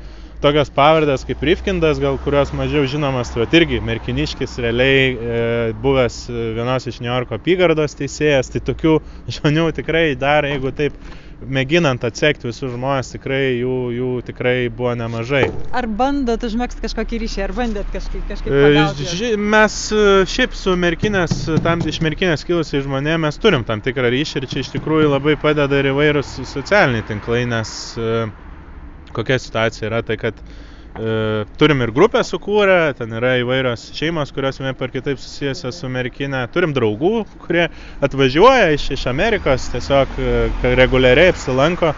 Tokios 0.44 0.68
pavardės 0.76 1.24
kaip 1.24 1.40
Rifkindas, 1.48 2.02
gal 2.04 2.18
kurios 2.20 2.50
mažiau 2.52 2.84
žinomas, 2.90 3.30
tai 3.32 3.46
irgi 3.62 3.78
Merkiniškis 3.88 4.58
realiai 4.60 5.04
e, 5.16 5.38
buvęs 5.80 6.18
e, 6.28 6.40
vienos 6.58 6.88
iš 6.92 6.98
New 7.00 7.08
Yorko 7.08 7.38
apygardos 7.40 7.96
teisėjas, 7.96 8.52
tai 8.52 8.60
tokių 8.68 8.98
žmonių 9.38 9.70
tikrai 9.78 10.10
dar, 10.20 10.44
jeigu 10.50 10.74
taip 10.76 10.98
mėginant 11.44 12.04
atsekti 12.08 12.48
visus 12.50 12.72
žmonės, 12.72 13.14
tikrai 13.16 13.40
jų, 13.62 13.78
jų 13.96 14.10
tikrai 14.28 14.68
buvo 14.72 14.94
nemažai. 15.00 15.46
Ar 15.76 15.88
bandot 15.88 16.44
užmėgsti 16.48 16.84
kažkokį 16.86 17.20
ryšį, 17.24 17.42
ar 17.48 17.56
bandėt 17.58 17.90
kažkaip, 17.96 18.28
kažkaip 18.30 18.52
E, 18.54 18.86
ži- 19.16 19.34
Mes 19.40 19.80
e, 19.96 20.06
šiaip 20.30 20.56
su 20.60 20.76
merkinės, 20.80 21.40
tam 21.64 21.84
iš 21.88 22.00
merkinės 22.04 22.44
kilusiai 22.48 22.84
žmonėmis 22.84 23.24
mes 23.30 23.40
turim 23.44 23.64
tam 23.68 23.80
tikrą 23.84 24.12
ryšį 24.12 24.42
ir 24.44 24.48
čia 24.52 24.64
iš 24.64 24.72
tikrųjų 24.76 25.12
labai 25.16 25.36
padeda 25.40 25.80
ir 25.80 25.92
įvairūs 25.94 26.36
socialiniai 26.52 27.08
tinklai, 27.12 27.46
nes 27.48 27.74
e, 27.96 28.26
kokia 29.16 29.40
situacija 29.42 29.90
yra, 29.90 30.02
tai 30.06 30.18
kad 30.22 30.40
e, 30.40 31.44
turim 31.60 31.84
ir 31.86 31.94
grupę 31.96 32.24
sukūrę, 32.28 32.80
ten 32.98 33.14
yra 33.20 33.36
įvairios 33.42 33.90
šeimos, 33.98 34.34
kurios 34.36 34.60
vienaip 34.62 34.82
ar 34.82 34.94
kitaip 34.94 35.22
susijusios 35.22 35.80
su 35.82 35.92
merkinė, 35.92 36.46
turim 36.54 36.76
draugų, 36.76 37.24
kurie 37.46 37.70
atvažiuoja 38.06 38.74
iš, 38.78 38.90
iš 38.98 39.08
Amerikos, 39.14 39.70
tiesiog 39.74 40.20
e, 40.20 40.76
reguliariai 40.80 41.34
apsilanko. 41.34 41.94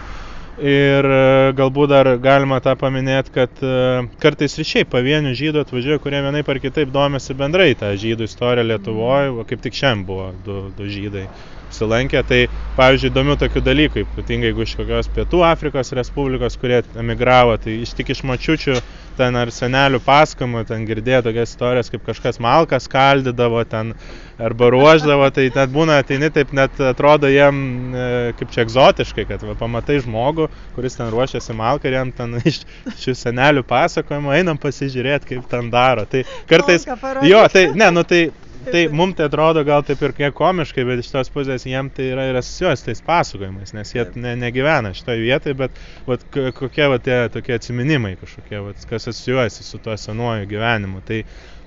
Ir 0.56 1.04
e, 1.04 1.24
galbūt 1.52 1.90
dar 1.92 2.08
galima 2.24 2.62
tą 2.64 2.72
paminėti, 2.80 3.32
kad 3.34 3.58
e, 3.60 4.06
kartais 4.22 4.56
ir 4.56 4.64
šiaip 4.64 4.88
pavienių 4.94 5.34
žydų 5.36 5.66
atvažiuoja, 5.66 6.00
kurie 6.00 6.22
vienaip 6.24 6.48
ar 6.48 6.60
kitaip 6.62 6.94
domisi 6.94 7.36
bendrai 7.36 7.74
tą 7.76 7.90
žydų 8.00 8.24
istoriją 8.30 8.64
Lietuvoje, 8.70 9.34
kaip 9.50 9.66
tik 9.66 9.76
šiandien 9.76 10.06
buvo 10.08 10.30
du, 10.46 10.62
du 10.78 10.88
žydai 10.88 11.26
apsilankę. 11.66 12.22
Tai, 12.26 12.42
pavyzdžiui, 12.78 13.12
įdomių 13.12 13.38
tokių 13.42 13.64
dalykų, 13.66 14.04
ypatingai 14.06 14.50
jeigu 14.50 14.66
iš 14.66 14.76
kokios 14.78 15.10
Pietų 15.16 15.42
Afrikos 15.46 15.92
Respublikos, 15.96 16.58
kurie 16.60 16.82
emigravo, 16.98 17.56
tai 17.60 17.80
iš 17.82 17.94
tik 17.98 18.14
iš 18.14 18.22
mačiučių 18.28 18.80
ten 19.16 19.36
ar 19.38 19.50
senelių 19.54 20.00
paskamų, 20.04 20.64
ten 20.68 20.84
girdėjo 20.88 21.22
tokias 21.26 21.52
istorijas, 21.54 21.90
kaip 21.92 22.04
kažkas 22.06 22.38
malkas 22.42 22.86
skaldydavo 22.88 23.62
ten 23.68 23.94
arba 24.36 24.68
ruoždavo, 24.72 25.28
tai 25.32 25.48
net 25.54 25.72
būna, 25.72 26.00
ateini 26.02 26.28
taip 26.32 26.52
net 26.56 26.76
atrodo 26.84 27.30
jiem 27.32 27.60
e, 27.96 28.08
kaip 28.36 28.52
čia 28.52 28.66
egzotiškai, 28.66 29.24
kad 29.30 29.44
va, 29.48 29.56
pamatai 29.56 29.98
žmogų, 30.04 30.50
kuris 30.76 30.98
ten 30.98 31.08
ruošiasi 31.12 31.56
malką 31.56 31.88
ir 31.88 31.96
jam 31.96 32.12
ten 32.16 32.36
iš 32.50 32.62
šių 33.00 33.16
senelių 33.22 33.64
pasakojimo 33.68 34.34
einam 34.36 34.60
pasižiūrėti, 34.60 35.32
kaip 35.32 35.48
ten 35.52 35.72
daro. 35.72 36.04
Tai 36.10 36.26
kartais... 36.50 36.84
Jo, 37.24 37.46
tai, 37.52 37.70
ne, 37.72 37.88
nu 37.96 38.04
tai 38.04 38.26
tai 38.70 38.82
mums 38.92 39.16
tai 39.18 39.26
atrodo 39.30 39.62
gal 39.66 39.84
taip 39.86 40.02
ir 40.06 40.14
kiek 40.16 40.34
komiškai, 40.36 40.84
bet 40.88 41.02
iš 41.02 41.10
tos 41.14 41.32
pusės 41.34 41.66
jiem 41.68 41.90
tai 41.94 42.10
yra 42.12 42.28
ir 42.30 42.38
asociuojas 42.40 42.84
tais 42.86 43.02
pasakojimais, 43.06 43.74
nes 43.76 43.92
jie 43.94 44.06
ne, 44.20 44.36
negyvena 44.40 44.92
šitoje 44.96 45.24
vietoje, 45.24 45.58
bet 45.58 45.82
vat, 46.08 46.24
kokie 46.58 46.88
vat, 46.92 47.04
tie 47.06 47.20
tokie 47.32 47.56
atsiminimai 47.56 48.16
kažkokie, 48.20 48.62
vat, 48.68 48.88
kas 48.90 49.10
asociuojasi 49.12 49.66
su 49.66 49.82
tuo 49.82 49.96
senuoju 50.00 50.48
gyvenimu. 50.50 51.02
Tai, 51.06 51.22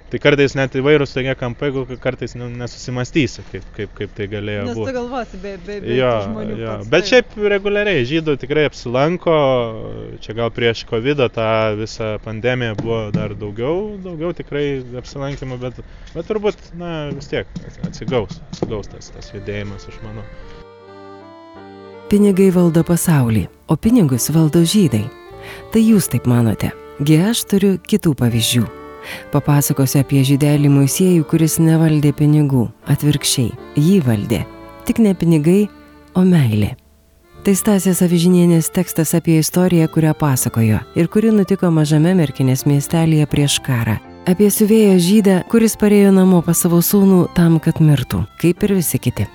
Tai 0.09 0.17
kartais 0.17 0.55
net 0.57 0.73
įvairūs 0.73 1.11
tokie 1.13 1.35
kampai, 1.37 1.67
kartais 2.01 2.31
nu, 2.33 2.47
nesusimastysi, 2.49 3.43
kaip, 3.51 3.65
kaip, 3.75 3.91
kaip 3.93 4.13
tai 4.17 4.25
galėjo 4.31 4.63
Nes 4.65 4.77
būti. 4.79 4.87
tu 4.89 4.95
galvosi, 4.95 5.37
be, 5.43 5.51
be, 5.67 5.75
be 5.83 5.97
Jo, 5.99 6.09
žmonių. 6.25 6.55
jo. 6.57 6.71
pats, 6.79 6.89
Bet 6.89 7.09
šiaip 7.11 7.35
reguliariai 7.53 8.07
žydų 8.09 8.35
tikrai 8.41 8.63
apsilanko, 8.71 9.35
čia 10.25 10.33
gal 10.39 10.49
prieš 10.55 10.81
COVID 10.89 11.21
tą 11.35 11.49
visą 11.77 12.09
pandemiją 12.25 12.73
buvo 12.81 13.11
dar 13.13 13.35
daugiau, 13.37 13.99
daugiau 14.01 14.33
tikrai 14.33 14.81
apsilankimų, 14.97 15.59
bet, 15.61 15.77
bet 16.15 16.25
turbūt, 16.31 16.57
na, 16.81 17.11
vis 17.13 17.29
tiek 17.29 17.45
atsigaus, 17.85 18.41
atsigaus 18.49 18.89
tas, 18.89 19.11
tas 19.13 19.29
judėjimas, 19.35 19.85
aš 19.93 20.01
manau. 20.07 20.25
Pinigai 22.09 22.49
valdo 22.49 22.81
pasaulį, 22.81 23.45
o 23.69 23.77
pinigus 23.77 24.31
valdo 24.33 24.65
žydai. 24.65 25.05
Tai 25.69 25.85
jūs 25.85 26.09
taip 26.09 26.25
manote. 26.25 26.73
Gi 27.05 27.21
aš 27.29 27.45
turiu 27.45 27.77
kitų 27.77 28.17
pavyzdžių. 28.17 28.78
Papasakosiu 29.33 30.01
apie 30.03 30.23
žydelį 30.27 30.71
Moisiejų, 30.73 31.25
kuris 31.29 31.59
nevaldė 31.63 32.13
pinigų. 32.17 32.67
Atvirkščiai, 32.89 33.53
jį 33.79 33.97
valdė. 34.05 34.43
Tik 34.89 35.01
ne 35.05 35.15
pinigai, 35.17 35.63
o 36.17 36.25
meilė. 36.25 36.75
Tai 37.39 37.55
Stasės 37.55 38.01
Avižinienės 38.03 38.67
tekstas 38.75 39.13
apie 39.15 39.37
istoriją, 39.39 39.87
kurią 39.93 40.11
pasakojo 40.19 40.81
ir 40.99 41.07
kuri 41.07 41.31
nutiko 41.31 41.71
mažame 41.71 42.11
merkinės 42.19 42.65
miestelėje 42.67 43.29
prieš 43.31 43.61
karą. 43.63 43.95
Apie 44.29 44.51
siuvėją 44.51 44.99
žydą, 44.99 45.41
kuris 45.49 45.79
parėjo 45.79 46.11
namo 46.13 46.43
pas 46.45 46.59
savo 46.59 46.83
sūnų 46.83 47.29
tam, 47.39 47.57
kad 47.63 47.79
mirtų, 47.79 48.25
kaip 48.43 48.67
ir 48.67 48.75
visi 48.81 48.99
kiti. 48.99 49.29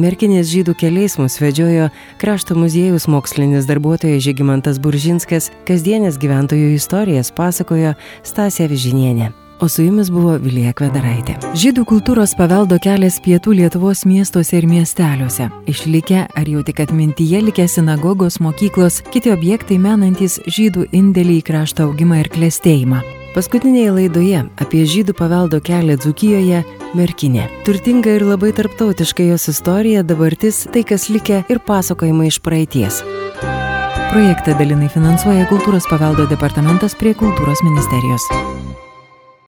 Merkinės 0.00 0.48
žydų 0.48 0.72
keliais 0.80 1.18
mus 1.20 1.36
vedžiojo 1.36 1.90
krašto 2.20 2.56
muziejus 2.56 3.04
mokslinis 3.12 3.68
darbuotojas 3.68 4.24
Žygimantas 4.24 4.80
Buržinskas, 4.80 5.50
kasdienės 5.68 6.16
gyventojų 6.22 6.72
istorijas 6.78 7.28
pasakojo 7.36 7.92
Stasė 8.24 8.70
Vižinienė. 8.72 9.32
O 9.62 9.68
su 9.68 9.84
jumis 9.84 10.08
buvo 10.10 10.38
Vilija 10.42 10.72
Kvedaraitė. 10.74 11.36
Žydų 11.54 11.84
kultūros 11.86 12.32
paveldo 12.34 12.80
kelias 12.82 13.20
pietų 13.22 13.54
Lietuvos 13.60 14.02
miestuose 14.08 14.56
ir 14.58 14.66
miesteliuose. 14.66 15.52
Išlikę 15.70 16.24
ar 16.26 16.50
jau 16.50 16.64
tik 16.66 16.82
atmintyje 16.82 17.44
likę 17.46 17.68
sinagogos, 17.70 18.40
mokyklos, 18.42 19.04
kiti 19.14 19.30
objektai 19.30 19.78
menantis 19.78 20.40
žydų 20.48 20.88
indėlį 20.90 21.42
į 21.44 21.48
krašto 21.52 21.92
augimą 21.92 22.24
ir 22.24 22.32
klėstėjimą. 22.32 23.21
Paskutinėje 23.32 23.92
laidoje 23.96 24.40
apie 24.60 24.82
žydų 24.84 25.14
paveldo 25.16 25.56
kelią 25.64 25.94
Dzukijoje 26.02 26.58
Merkinė. 26.92 27.46
Turtinga 27.64 28.18
ir 28.18 28.26
labai 28.28 28.50
tarptautiška 28.52 29.24
jos 29.24 29.48
istorija, 29.48 30.02
dabartis, 30.04 30.66
tai 30.68 30.82
kas 30.84 31.08
likę 31.08 31.40
ir 31.48 31.62
pasakojimai 31.64 32.28
iš 32.28 32.42
praeities. 32.44 33.00
Projektą 34.12 34.58
dalinai 34.60 34.92
finansuoja 34.92 35.48
Kultūros 35.48 35.88
paveldo 35.88 36.28
departamentas 36.28 36.92
prie 37.00 37.16
Kultūros 37.16 37.64
ministerijos. 37.64 38.28